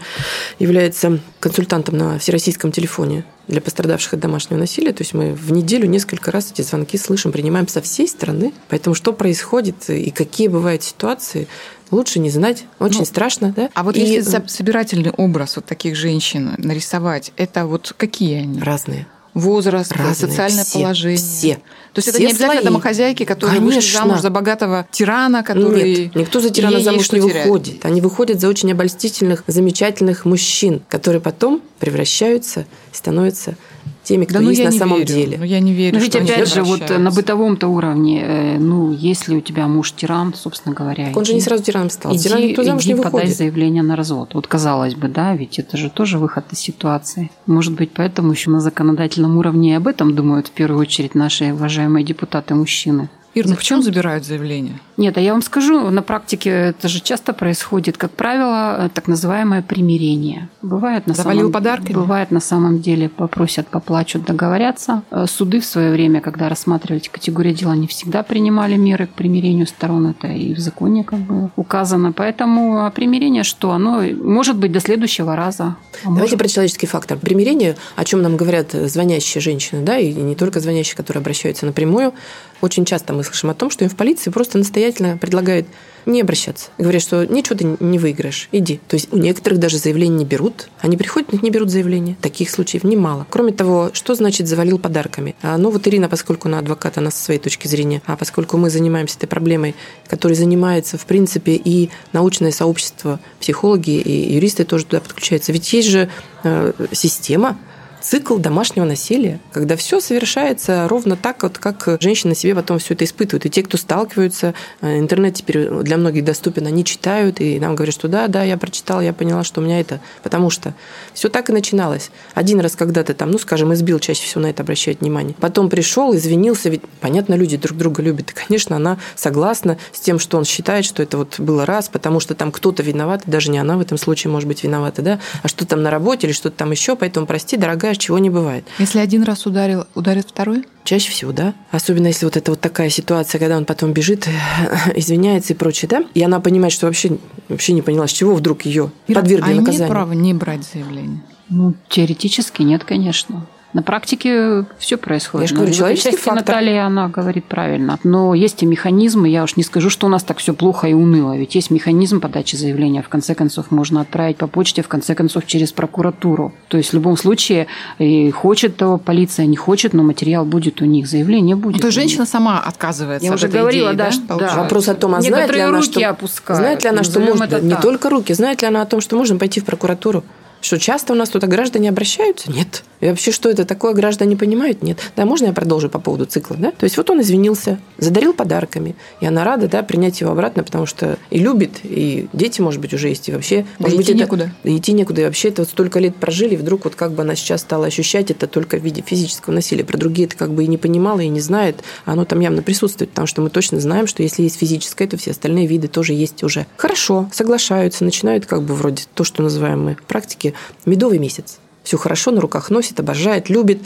является 0.60 1.19
консультантом 1.39 1.97
на 1.97 2.19
всероссийском 2.19 2.71
телефоне 2.71 3.23
для 3.47 3.62
пострадавших 3.62 4.13
от 4.13 4.19
домашнего 4.19 4.60
насилия. 4.60 4.93
То 4.93 5.01
есть 5.01 5.13
мы 5.13 5.34
в 5.34 5.51
неделю 5.51 5.88
несколько 5.88 6.31
раз 6.31 6.51
эти 6.51 6.62
звонки 6.62 6.97
слышим, 6.97 7.31
принимаем 7.31 7.67
со 7.67 7.81
всей 7.81 8.07
страны. 8.07 8.53
Поэтому 8.69 8.93
что 8.95 9.13
происходит 9.13 9.89
и 9.89 10.12
какие 10.12 10.47
бывают 10.47 10.84
ситуации, 10.84 11.47
лучше 11.89 12.19
не 12.19 12.29
знать. 12.29 12.63
Очень 12.79 12.99
Ну, 12.99 13.05
страшно, 13.05 13.51
да? 13.55 13.69
А 13.73 13.84
вот 13.84 13.95
И, 13.97 14.01
если 14.01 14.21
со- 14.29 14.47
собирательный 14.47 15.12
образ 15.12 15.55
вот 15.57 15.65
таких 15.65 15.95
женщин 15.95 16.53
нарисовать, 16.57 17.34
это 17.38 17.65
вот 17.65 17.93
какие 17.97 18.39
они? 18.41 18.62
Разные. 18.62 19.07
Возраст, 19.34 19.91
Разные, 19.94 20.15
социальное 20.15 20.63
все, 20.65 20.80
положение. 20.80 21.17
все. 21.17 21.56
То 21.94 22.00
есть 22.00 22.08
это 22.10 22.17
Все 22.17 22.26
не 22.28 22.32
обязательно 22.32 22.62
слои. 22.62 22.65
домохозяйки, 22.65 23.24
которые 23.26 23.60
вышли 23.60 23.80
Конечно. 23.80 24.00
замуж 24.00 24.20
за 24.22 24.30
богатого 24.30 24.88
тирана, 24.91 25.44
который... 25.44 26.04
Нет, 26.06 26.15
никто 26.15 26.39
за 26.39 26.50
тирана 26.50 26.80
замуж 26.80 27.12
не 27.12 27.22
терять. 27.22 27.46
выходит. 27.46 27.86
Они 27.86 28.02
выходят 28.02 28.39
за 28.39 28.48
очень 28.50 28.72
обольстительных, 28.72 29.44
замечательных 29.48 30.26
мужчин, 30.26 30.82
которые 30.89 31.22
потом 31.22 31.62
превращаются 31.80 32.65
становятся 32.91 33.56
теми, 34.03 34.25
кто 34.25 34.35
Да 34.35 34.41
ну 34.41 34.49
есть 34.49 34.59
я 34.61 34.67
на 34.67 34.71
не 34.73 34.77
самом 34.79 34.97
верю. 34.99 35.07
деле. 35.13 35.37
Ну 35.37 35.43
я 35.45 35.59
не 35.59 35.73
верю, 35.73 35.95
Но 35.97 36.01
ведь 36.01 36.11
что 36.11 36.19
они 36.19 36.31
опять 36.31 36.53
же, 36.53 36.63
вот 36.63 36.79
превращаются. 36.79 36.97
на 36.99 37.11
бытовом-то 37.11 37.67
уровне, 37.67 38.21
э, 38.23 38.57
ну, 38.59 38.91
если 38.91 39.35
у 39.35 39.41
тебя 39.41 39.67
муж 39.67 39.91
тиран, 39.93 40.33
собственно 40.33 40.73
говоря, 40.75 41.05
Так 41.07 41.17
он 41.17 41.25
же 41.25 41.31
иди- 41.31 41.35
не 41.35 41.41
сразу 41.41 41.63
тираном 41.63 41.89
стал. 41.89 42.13
Иди, 42.15 42.23
Тиран 42.23 42.41
никто 42.41 42.63
замуж 42.63 42.83
иди 42.83 42.93
не 42.93 42.95
подай 43.01 43.11
выходит. 43.11 43.37
заявление 43.37 43.83
на 43.83 43.95
развод. 43.95 44.33
Вот 44.33 44.47
казалось 44.47 44.95
бы, 44.95 45.07
да, 45.07 45.35
ведь 45.35 45.59
это 45.59 45.77
же 45.77 45.89
тоже 45.89 46.17
выход 46.17 46.45
из 46.51 46.59
ситуации. 46.59 47.29
Может 47.45 47.73
быть, 47.73 47.91
поэтому 47.95 48.31
еще 48.31 48.49
на 48.49 48.59
законодательном 48.59 49.37
уровне 49.37 49.71
и 49.71 49.75
об 49.75 49.87
этом 49.87 50.15
думают 50.15 50.47
в 50.47 50.51
первую 50.51 50.79
очередь 50.81 51.15
наши 51.15 51.53
уважаемые 51.53 52.03
депутаты-мужчины. 52.05 53.09
Ир, 53.34 53.48
ну 53.48 53.56
почему 53.56 53.82
забирают 53.82 54.26
заявление? 54.26 54.80
Нет, 54.98 55.17
а 55.17 55.22
я 55.22 55.32
вам 55.32 55.41
скажу, 55.41 55.89
на 55.89 56.02
практике 56.02 56.50
это 56.50 56.89
же 56.89 57.00
часто 57.00 57.32
происходит, 57.32 57.98
как 57.98 58.12
правило, 58.12 58.76
э, 58.86 58.89
так 58.94 59.08
называемое 59.08 59.62
примирение. 59.62 60.50
Бывает 60.62 61.08
на 61.08 61.13
Завалил 61.13 61.44
самом, 61.44 61.54
подарками? 61.54 61.94
Бывает 61.96 62.32
на 62.32 62.41
самом 62.41 62.82
деле 62.82 63.08
попросят, 63.08 63.67
поплачут, 63.67 64.26
договорятся. 64.26 65.04
Э, 65.12 65.26
Суды 65.28 65.62
в 65.62 65.65
свое 65.65 65.91
время, 65.91 66.20
когда 66.20 66.50
рассматривали 66.50 66.98
эти 67.02 67.08
категории 67.10 67.54
дела, 67.54 67.74
не 67.74 67.88
всегда 67.88 68.22
принимали 68.22 68.76
меры 68.76 69.08
к 69.08 69.12
примирению 69.12 69.65
сторон. 69.65 70.08
Это 70.08 70.28
и 70.28 70.54
в 70.54 70.60
законе 70.60 71.06
как 71.06 71.20
бы 71.20 71.52
указано. 71.56 72.12
Поэтому 72.12 72.86
а 72.86 72.91
примирение 72.91 73.44
что? 73.44 73.72
Оно 73.72 74.02
может 74.02 74.58
быть 74.58 74.74
до 74.74 74.82
следующего 74.82 75.38
раза. 75.38 75.63
А 75.63 75.76
Давайте 76.04 76.22
может- 76.22 76.39
про 76.39 76.48
человеческий 76.50 76.88
фактор. 76.88 77.17
Примирение, 77.17 77.78
о 77.96 78.04
чем 78.04 78.22
нам 78.22 78.36
говорят 78.36 78.72
звонящие 78.74 79.41
женщины, 79.41 79.84
да, 79.84 79.98
и 79.98 80.13
не 80.13 80.36
только 80.36 80.60
звонящие, 80.60 80.98
которые 80.98 81.22
обращаются 81.22 81.65
напрямую. 81.65 82.13
Очень 82.62 82.86
часто 82.86 83.13
мы 83.13 83.24
слышим 83.24 83.50
о 83.50 83.54
том, 83.54 83.69
что 83.69 83.84
им 83.84 83.89
в 83.89 83.95
полиции 83.95 84.30
просто 84.30 84.58
настоятельно 84.58 85.17
предлагают 85.17 85.67
не 86.06 86.21
обращаться. 86.21 86.69
Говорят, 86.78 87.02
что 87.02 87.26
ничего 87.26 87.58
ты 87.58 87.78
не 87.80 88.00
выиграешь, 88.00 88.50
иди. 88.52 88.80
То 88.88 88.95
есть 88.95 89.10
у 89.12 89.17
некоторых 89.17 89.60
даже 89.60 89.78
заявления 89.78 90.17
не 90.17 90.26
берут. 90.26 90.69
Они 90.80 90.97
приходят, 90.97 91.32
но 91.32 91.39
не 91.41 91.52
берут 91.52 91.69
заявление. 91.69 92.15
Таких 92.21 92.50
случаев 92.50 92.84
немало. 92.84 93.28
Кроме 93.30 93.52
того, 93.52 93.91
что 93.93 94.15
значит 94.15 94.47
завалил 94.47 94.80
подарками? 94.80 95.36
А, 95.41 95.58
Ну 95.58 95.69
вот 95.69 95.88
Ирина, 95.88 96.10
поскольку 96.10 96.47
она 96.47 96.60
адвокат, 96.60 96.97
она 96.97 97.12
со 97.12 97.24
своей 97.24 97.39
точки 97.39 97.67
зрения, 97.67 98.02
а 98.06 98.17
поскольку 98.17 98.58
мы 98.58 98.69
занимаемся 98.69 99.17
этой 99.17 99.28
проблемой, 99.28 99.76
которой 100.08 100.34
занимается, 100.34 100.97
в 100.97 101.06
принципе, 101.06 101.54
и 101.54 101.89
научное 102.13 102.52
сообщество, 102.52 103.19
психологи 103.39 103.91
и 103.91 104.34
юристы 104.34 104.63
тоже 104.63 104.86
туда 104.86 105.02
подключаются. 105.02 105.52
Ведь 105.52 105.71
есть 105.71 105.89
же 105.89 106.10
э, 106.43 106.74
система, 106.91 107.58
цикл 108.01 108.37
домашнего 108.37 108.85
насилия, 108.85 109.39
когда 109.51 109.75
все 109.75 109.99
совершается 109.99 110.87
ровно 110.87 111.15
так, 111.15 111.43
вот, 111.43 111.57
как 111.57 111.97
женщины 112.01 112.35
себе 112.35 112.55
потом 112.55 112.79
все 112.79 112.93
это 112.93 113.05
испытывают. 113.05 113.45
И 113.45 113.49
те, 113.49 113.63
кто 113.63 113.77
сталкиваются, 113.77 114.53
э, 114.81 114.99
интернет 114.99 115.35
теперь 115.35 115.69
для 115.69 115.97
многих 115.97 116.25
доступен, 116.25 116.67
они 116.67 116.83
читают, 116.83 117.39
и 117.39 117.59
нам 117.59 117.75
говорят, 117.75 117.93
что 117.93 118.07
да, 118.07 118.27
да, 118.27 118.43
я 118.43 118.57
прочитала, 118.57 119.01
я 119.01 119.13
поняла, 119.13 119.43
что 119.43 119.61
у 119.61 119.63
меня 119.63 119.79
это. 119.79 119.99
Потому 120.23 120.49
что 120.49 120.73
все 121.13 121.29
так 121.29 121.49
и 121.49 121.53
начиналось. 121.53 122.11
Один 122.33 122.59
раз 122.59 122.75
когда-то 122.75 123.13
там, 123.13 123.31
ну, 123.31 123.37
скажем, 123.37 123.73
избил, 123.73 123.99
чаще 123.99 124.23
всего 124.23 124.41
на 124.41 124.47
это 124.47 124.63
обращают 124.63 125.01
внимание. 125.01 125.35
Потом 125.39 125.69
пришел, 125.69 126.15
извинился, 126.15 126.69
ведь, 126.69 126.81
понятно, 126.99 127.35
люди 127.35 127.57
друг 127.57 127.77
друга 127.77 128.01
любят. 128.01 128.31
И, 128.31 128.33
конечно, 128.33 128.75
она 128.75 128.97
согласна 129.15 129.77
с 129.91 129.99
тем, 129.99 130.19
что 130.19 130.37
он 130.37 130.45
считает, 130.45 130.85
что 130.85 131.03
это 131.03 131.17
вот 131.17 131.39
было 131.39 131.65
раз, 131.65 131.89
потому 131.89 132.19
что 132.19 132.35
там 132.35 132.51
кто-то 132.51 132.83
виноват, 132.83 133.23
даже 133.25 133.51
не 133.51 133.59
она 133.59 133.77
в 133.77 133.81
этом 133.81 133.97
случае 133.97 134.31
может 134.31 134.47
быть 134.47 134.63
виновата, 134.63 135.01
да, 135.01 135.19
а 135.43 135.47
что 135.47 135.65
там 135.65 135.83
на 135.83 135.91
работе 135.91 136.27
или 136.27 136.33
что-то 136.33 136.57
там 136.57 136.71
еще, 136.71 136.95
поэтому 136.95 137.25
прости, 137.25 137.57
дорогая, 137.57 137.90
чего 137.97 138.17
не 138.19 138.30
бывает. 138.30 138.65
Если 138.80 138.99
один 138.99 139.23
раз 139.23 139.45
ударил, 139.45 139.86
ударит 139.95 140.27
второй? 140.30 140.65
Чаще 140.84 141.12
всего, 141.12 141.32
да. 141.32 141.54
Особенно 141.71 142.08
если 142.08 142.25
вот 142.25 142.37
это 142.37 142.52
вот 142.52 142.60
такая 142.62 142.89
ситуация, 142.89 143.39
когда 143.39 143.58
он 143.58 143.65
потом 143.65 143.94
бежит, 143.94 144.27
извиняется 144.96 145.54
и 145.54 145.56
прочее, 145.56 145.89
да. 145.89 146.04
И 146.13 146.23
она 146.23 146.39
понимает, 146.39 146.73
что 146.73 146.87
вообще, 146.87 147.17
вообще 147.50 147.73
не 147.73 147.81
поняла, 147.81 148.08
с 148.08 148.12
чего 148.12 148.35
вдруг 148.35 148.63
ее 148.63 148.92
Ира, 149.08 149.21
подвергли 149.21 149.44
а 149.44 149.52
имеет 149.52 149.65
наказанию. 149.65 149.92
право 149.92 150.12
не 150.13 150.33
брать 150.33 150.62
заявление? 150.71 151.21
Ну, 151.50 151.73
теоретически 151.89 152.62
нет, 152.62 152.83
конечно. 152.83 153.46
На 153.74 153.84
практике 153.84 154.65
все 154.80 154.98
происходит. 154.98 155.44
Я 155.44 155.48
же 155.48 155.56
говорю, 155.56 155.74
человеческий 155.74 156.17
фактор. 156.17 156.36
Наталья, 156.36 156.86
она 156.86 157.08
говорит 157.08 157.46
правильно. 157.46 157.98
Но 158.04 158.34
есть 158.34 158.63
и 158.63 158.65
механизмы, 158.65 159.30
я 159.30 159.44
уж 159.44 159.56
не 159.56 159.63
скажу, 159.63 159.90
что 159.90 160.08
у 160.08 160.10
нас 160.10 160.24
так 160.24 160.40
все 160.40 160.54
плохо 160.54 160.88
и 160.88 160.94
уныло. 160.94 161.38
Ведь 161.38 161.56
есть 161.56 161.72
механизм 161.72 162.19
подачи 162.19 162.56
заявления. 162.58 163.02
В 163.02 163.08
конце 163.08 163.34
концов, 163.34 163.72
можно 163.72 164.02
отправить 164.02 164.38
по 164.38 164.48
почте, 164.48 164.82
в 164.82 164.88
конце 164.90 165.15
концов, 165.15 165.46
через 165.46 165.72
прокуратуру. 165.72 166.54
То 166.67 166.78
есть, 166.78 166.92
в 166.92 166.94
любом 166.94 167.15
случае, 167.15 167.67
и 167.98 168.30
хочет 168.32 168.76
того 168.76 168.98
полиция, 168.98 169.46
не 169.46 169.56
хочет, 169.56 169.94
но 169.94 170.04
материал 170.04 170.44
будет 170.44 170.82
у 170.82 170.86
них, 170.86 171.08
заявление 171.08 171.56
будет. 171.56 171.80
То 171.80 171.88
есть, 171.88 171.96
женщина 171.96 172.26
сама 172.26 172.60
отказывается 172.60 173.26
Я 173.26 173.32
от 173.32 173.38
уже 173.38 173.48
этой 173.48 173.62
говорила, 173.62 173.94
идеи, 173.94 173.98
да, 173.98 174.12
да? 174.28 174.38
да. 174.38 174.56
Вопрос 174.63 174.90
о 174.90 174.96
том, 174.96 175.15
а 175.15 175.22
знает 175.22 175.54
ли 175.54 175.60
она, 175.60 175.78
руки 175.78 176.08
что... 176.26 176.56
Знает 176.56 176.84
ли 176.84 176.90
она, 176.90 177.04
что 177.04 177.19
Назовем 177.19 177.40
можно... 177.40 177.44
это 177.56 177.62
Не 177.62 177.72
так. 177.72 177.82
только 177.82 178.10
руки. 178.10 178.34
Знает 178.34 178.62
ли 178.62 178.67
она 178.67 178.82
о 178.82 178.86
том, 178.86 179.00
что 179.00 179.15
можно 179.15 179.38
пойти 179.38 179.62
в 179.62 179.65
прокуратуру? 179.65 180.24
Что 180.62 180.77
часто 180.77 181.13
у 181.13 181.15
нас 181.15 181.29
туда 181.29 181.47
граждане 181.47 181.89
обращаются? 181.89 182.51
Нет. 182.51 182.83
И 182.99 183.07
вообще, 183.07 183.31
что 183.31 183.49
это 183.49 183.65
такое, 183.65 183.93
граждане 183.93 184.37
понимают? 184.37 184.83
Нет. 184.83 184.99
Да, 185.15 185.25
можно 185.25 185.47
я 185.47 185.53
продолжу 185.53 185.89
по 185.89 185.99
поводу 185.99 186.25
цикла? 186.25 186.55
Да? 186.57 186.71
То 186.71 186.83
есть 186.83 186.97
вот 186.97 187.09
он 187.09 187.19
извинился, 187.21 187.79
задарил 187.97 188.33
подарками, 188.33 188.95
и 189.19 189.25
она 189.25 189.43
рада 189.43 189.67
да, 189.67 189.81
принять 189.81 190.21
его 190.21 190.31
обратно, 190.31 190.63
потому 190.63 190.85
что 190.85 191.17
и 191.31 191.39
любит, 191.39 191.79
и 191.83 192.27
дети, 192.31 192.62
может 192.62 192.79
быть, 192.79 192.93
уже 192.93 193.09
есть, 193.09 193.27
и 193.27 193.31
вообще... 193.31 193.65
Да 193.79 193.85
может 193.85 193.97
быть, 193.97 194.05
идти 194.05 194.13
это- 194.13 194.21
некуда. 194.21 194.51
да 194.63 194.77
идти 194.77 194.93
некуда. 194.93 195.21
И 195.21 195.25
вообще 195.25 195.49
это 195.49 195.63
вот 195.63 195.69
столько 195.69 195.99
лет 195.99 196.15
прожили, 196.15 196.53
и 196.53 196.57
вдруг 196.57 196.83
вот 196.83 196.93
как 196.95 197.13
бы 197.13 197.23
она 197.23 197.35
сейчас 197.35 197.62
стала 197.62 197.87
ощущать 197.87 198.29
это 198.29 198.45
только 198.45 198.77
в 198.77 198.83
виде 198.83 199.03
физического 199.05 199.53
насилия. 199.55 199.83
Про 199.83 199.97
другие 199.97 200.27
это 200.27 200.37
как 200.37 200.51
бы 200.53 200.63
и 200.63 200.67
не 200.67 200.77
понимала, 200.77 201.21
и 201.21 201.27
не 201.27 201.39
знает, 201.41 201.77
а 202.05 202.13
оно 202.13 202.25
там 202.25 202.39
явно 202.39 202.62
присутствует, 202.62 203.09
потому 203.09 203.25
что 203.25 203.41
мы 203.41 203.49
точно 203.49 203.79
знаем, 203.79 204.05
что 204.05 204.21
если 204.21 204.43
есть 204.43 204.57
физическое, 204.57 205.07
то 205.07 205.17
все 205.17 205.31
остальные 205.31 205.65
виды 205.65 205.87
тоже 205.87 206.13
есть 206.13 206.43
уже. 206.43 206.67
Хорошо, 206.77 207.29
соглашаются, 207.33 208.05
начинают 208.05 208.45
как 208.45 208.62
бы 208.62 208.75
вроде 208.75 209.03
то, 209.15 209.23
что 209.23 209.41
называем 209.41 209.83
мы 209.85 209.95
в 209.95 210.03
практике 210.03 210.50
медовый 210.85 211.19
месяц. 211.19 211.60
Все 211.83 211.97
хорошо, 211.97 212.31
на 212.31 212.41
руках 212.41 212.69
носит, 212.69 212.99
обожает, 212.99 213.49
любит. 213.49 213.81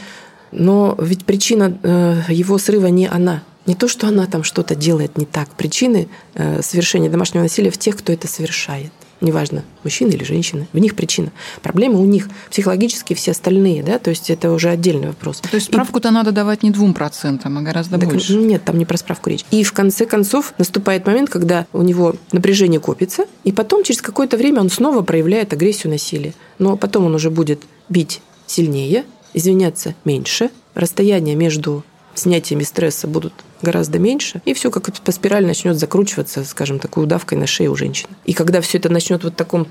Но 0.52 0.96
ведь 0.98 1.24
причина 1.24 1.78
э, 1.82 2.22
его 2.28 2.58
срыва 2.58 2.86
не 2.86 3.06
она. 3.06 3.42
Не 3.66 3.74
то, 3.74 3.88
что 3.88 4.06
она 4.06 4.26
там 4.26 4.44
что-то 4.44 4.74
делает 4.74 5.18
не 5.18 5.26
так. 5.26 5.48
Причины 5.50 6.08
э, 6.34 6.62
совершения 6.62 7.10
домашнего 7.10 7.42
насилия 7.42 7.70
в 7.70 7.78
тех, 7.78 7.96
кто 7.96 8.12
это 8.12 8.28
совершает. 8.28 8.92
Неважно, 9.22 9.64
мужчина 9.82 10.10
или 10.10 10.24
женщина. 10.24 10.66
В 10.74 10.78
них 10.78 10.94
причина. 10.94 11.32
Проблемы 11.62 11.98
у 12.00 12.04
них. 12.04 12.28
Психологически 12.50 13.14
все 13.14 13.30
остальные. 13.30 13.82
Да? 13.82 13.98
То 13.98 14.10
есть 14.10 14.28
это 14.28 14.52
уже 14.52 14.68
отдельный 14.68 15.08
вопрос. 15.08 15.38
То 15.40 15.48
есть 15.54 15.68
И- 15.68 15.72
справку-то 15.72 16.10
надо 16.10 16.32
давать 16.32 16.62
не 16.62 16.70
двум 16.70 16.92
процентам, 16.92 17.56
а 17.56 17.62
гораздо 17.62 17.98
так, 17.98 18.10
больше. 18.10 18.34
нет, 18.36 18.64
там 18.64 18.76
не 18.78 18.84
про 18.84 18.98
справку 18.98 19.30
речь. 19.30 19.44
И 19.50 19.64
в 19.64 19.72
конце 19.72 20.04
концов 20.04 20.52
наступает 20.58 21.06
момент, 21.06 21.30
когда 21.30 21.66
у 21.72 21.82
него 21.82 22.14
напряжение 22.32 22.78
копится, 22.78 23.24
и 23.44 23.52
потом 23.52 23.84
через 23.84 24.02
какое-то 24.02 24.36
время 24.36 24.60
он 24.60 24.68
снова 24.70 25.00
проявляет 25.02 25.52
агрессию 25.54 25.90
насилия. 25.92 26.34
Но 26.58 26.76
потом 26.76 27.06
он 27.06 27.14
уже 27.14 27.30
будет 27.30 27.62
бить 27.88 28.20
сильнее, 28.46 29.04
извиняться 29.32 29.94
меньше, 30.04 30.50
расстояние 30.74 31.36
между 31.36 31.84
снятиями 32.14 32.64
стресса 32.64 33.06
будут 33.06 33.32
гораздо 33.66 33.98
меньше, 33.98 34.40
и 34.44 34.54
все 34.54 34.70
как 34.70 34.92
по 34.92 35.12
спирали 35.12 35.44
начнет 35.44 35.76
закручиваться, 35.76 36.44
скажем, 36.44 36.78
такой 36.78 37.02
удавкой 37.04 37.36
на 37.36 37.46
шее 37.46 37.68
у 37.68 37.74
женщины. 37.74 38.10
И 38.24 38.32
когда 38.32 38.60
все 38.60 38.78
это 38.78 38.88
начнет 38.88 39.24
вот 39.24 39.32
в 39.32 39.36
таком 39.36 39.66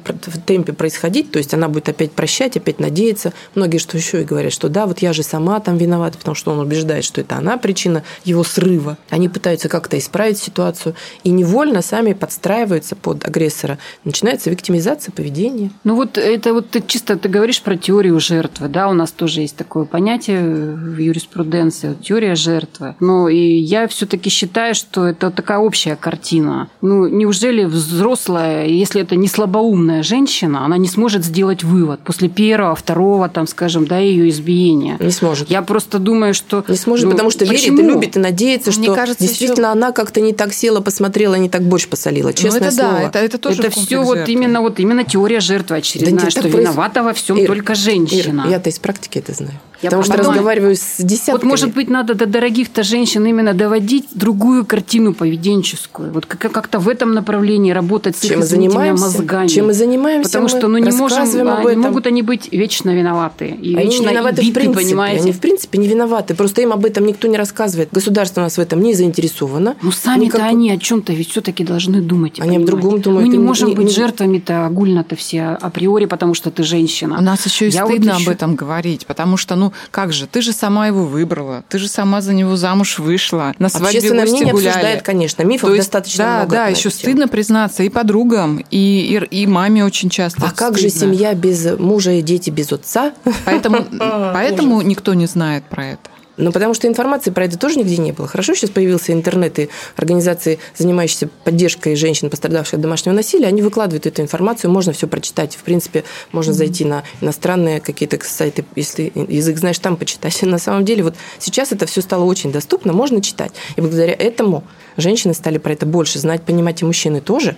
темпе 0.46 0.74
происходить, 0.74 1.32
то 1.32 1.40
есть 1.40 1.54
она 1.54 1.70
будет 1.70 1.88
опять 1.88 2.12
прощать, 2.12 2.58
опять 2.58 2.80
надеяться, 2.80 3.32
многие 3.56 3.78
что 3.78 3.98
еще 3.98 4.22
и 4.22 4.26
говорят, 4.26 4.52
что 4.52 4.68
да, 4.68 4.86
вот 4.86 5.00
я 5.00 5.14
же 5.14 5.24
сама 5.24 5.62
там 5.62 5.78
виновата, 5.78 6.18
потому 6.18 6.36
что 6.36 6.52
он 6.52 6.60
убеждает, 6.60 7.06
что 7.06 7.22
это 7.22 7.38
она 7.38 7.58
причина 7.58 8.04
его 8.26 8.44
срыва. 8.44 8.98
Они 9.10 9.30
пытаются 9.30 9.70
как-то 9.70 9.98
исправить 9.98 10.38
ситуацию 10.38 10.96
и 11.24 11.30
невольно 11.30 11.82
сами 11.82 12.12
подстраиваются 12.14 12.96
под 12.96 13.26
агрессора. 13.26 13.78
Начинается 14.04 14.50
виктимизация 14.50 15.14
поведения. 15.14 15.72
Ну 15.86 15.96
вот 15.96 16.18
это 16.18 16.54
вот 16.54 16.70
ты 16.70 16.84
чисто 16.86 17.18
ты 17.18 17.30
говоришь 17.30 17.62
про 17.62 17.78
теорию 17.78 18.20
жертвы, 18.20 18.68
да, 18.68 18.90
у 18.90 18.94
нас 18.94 19.12
тоже 19.12 19.42
есть 19.42 19.56
такое 19.56 19.86
понятие 19.86 20.42
в 20.42 20.98
юриспруденции, 20.98 21.90
вот 21.90 22.02
теория 22.02 22.36
жертвы. 22.36 22.96
Но 23.00 23.30
и 23.30 23.38
я 23.38 23.85
все-таки 23.88 24.30
считаю, 24.30 24.76
что 24.76 25.06
это 25.06 25.32
такая 25.32 25.60
общая 25.60 25.96
картина. 25.96 26.70
Ну 26.82 27.08
неужели 27.08 27.66
взрослая, 27.66 28.66
если 28.68 29.02
это 29.02 29.16
не 29.16 29.28
слабоумная 29.28 30.04
женщина, 30.04 30.66
она 30.66 30.78
не 30.78 30.88
сможет 30.88 31.24
сделать 31.24 31.64
вывод 31.64 32.00
после 32.02 32.30
первого, 32.30 32.76
второго, 32.76 33.30
там, 33.30 33.48
скажем, 33.48 33.86
да, 33.88 33.98
ее 33.98 34.30
избиения? 34.30 34.98
Не 35.00 35.12
сможет. 35.12 35.50
Я 35.50 35.62
просто 35.62 36.00
думаю, 36.00 36.34
что 36.34 36.64
Не 36.68 36.78
сможет, 36.78 37.06
ну, 37.06 37.12
потому 37.12 37.30
что 37.30 37.46
почему? 37.46 37.78
верит 37.78 37.80
и 37.80 37.94
любит 37.94 38.16
и 38.18 38.20
надеется, 38.20 38.72
Мне 38.72 38.86
что 38.86 38.96
кажется, 38.96 39.24
действительно 39.24 39.72
она 39.72 39.92
как-то 39.92 40.22
не 40.22 40.34
так 40.34 40.54
села, 40.54 40.82
посмотрела, 40.82 41.36
не 41.36 41.50
так 41.50 41.64
борщ 41.64 41.88
посолила. 41.88 42.34
Честное 42.34 42.60
ну, 42.62 42.68
это 42.68 42.76
слово. 42.76 42.92
да, 42.92 43.02
это, 43.02 43.20
это 43.20 43.38
тоже 43.38 43.62
это 43.62 43.72
все 43.72 44.04
вот 44.04 44.18
жертвы. 44.18 44.34
именно 44.34 44.62
вот 44.62 44.80
именно 44.80 45.04
теория 45.04 45.40
жертвы 45.40 45.78
очередная, 45.78 46.24
нет, 46.24 46.32
что 46.32 46.48
виновата 46.48 47.04
во 47.04 47.14
всем 47.14 47.38
Ир, 47.38 47.48
только 47.48 47.76
женщина. 47.76 48.44
Ир, 48.46 48.52
я-то 48.52 48.70
из 48.70 48.80
практики 48.80 49.20
это 49.20 49.34
знаю. 49.34 49.60
Я 49.86 49.90
потому 49.90 50.04
что 50.04 50.14
понимаю. 50.14 50.32
разговариваю 50.32 50.76
с 50.76 50.98
десятками. 51.00 51.36
Вот, 51.36 51.44
может 51.44 51.74
быть, 51.74 51.90
надо 51.90 52.14
до 52.16 52.26
дорогих-то 52.26 52.84
женщин 52.84 53.26
именно 53.26 53.54
доводить 53.54 54.06
другую 54.14 54.66
картину 54.66 55.14
поведенческую. 55.14 56.12
Вот 56.12 56.26
как- 56.26 56.52
как-то 56.52 56.80
в 56.80 56.88
этом 56.90 57.14
направлении 57.14 57.72
работать 57.72 58.16
с 58.18 58.24
их, 58.24 58.30
чем 58.32 58.40
мы 58.40 58.46
извините 58.46 58.70
меня, 58.70 58.80
занимаемся, 58.96 59.04
мозгами. 59.20 59.48
чем 59.48 59.66
мы 59.68 59.74
занимаемся, 59.74 60.30
Потому 60.30 60.48
что 60.50 60.68
ну, 60.68 60.78
не, 60.78 60.92
можем, 60.92 61.22
а, 61.22 61.26
не 61.64 61.72
этом. 61.72 61.82
могут 61.82 62.08
они 62.08 62.22
быть 62.22 62.50
вечно 62.52 62.90
виноваты. 62.96 63.48
И 63.50 63.76
Они 63.76 63.86
вечно 63.86 64.04
не 64.04 64.10
виноваты 64.10 64.42
в 64.42 64.46
биты, 64.46 64.54
принципе. 64.60 64.84
понимаете? 64.86 65.22
Они 65.24 65.32
в 65.32 65.40
принципе 65.40 65.78
не 65.78 65.88
виноваты. 65.88 66.36
Просто 66.36 66.62
им 66.62 66.72
об 66.74 66.86
этом 66.86 67.06
никто 67.06 67.28
не 67.28 67.38
рассказывает. 67.38 67.90
Государство 67.92 68.42
у 68.42 68.44
нас 68.44 68.58
в 68.58 68.60
этом 68.62 68.82
не 68.82 68.94
заинтересовано. 68.94 69.76
Ну, 69.82 69.92
сами-то 69.92 70.38
Никак- 70.38 70.50
они 70.50 70.72
о 70.72 70.78
чем-то 70.78 71.14
ведь 71.14 71.30
все-таки 71.30 71.64
должны 71.64 72.02
думать. 72.02 72.40
Они 72.40 72.50
о 72.58 72.60
понимать. 72.60 72.66
другом 72.68 73.02
думают. 73.02 73.28
Мы 73.28 73.32
не 73.34 73.40
можем 73.40 73.70
не- 73.70 73.76
быть 73.76 73.88
не- 73.88 73.94
жертвами-то 73.94 74.66
огульно-то 74.66 75.16
все 75.16 75.58
априори, 75.62 76.06
потому 76.06 76.34
что 76.34 76.50
ты 76.52 76.64
женщина. 76.64 77.18
У 77.18 77.22
нас 77.22 77.46
еще 77.46 77.68
и 77.68 77.72
Я 77.72 77.86
вот 77.86 77.92
стыдно 77.92 78.12
ещё- 78.12 78.24
об 78.32 78.36
этом 78.36 78.56
говорить, 78.56 79.06
потому 79.06 79.38
что, 79.38 79.56
ну, 79.56 79.72
как 79.92 80.14
же, 80.14 80.28
ты 80.28 80.42
же 80.42 80.52
сама 80.52 80.88
его 80.88 81.06
выбрала, 81.06 81.64
ты 81.70 81.78
же 81.78 81.88
сама 81.88 82.22
за 82.22 82.34
него 82.34 82.56
замуж 82.56 83.00
вышла, 83.00 83.54
на 83.60 83.70
свадьбе 83.70 83.88
Общественное 84.00 84.26
мнение 84.26 84.54
гуляли. 84.54 84.70
обсуждает, 84.70 85.02
конечно. 85.02 85.44
Мифов 85.44 85.70
То 85.70 85.76
есть, 85.76 85.86
достаточно 85.88 86.24
да, 86.24 86.38
много. 86.38 86.52
Да, 86.52 86.66
на 86.66 86.70
еще 86.70 86.90
стыдно 86.90 87.28
признаться 87.28 87.84
и 87.84 87.90
подругам, 87.90 88.64
и, 88.72 89.20
и, 89.32 89.42
и 89.42 89.48
маме 89.48 89.86
очень 89.86 90.10
часто. 90.10 90.46
А 90.46 90.52
как 90.52 90.78
же 90.78 90.90
семья 90.90 91.34
без 91.34 91.78
мужа 91.78 92.12
и 92.12 92.22
дети 92.22 92.50
без 92.50 92.72
отца? 92.72 93.14
Поэтому, 93.46 93.86
поэтому 94.34 94.82
никто 94.82 95.14
не 95.14 95.26
знает 95.26 95.64
про 95.66 95.86
это. 95.86 96.10
Ну, 96.38 96.52
потому 96.52 96.74
что 96.74 96.88
информации 96.88 97.32
про 97.32 97.46
это 97.46 97.58
тоже 97.58 97.80
нигде 97.80 97.98
не 97.98 98.12
было. 98.12 98.28
Хорошо, 98.28 98.54
сейчас 98.54 98.70
появился 98.70 99.14
интернет 99.14 99.58
и 99.60 99.70
организации, 99.96 100.60
занимающиеся 100.78 101.30
поддержкой 101.44 101.96
женщин, 101.96 102.30
пострадавших 102.30 102.76
от 102.76 102.82
домашнего 102.82 103.14
насилия, 103.14 103.48
они 103.48 103.62
выкладывают 103.62 104.06
эту 104.06 104.22
информацию, 104.22 104.72
можно 104.72 104.92
все 104.92 105.08
прочитать. 105.08 105.56
В 105.56 105.64
принципе, 105.64 106.04
можно 106.32 106.54
зайти 106.54 106.84
на 106.84 107.04
иностранные 107.22 107.80
какие-то 107.80 108.20
сайты, 108.24 108.66
если 108.76 109.12
язык 109.16 109.58
знаешь, 109.58 109.80
там 109.80 109.96
почитать. 109.98 110.42
На 110.56 110.60
самом 110.60 110.86
деле, 110.86 111.04
вот 111.04 111.16
сейчас 111.40 111.72
это 111.72 111.86
все 111.86 112.02
стало 112.02 112.26
очень 112.26 112.52
доступно, 112.52 112.94
можно 112.94 113.22
читать. 113.22 113.52
И 113.76 113.82
благодаря 113.82 114.14
этому 114.14 114.64
женщины 114.98 115.34
стали 115.34 115.58
про 115.58 115.74
это 115.74 115.86
больше 115.86 116.20
знать, 116.20 116.44
понимать, 116.44 116.82
и 116.82 116.86
мужчины 116.86 117.22
тоже 117.22 117.56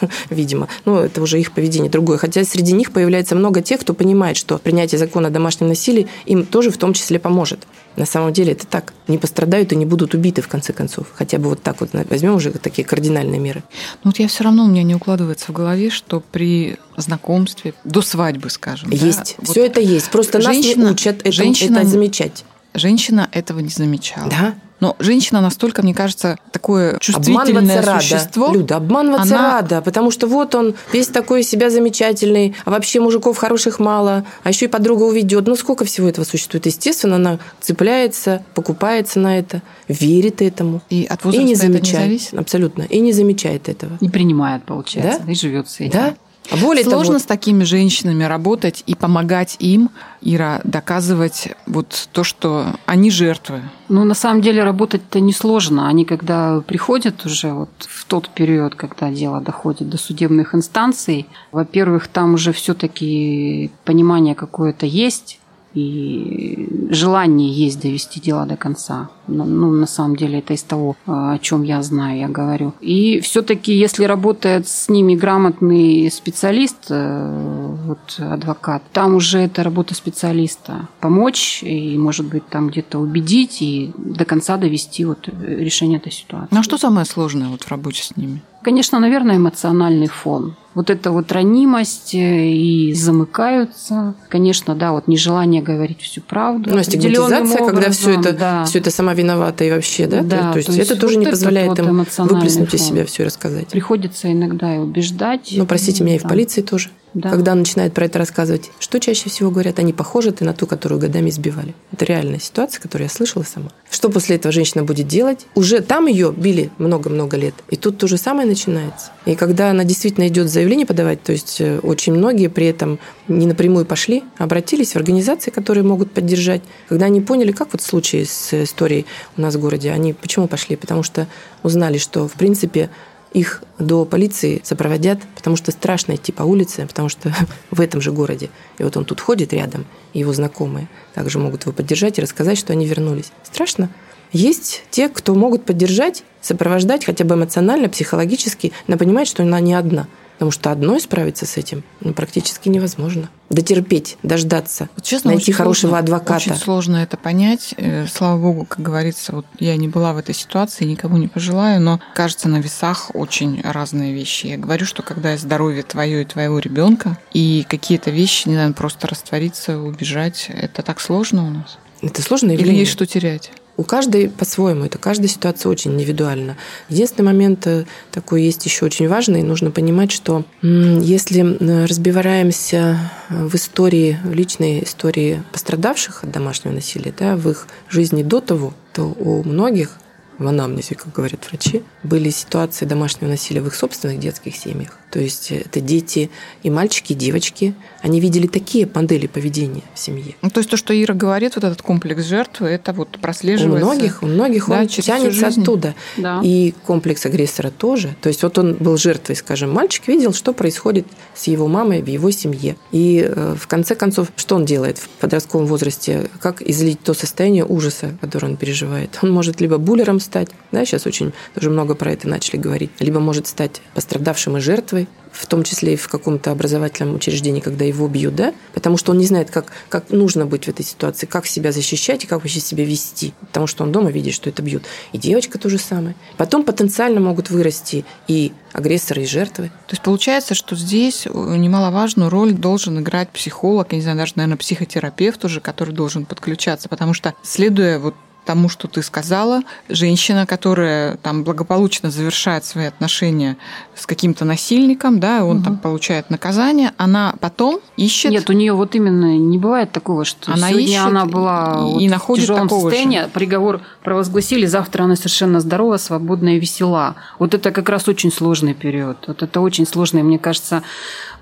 видимо. 0.30 0.68
Ну, 0.84 0.96
это 0.98 1.22
уже 1.22 1.40
их 1.40 1.52
поведение 1.52 1.90
другое. 1.90 2.18
Хотя 2.18 2.44
среди 2.44 2.72
них 2.72 2.92
появляется 2.92 3.34
много 3.34 3.62
тех, 3.62 3.80
кто 3.80 3.94
понимает, 3.94 4.36
что 4.36 4.58
принятие 4.58 4.98
закона 4.98 5.28
о 5.28 5.30
домашнем 5.30 5.68
насилии 5.68 6.08
им 6.26 6.44
тоже 6.46 6.70
в 6.70 6.78
том 6.78 6.92
числе 6.92 7.18
поможет. 7.18 7.66
На 7.96 8.06
самом 8.06 8.32
деле 8.32 8.52
это 8.52 8.66
так. 8.66 8.92
Не 9.08 9.18
пострадают 9.18 9.72
и 9.72 9.76
не 9.76 9.84
будут 9.84 10.14
убиты, 10.14 10.40
в 10.40 10.48
конце 10.48 10.72
концов. 10.72 11.06
Хотя 11.14 11.38
бы 11.38 11.48
вот 11.48 11.62
так 11.62 11.80
вот 11.80 11.90
возьмем 12.08 12.34
уже 12.36 12.52
такие 12.52 12.86
кардинальные 12.86 13.40
меры. 13.40 13.64
Ну, 14.04 14.10
вот 14.10 14.18
я 14.20 14.28
все 14.28 14.44
равно 14.44 14.64
у 14.64 14.68
меня 14.68 14.84
не 14.84 14.94
укладывается 14.94 15.46
в 15.50 15.52
голове, 15.52 15.90
что 15.90 16.20
при 16.20 16.76
знакомстве, 16.96 17.74
до 17.84 18.00
свадьбы, 18.02 18.50
скажем, 18.50 18.90
да, 18.90 18.96
Есть. 18.96 19.34
вот 19.38 19.48
Все 19.48 19.66
это 19.66 19.80
есть. 19.80 20.10
Просто 20.10 20.38
нас 20.38 20.46
женщина- 20.46 20.84
не 20.86 20.90
учат 20.92 21.16
этому- 21.20 21.32
женщина- 21.32 21.78
это 21.78 21.88
замечать. 21.88 22.44
Женщина 22.78 23.28
этого 23.32 23.60
не 23.60 23.68
замечала. 23.68 24.28
Да? 24.30 24.54
Но 24.80 24.94
женщина 25.00 25.40
настолько, 25.40 25.82
мне 25.82 25.92
кажется, 25.92 26.38
такое 26.52 26.98
чувствительное 27.00 27.42
Обманываться 27.80 28.00
существо. 28.00 28.46
рада. 28.46 28.58
Люда, 28.58 28.76
обманываться 28.76 29.34
она- 29.36 29.52
рада, 29.54 29.82
потому 29.82 30.12
что 30.12 30.28
вот 30.28 30.54
он 30.54 30.74
весь 30.92 31.08
такой 31.08 31.42
себя 31.42 31.68
замечательный, 31.68 32.54
а 32.64 32.70
вообще 32.70 33.00
мужиков 33.00 33.36
хороших 33.36 33.80
мало, 33.80 34.24
а 34.44 34.48
еще 34.50 34.66
и 34.66 34.68
подруга 34.68 35.02
уведет. 35.02 35.48
Ну, 35.48 35.56
сколько 35.56 35.84
всего 35.84 36.08
этого 36.08 36.24
существует? 36.24 36.66
Естественно, 36.66 37.16
она 37.16 37.38
цепляется, 37.60 38.44
покупается 38.54 39.18
на 39.18 39.36
это, 39.38 39.62
верит 39.88 40.42
этому. 40.42 40.80
И 40.90 41.04
от 41.10 41.22
И 41.22 41.24
возраста 41.24 41.44
не 41.46 41.54
это 41.54 41.66
не 41.66 41.72
замечает. 41.72 42.04
зависит. 42.06 42.34
Абсолютно. 42.34 42.82
И 42.82 43.00
не 43.00 43.12
замечает 43.12 43.68
этого. 43.68 43.98
Не 44.00 44.10
принимает, 44.10 44.62
получается, 44.64 45.22
Да? 45.26 45.32
и 45.32 45.34
живет 45.34 45.68
с 45.68 45.80
этим. 45.80 45.90
Да? 45.98 46.14
А 46.50 46.56
более 46.56 46.84
Сложно 46.84 47.14
того, 47.14 47.18
с 47.18 47.24
такими 47.24 47.64
женщинами 47.64 48.24
работать 48.24 48.82
и 48.86 48.94
помогать 48.94 49.56
им, 49.58 49.90
Ира, 50.22 50.60
доказывать 50.64 51.48
вот 51.66 52.08
то, 52.12 52.24
что 52.24 52.66
они 52.86 53.10
жертвы. 53.10 53.60
Ну, 53.88 54.04
на 54.04 54.14
самом 54.14 54.40
деле, 54.40 54.64
работать-то 54.64 55.20
несложно. 55.20 55.88
Они, 55.88 56.04
когда 56.04 56.60
приходят 56.60 57.24
уже 57.26 57.52
вот 57.52 57.70
в 57.80 58.04
тот 58.06 58.30
период, 58.30 58.74
когда 58.74 59.10
дело 59.10 59.40
доходит 59.40 59.88
до 59.88 59.98
судебных 59.98 60.54
инстанций, 60.54 61.26
во-первых, 61.52 62.08
там 62.08 62.34
уже 62.34 62.52
все-таки 62.52 63.70
понимание 63.84 64.34
какое-то 64.34 64.86
есть, 64.86 65.38
и 65.74 66.88
желание 66.90 67.52
есть 67.52 67.80
довести 67.80 68.20
дело 68.20 68.46
до 68.46 68.56
конца. 68.56 69.10
Ну, 69.28 69.44
ну, 69.44 69.70
на 69.70 69.86
самом 69.86 70.16
деле, 70.16 70.38
это 70.38 70.54
из 70.54 70.62
того, 70.62 70.96
о 71.06 71.38
чем 71.38 71.62
я 71.62 71.82
знаю, 71.82 72.18
я 72.18 72.28
говорю. 72.28 72.74
И 72.80 73.20
все-таки, 73.20 73.72
если 73.72 74.04
работает 74.04 74.66
с 74.68 74.88
ними 74.88 75.14
грамотный 75.14 76.10
специалист, 76.10 76.86
э, 76.90 77.74
вот 77.86 78.18
адвокат, 78.18 78.82
там 78.92 79.14
уже 79.14 79.38
это 79.38 79.62
работа 79.62 79.94
специалиста. 79.94 80.88
Помочь 81.00 81.62
и, 81.62 81.96
может 81.98 82.26
быть, 82.26 82.46
там 82.48 82.68
где-то 82.68 82.98
убедить 82.98 83.62
и 83.62 83.92
до 83.96 84.24
конца 84.24 84.56
довести 84.56 85.04
вот 85.04 85.28
решение 85.28 85.98
этой 85.98 86.12
ситуации. 86.12 86.48
Ну 86.50 86.60
а 86.60 86.62
что 86.62 86.78
самое 86.78 87.06
сложное 87.06 87.48
вот 87.48 87.62
в 87.62 87.70
работе 87.70 88.02
с 88.02 88.16
ними? 88.16 88.42
Конечно, 88.62 88.98
наверное, 88.98 89.36
эмоциональный 89.36 90.08
фон. 90.08 90.56
Вот 90.74 90.90
эта 90.90 91.10
вот 91.10 91.32
ранимость 91.32 92.14
э, 92.14 92.50
и 92.50 92.92
замыкаются. 92.92 94.14
Конечно, 94.28 94.74
да, 94.74 94.92
вот 94.92 95.08
нежелание 95.08 95.62
говорить 95.62 96.00
всю 96.00 96.20
правду. 96.20 96.70
Ну, 96.70 96.82
стигматизация, 96.82 97.66
когда 97.66 97.90
все 97.90 98.14
это, 98.18 98.32
да. 98.32 98.64
все 98.64 98.78
это 98.78 98.90
сама 98.90 99.14
виновата 99.18 99.64
и 99.64 99.70
вообще, 99.70 100.06
да? 100.06 100.22
да 100.22 100.52
то, 100.52 100.58
есть, 100.58 100.68
то 100.68 100.72
есть 100.72 100.90
это 100.90 100.94
вот 100.94 101.00
тоже 101.00 101.16
не 101.18 101.26
позволяет 101.26 101.78
им 101.78 102.06
выплеснуть 102.18 102.72
из 102.74 102.82
себя 102.82 103.04
все 103.04 103.24
и 103.24 103.26
рассказать. 103.26 103.68
Приходится 103.68 104.32
иногда 104.32 104.74
и 104.74 104.78
убеждать. 104.78 105.52
Ну, 105.52 105.66
простите 105.66 106.04
меня, 106.04 106.16
и 106.16 106.18
в 106.18 106.22
полиции 106.22 106.62
тоже. 106.62 106.90
Да. 107.14 107.30
Когда 107.30 107.54
начинают 107.54 107.94
про 107.94 108.04
это 108.04 108.18
рассказывать, 108.18 108.70
что 108.78 109.00
чаще 109.00 109.30
всего 109.30 109.50
говорят, 109.50 109.78
они 109.78 109.92
похожи 109.92 110.30
ты 110.32 110.44
на 110.44 110.52
ту, 110.52 110.66
которую 110.66 111.00
годами 111.00 111.30
избивали. 111.30 111.74
Это 111.92 112.04
реальная 112.04 112.38
ситуация, 112.38 112.80
которую 112.80 113.06
я 113.06 113.10
слышала 113.10 113.42
сама. 113.42 113.70
Что 113.90 114.10
после 114.10 114.36
этого 114.36 114.52
женщина 114.52 114.84
будет 114.84 115.08
делать? 115.08 115.46
Уже 115.54 115.80
там 115.80 116.06
ее 116.06 116.32
били 116.36 116.70
много-много 116.78 117.36
лет. 117.36 117.54
И 117.70 117.76
тут 117.76 117.98
то 117.98 118.06
же 118.06 118.18
самое 118.18 118.46
начинается. 118.46 119.10
И 119.24 119.34
когда 119.34 119.70
она 119.70 119.84
действительно 119.84 120.28
идет 120.28 120.50
заявление 120.50 120.86
подавать, 120.86 121.22
то 121.22 121.32
есть 121.32 121.60
э, 121.60 121.78
очень 121.78 122.12
многие 122.12 122.48
при 122.48 122.66
этом 122.66 122.98
не 123.26 123.46
напрямую 123.46 123.86
пошли, 123.86 124.22
обратились 124.36 124.92
в 124.92 124.96
организации, 124.96 125.50
которые 125.50 125.84
могут 125.84 126.12
поддержать. 126.12 126.62
Когда 126.88 127.06
они 127.06 127.20
поняли, 127.20 127.52
как 127.52 127.68
вот 127.72 127.82
в 127.82 127.88
с 127.88 128.64
историей 128.64 129.06
у 129.36 129.40
нас 129.40 129.54
в 129.54 129.60
городе, 129.60 129.90
они 129.90 130.12
почему 130.12 130.46
пошли? 130.46 130.76
Потому 130.76 131.02
что 131.02 131.26
узнали, 131.62 131.98
что 131.98 132.28
в 132.28 132.34
принципе 132.34 132.90
их 133.32 133.62
до 133.78 134.04
полиции 134.04 134.60
сопроводят, 134.64 135.20
потому 135.34 135.56
что 135.56 135.70
страшно 135.70 136.14
идти 136.14 136.32
по 136.32 136.42
улице, 136.42 136.86
потому 136.86 137.08
что 137.08 137.34
в 137.70 137.80
этом 137.80 138.00
же 138.00 138.12
городе. 138.12 138.50
И 138.78 138.82
вот 138.82 138.96
он 138.96 139.04
тут 139.04 139.20
ходит 139.20 139.52
рядом, 139.52 139.86
и 140.12 140.20
его 140.20 140.32
знакомые 140.32 140.88
также 141.14 141.38
могут 141.38 141.62
его 141.62 141.72
поддержать 141.72 142.18
и 142.18 142.22
рассказать, 142.22 142.58
что 142.58 142.72
они 142.72 142.86
вернулись. 142.86 143.32
Страшно? 143.44 143.90
Есть 144.32 144.84
те, 144.90 145.08
кто 145.08 145.34
могут 145.34 145.64
поддержать, 145.64 146.22
сопровождать 146.42 147.04
хотя 147.04 147.24
бы 147.24 147.34
эмоционально, 147.34 147.88
психологически, 147.88 148.72
но 148.86 148.98
понимать, 148.98 149.28
что 149.28 149.42
она 149.42 149.60
не 149.60 149.74
одна– 149.74 150.06
Потому 150.38 150.52
что 150.52 150.70
одной 150.70 151.00
справиться 151.00 151.46
с 151.46 151.56
этим 151.56 151.82
ну, 152.00 152.14
практически 152.14 152.68
невозможно. 152.68 153.28
Дотерпеть, 153.50 154.18
дождаться, 154.22 154.88
вот, 154.94 155.04
честно, 155.04 155.32
найти 155.32 155.50
хорошего 155.50 155.90
сложно, 155.90 155.98
адвоката. 155.98 156.36
Очень 156.36 156.54
сложно 156.54 156.96
это 156.98 157.16
понять. 157.16 157.74
Э, 157.76 158.06
слава 158.06 158.40
богу, 158.40 158.64
как 158.64 158.80
говорится, 158.80 159.34
вот 159.34 159.46
я 159.58 159.74
не 159.76 159.88
была 159.88 160.12
в 160.12 160.18
этой 160.18 160.36
ситуации, 160.36 160.84
никому 160.84 161.16
не 161.16 161.26
пожелаю, 161.26 161.80
но 161.80 162.00
кажется, 162.14 162.48
на 162.48 162.60
весах 162.60 163.10
очень 163.14 163.60
разные 163.62 164.14
вещи. 164.14 164.46
Я 164.46 164.58
говорю, 164.58 164.86
что 164.86 165.02
когда 165.02 165.36
здоровье 165.36 165.82
твое 165.82 166.22
и 166.22 166.24
твоего 166.24 166.60
ребенка, 166.60 167.18
и 167.32 167.66
какие-то 167.68 168.12
вещи, 168.12 168.46
не 168.48 168.54
знаю, 168.54 168.74
просто 168.74 169.08
раствориться, 169.08 169.80
убежать, 169.80 170.46
это 170.50 170.82
так 170.82 171.00
сложно 171.00 171.48
у 171.48 171.50
нас. 171.50 171.78
Это 172.00 172.22
сложно 172.22 172.52
или 172.52 172.72
есть 172.72 172.92
что 172.92 173.06
терять? 173.06 173.50
У 173.78 173.84
каждой 173.84 174.28
по-своему, 174.28 174.84
это 174.84 174.98
каждая 174.98 175.28
ситуация 175.28 175.70
очень 175.70 175.94
индивидуальна. 175.94 176.56
Единственный 176.88 177.26
момент 177.26 177.64
э, 177.68 177.84
такой 178.10 178.42
есть 178.42 178.66
еще 178.66 178.84
очень 178.84 179.08
важный, 179.08 179.44
нужно 179.44 179.70
понимать, 179.70 180.10
что 180.10 180.44
если 180.62 181.86
разбиваемся 181.86 182.98
в 183.28 183.54
истории, 183.54 184.18
в 184.24 184.32
личной 184.34 184.82
истории 184.82 185.44
пострадавших 185.52 186.24
от 186.24 186.32
домашнего 186.32 186.74
насилия, 186.74 187.14
да, 187.16 187.36
в 187.36 187.48
их 187.48 187.68
жизни 187.88 188.24
до 188.24 188.40
того, 188.40 188.74
то 188.92 189.04
у 189.04 189.44
многих 189.44 190.00
в 190.38 190.46
анамнезе, 190.46 190.94
как 190.94 191.12
говорят 191.12 191.46
врачи, 191.48 191.82
были 192.02 192.30
ситуации 192.30 192.84
домашнего 192.84 193.30
насилия 193.30 193.60
в 193.60 193.66
их 193.66 193.74
собственных 193.74 194.20
детских 194.20 194.56
семьях. 194.56 194.98
То 195.10 195.20
есть 195.20 195.50
это 195.50 195.80
дети 195.80 196.30
и 196.62 196.70
мальчики, 196.70 197.12
и 197.12 197.16
девочки. 197.16 197.74
Они 198.02 198.20
видели 198.20 198.46
такие 198.46 198.88
модели 198.92 199.26
поведения 199.26 199.82
в 199.94 199.98
семье. 199.98 200.34
Ну, 200.42 200.50
то 200.50 200.58
есть 200.58 200.70
то, 200.70 200.76
что 200.76 200.94
Ира 200.94 201.14
говорит, 201.14 201.56
вот 201.56 201.64
этот 201.64 201.82
комплекс 201.82 202.24
жертвы, 202.24 202.68
это 202.68 202.92
вот 202.92 203.18
прослеживается. 203.20 203.86
У 203.86 203.92
многих, 203.92 204.22
у 204.22 204.26
многих 204.26 204.68
да, 204.68 204.80
он 204.80 204.88
тянется 204.88 205.48
оттуда. 205.48 205.94
Да. 206.16 206.40
И 206.44 206.74
комплекс 206.86 207.24
агрессора 207.26 207.70
тоже. 207.70 208.16
То 208.20 208.28
есть 208.28 208.42
вот 208.42 208.58
он 208.58 208.74
был 208.74 208.96
жертвой, 208.96 209.36
скажем, 209.36 209.72
мальчик 209.72 210.06
видел, 210.08 210.32
что 210.32 210.52
происходит 210.52 211.06
с 211.34 211.46
его 211.46 211.68
мамой 211.68 212.02
в 212.02 212.06
его 212.06 212.30
семье. 212.30 212.76
И 212.92 213.26
э, 213.26 213.54
в 213.58 213.66
конце 213.66 213.94
концов, 213.94 214.28
что 214.36 214.56
он 214.56 214.64
делает 214.64 214.98
в 214.98 215.08
подростковом 215.08 215.66
возрасте? 215.66 216.30
Как 216.40 216.62
излить 216.62 217.02
то 217.02 217.14
состояние 217.14 217.64
ужаса, 217.64 218.16
которое 218.20 218.48
он 218.48 218.56
переживает? 218.56 219.18
Он 219.22 219.32
может 219.32 219.60
либо 219.60 219.78
буллером 219.78 220.20
стать, 220.28 220.48
да, 220.72 220.84
сейчас 220.84 221.06
очень 221.06 221.32
тоже 221.54 221.70
много 221.70 221.94
про 221.94 222.12
это 222.12 222.28
начали 222.28 222.56
говорить, 222.56 222.90
либо 223.00 223.20
может 223.20 223.46
стать 223.46 223.80
пострадавшим 223.94 224.58
и 224.58 224.60
жертвой, 224.60 225.08
в 225.32 225.46
том 225.46 225.62
числе 225.62 225.94
и 225.94 225.96
в 225.96 226.08
каком-то 226.08 226.50
образовательном 226.50 227.14
учреждении, 227.14 227.60
когда 227.60 227.84
его 227.84 228.08
бьют, 228.08 228.34
да, 228.34 228.52
потому 228.74 228.96
что 228.96 229.12
он 229.12 229.18
не 229.18 229.26
знает, 229.26 229.50
как, 229.50 229.72
как 229.88 230.10
нужно 230.10 230.46
быть 230.46 230.64
в 230.64 230.68
этой 230.68 230.84
ситуации, 230.84 231.26
как 231.26 231.46
себя 231.46 231.72
защищать 231.72 232.24
и 232.24 232.26
как 232.26 232.42
вообще 232.42 232.60
себя 232.60 232.84
вести, 232.84 233.34
потому 233.40 233.66
что 233.66 233.84
он 233.84 233.92
дома 233.92 234.10
видит, 234.10 234.34
что 234.34 234.50
это 234.50 234.62
бьют. 234.62 234.84
И 235.12 235.18
девочка 235.18 235.58
то 235.58 235.68
же 235.68 235.78
самое. 235.78 236.14
Потом 236.36 236.64
потенциально 236.64 237.20
могут 237.20 237.50
вырасти 237.50 238.04
и 238.26 238.52
агрессоры, 238.72 239.22
и 239.22 239.26
жертвы. 239.26 239.68
То 239.86 239.92
есть 239.92 240.02
получается, 240.02 240.54
что 240.54 240.76
здесь 240.76 241.26
немаловажную 241.26 242.30
роль 242.30 242.52
должен 242.52 242.98
играть 243.00 243.30
психолог, 243.30 243.92
я 243.92 243.96
не 243.96 244.02
знаю, 244.02 244.18
даже, 244.18 244.32
наверное, 244.36 244.58
психотерапевт 244.58 245.44
уже, 245.44 245.60
который 245.60 245.94
должен 245.94 246.26
подключаться, 246.26 246.88
потому 246.88 247.14
что, 247.14 247.34
следуя 247.42 247.98
вот 247.98 248.14
тому, 248.48 248.70
что 248.70 248.88
ты 248.88 249.02
сказала. 249.02 249.60
Женщина, 249.90 250.46
которая 250.46 251.18
там 251.18 251.44
благополучно 251.44 252.10
завершает 252.10 252.64
свои 252.64 252.86
отношения 252.86 253.58
с 253.94 254.06
каким-то 254.06 254.46
насильником, 254.46 255.20
да, 255.20 255.44
он 255.44 255.58
угу. 255.58 255.64
там 255.64 255.76
получает 255.76 256.30
наказание, 256.30 256.92
она 256.96 257.34
потом 257.40 257.80
ищет. 257.98 258.30
Нет, 258.30 258.48
у 258.48 258.54
нее 258.54 258.72
вот 258.72 258.94
именно 258.94 259.36
не 259.36 259.58
бывает 259.58 259.92
такого, 259.92 260.24
что 260.24 260.50
она 260.50 260.70
сегодня 260.70 260.88
ищет 260.88 261.04
она 261.04 261.26
была 261.26 261.74
и, 261.76 261.92
вот 261.92 262.00
и 262.00 262.08
находит 262.08 262.44
в 262.44 262.46
тяжелом 262.46 262.68
такого 262.68 262.88
состоянии, 262.88 263.20
же. 263.20 263.28
приговор 263.28 263.80
провозгласили, 264.02 264.64
завтра 264.64 265.02
она 265.02 265.16
совершенно 265.16 265.60
здорова, 265.60 265.98
свободная 265.98 266.56
и 266.56 266.60
весела. 266.60 267.16
Вот 267.38 267.52
это 267.52 267.70
как 267.70 267.90
раз 267.90 268.08
очень 268.08 268.32
сложный 268.32 268.72
период. 268.72 269.18
Вот 269.26 269.42
это 269.42 269.60
очень 269.60 269.86
сложный, 269.86 270.22
мне 270.22 270.38
кажется, 270.38 270.82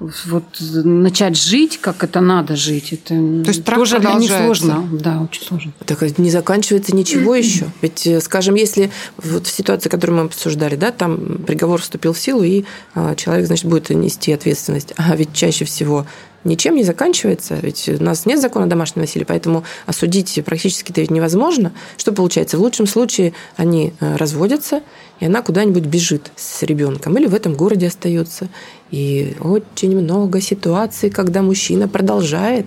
вот 0.01 0.45
начать 0.61 1.37
жить, 1.37 1.79
как 1.79 2.03
это 2.03 2.21
надо 2.21 2.57
жить, 2.57 2.93
это 2.93 3.15
То 3.15 3.51
есть 3.51 3.65
тоже 3.65 4.01
для 4.01 4.15
них 4.15 4.33
сложно. 4.33 4.89
Да, 4.93 5.21
очень 5.21 5.43
сложно. 5.43 5.73
Так 5.85 6.03
не 6.19 6.31
заканчивается 6.31 6.96
ничего 6.97 7.35
еще. 7.35 7.67
Ведь, 7.83 8.07
э, 8.07 8.21
скажем, 8.21 8.55
если 8.55 8.91
вот 9.19 9.47
в 9.47 9.51
ситуации, 9.51 9.89
которую 9.89 10.19
мы 10.19 10.25
обсуждали, 10.25 10.77
да, 10.77 10.91
там 10.91 11.39
приговор 11.47 11.81
вступил 11.81 12.13
в 12.13 12.19
силу, 12.19 12.43
и 12.43 12.65
а, 12.95 13.15
человек, 13.15 13.47
значит, 13.47 13.67
будет 13.67 13.91
нести 13.91 14.33
ответственность. 14.33 14.93
А 14.97 15.15
ведь 15.15 15.33
чаще 15.33 15.65
всего 15.65 16.07
ничем 16.47 16.77
не 16.77 16.85
заканчивается. 16.85 17.59
Ведь 17.61 17.89
у 17.89 18.03
нас 18.03 18.25
нет 18.25 18.41
закона 18.41 18.69
домашнего 18.69 19.03
насилия, 19.03 19.27
поэтому 19.27 19.65
осудить 19.85 20.41
практически-то 20.45 21.01
ведь 21.01 21.11
невозможно. 21.11 21.73
Что 21.97 22.13
получается? 22.13 22.57
В 22.57 22.61
лучшем 22.61 22.87
случае 22.87 23.35
они 23.57 23.93
э, 24.01 24.17
разводятся, 24.17 24.83
и 25.21 25.27
она 25.27 25.43
куда-нибудь 25.43 25.85
бежит 25.85 26.31
с 26.37 26.63
ребенком 26.63 27.17
или 27.19 27.27
в 27.27 27.35
этом 27.35 27.55
городе 27.55 27.89
остается. 27.89 28.49
И 28.91 29.37
очень 29.41 29.97
много 29.97 30.41
ситуаций, 30.41 31.11
когда 31.11 31.43
мужчина 31.43 31.89
продолжает 31.89 32.67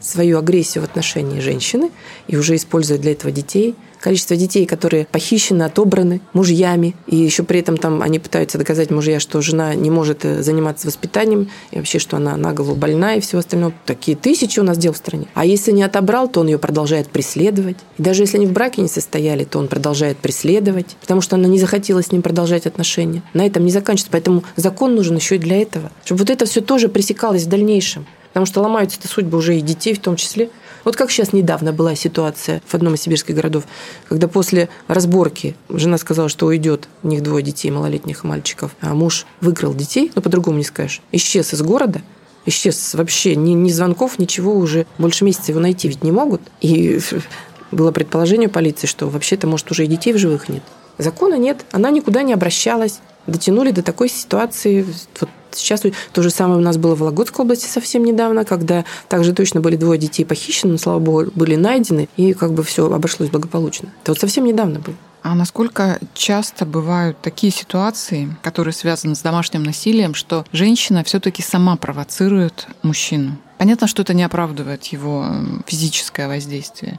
свою 0.00 0.38
агрессию 0.38 0.82
в 0.82 0.84
отношении 0.84 1.40
женщины 1.40 1.90
и 2.26 2.36
уже 2.36 2.56
использует 2.56 3.00
для 3.00 3.12
этого 3.12 3.32
детей– 3.32 3.74
количество 4.00 4.34
детей, 4.34 4.66
которые 4.66 5.06
похищены, 5.06 5.62
отобраны 5.62 6.20
мужьями, 6.32 6.96
и 7.06 7.16
еще 7.16 7.42
при 7.42 7.60
этом 7.60 7.76
там 7.76 8.02
они 8.02 8.18
пытаются 8.18 8.58
доказать 8.58 8.90
мужья, 8.90 9.20
что 9.20 9.40
жена 9.40 9.74
не 9.74 9.90
может 9.90 10.24
э, 10.24 10.42
заниматься 10.42 10.86
воспитанием, 10.86 11.50
и 11.70 11.76
вообще, 11.76 11.98
что 11.98 12.16
она 12.16 12.36
на 12.36 12.52
голову 12.52 12.74
больна 12.74 13.14
и 13.14 13.20
все 13.20 13.38
остальное. 13.38 13.72
Такие 13.86 14.16
тысячи 14.16 14.58
у 14.58 14.62
нас 14.62 14.78
дел 14.78 14.92
в 14.92 14.96
стране. 14.96 15.26
А 15.34 15.44
если 15.44 15.70
не 15.72 15.82
отобрал, 15.82 16.28
то 16.28 16.40
он 16.40 16.48
ее 16.48 16.58
продолжает 16.58 17.08
преследовать. 17.08 17.76
И 17.98 18.02
даже 18.02 18.22
если 18.22 18.38
они 18.38 18.46
в 18.46 18.52
браке 18.52 18.82
не 18.82 18.88
состояли, 18.88 19.44
то 19.44 19.58
он 19.58 19.68
продолжает 19.68 20.16
преследовать, 20.18 20.96
потому 21.00 21.20
что 21.20 21.36
она 21.36 21.46
не 21.46 21.58
захотела 21.58 22.02
с 22.02 22.10
ним 22.10 22.22
продолжать 22.22 22.66
отношения. 22.66 23.22
На 23.34 23.46
этом 23.46 23.64
не 23.64 23.70
заканчивается. 23.70 24.10
Поэтому 24.10 24.44
закон 24.56 24.94
нужен 24.94 25.16
еще 25.16 25.36
и 25.36 25.38
для 25.38 25.60
этого. 25.60 25.92
Чтобы 26.04 26.20
вот 26.20 26.30
это 26.30 26.46
все 26.46 26.60
тоже 26.60 26.88
пресекалось 26.88 27.44
в 27.44 27.48
дальнейшем. 27.48 28.06
Потому 28.32 28.46
что 28.46 28.60
ломаются-то 28.60 29.08
судьбы 29.08 29.38
уже 29.38 29.56
и 29.58 29.60
детей 29.60 29.94
в 29.94 30.00
том 30.00 30.16
числе. 30.16 30.50
Вот 30.84 30.96
как 30.96 31.10
сейчас 31.10 31.32
недавно 31.32 31.72
была 31.72 31.94
ситуация 31.94 32.62
в 32.66 32.74
одном 32.74 32.94
из 32.94 33.02
сибирских 33.02 33.34
городов, 33.34 33.64
когда 34.08 34.28
после 34.28 34.68
разборки 34.88 35.56
жена 35.68 35.98
сказала, 35.98 36.28
что 36.28 36.46
уйдет, 36.46 36.88
у 37.02 37.08
них 37.08 37.22
двое 37.22 37.44
детей, 37.44 37.70
малолетних 37.70 38.24
мальчиков, 38.24 38.74
а 38.80 38.94
муж 38.94 39.26
выкрал 39.40 39.74
детей, 39.74 40.10
ну 40.14 40.22
по-другому 40.22 40.58
не 40.58 40.64
скажешь, 40.64 41.02
исчез 41.12 41.52
из 41.52 41.62
города, 41.62 42.02
исчез 42.46 42.94
вообще, 42.94 43.36
ни, 43.36 43.52
ни 43.52 43.70
звонков, 43.70 44.18
ничего 44.18 44.54
уже, 44.54 44.86
больше 44.98 45.24
месяца 45.24 45.52
его 45.52 45.60
найти 45.60 45.88
ведь 45.88 46.02
не 46.02 46.12
могут. 46.12 46.40
И 46.60 47.00
было 47.70 47.92
предположение 47.92 48.48
полиции, 48.48 48.86
что 48.86 49.08
вообще-то, 49.08 49.46
может, 49.46 49.70
уже 49.70 49.84
и 49.84 49.88
детей 49.88 50.12
в 50.12 50.18
живых 50.18 50.48
нет. 50.48 50.62
Закона 50.98 51.34
нет, 51.34 51.64
она 51.72 51.90
никуда 51.90 52.22
не 52.22 52.32
обращалась. 52.32 53.00
Дотянули 53.26 53.70
до 53.70 53.82
такой 53.82 54.08
ситуации, 54.08 54.82
вот 54.82 55.28
сейчас 55.54 55.82
то 56.12 56.22
же 56.22 56.30
самое 56.30 56.58
у 56.58 56.62
нас 56.62 56.76
было 56.76 56.94
в 56.94 57.00
Вологодской 57.00 57.44
области 57.44 57.66
совсем 57.66 58.04
недавно, 58.04 58.44
когда 58.44 58.84
также 59.08 59.32
точно 59.32 59.60
были 59.60 59.76
двое 59.76 59.98
детей 59.98 60.24
похищены, 60.24 60.72
но, 60.72 60.78
слава 60.78 60.98
богу, 60.98 61.30
были 61.34 61.56
найдены, 61.56 62.08
и 62.16 62.32
как 62.32 62.52
бы 62.52 62.62
все 62.62 62.90
обошлось 62.90 63.30
благополучно. 63.30 63.92
Это 64.02 64.12
вот 64.12 64.20
совсем 64.20 64.44
недавно 64.44 64.80
было. 64.80 64.96
А 65.22 65.34
насколько 65.34 65.98
часто 66.14 66.64
бывают 66.64 67.20
такие 67.20 67.52
ситуации, 67.52 68.34
которые 68.42 68.72
связаны 68.72 69.14
с 69.14 69.20
домашним 69.20 69.62
насилием, 69.64 70.14
что 70.14 70.46
женщина 70.52 71.04
все-таки 71.04 71.42
сама 71.42 71.76
провоцирует 71.76 72.66
мужчину? 72.82 73.36
Понятно, 73.58 73.86
что 73.86 74.00
это 74.00 74.14
не 74.14 74.22
оправдывает 74.22 74.84
его 74.86 75.26
физическое 75.66 76.26
воздействие, 76.26 76.98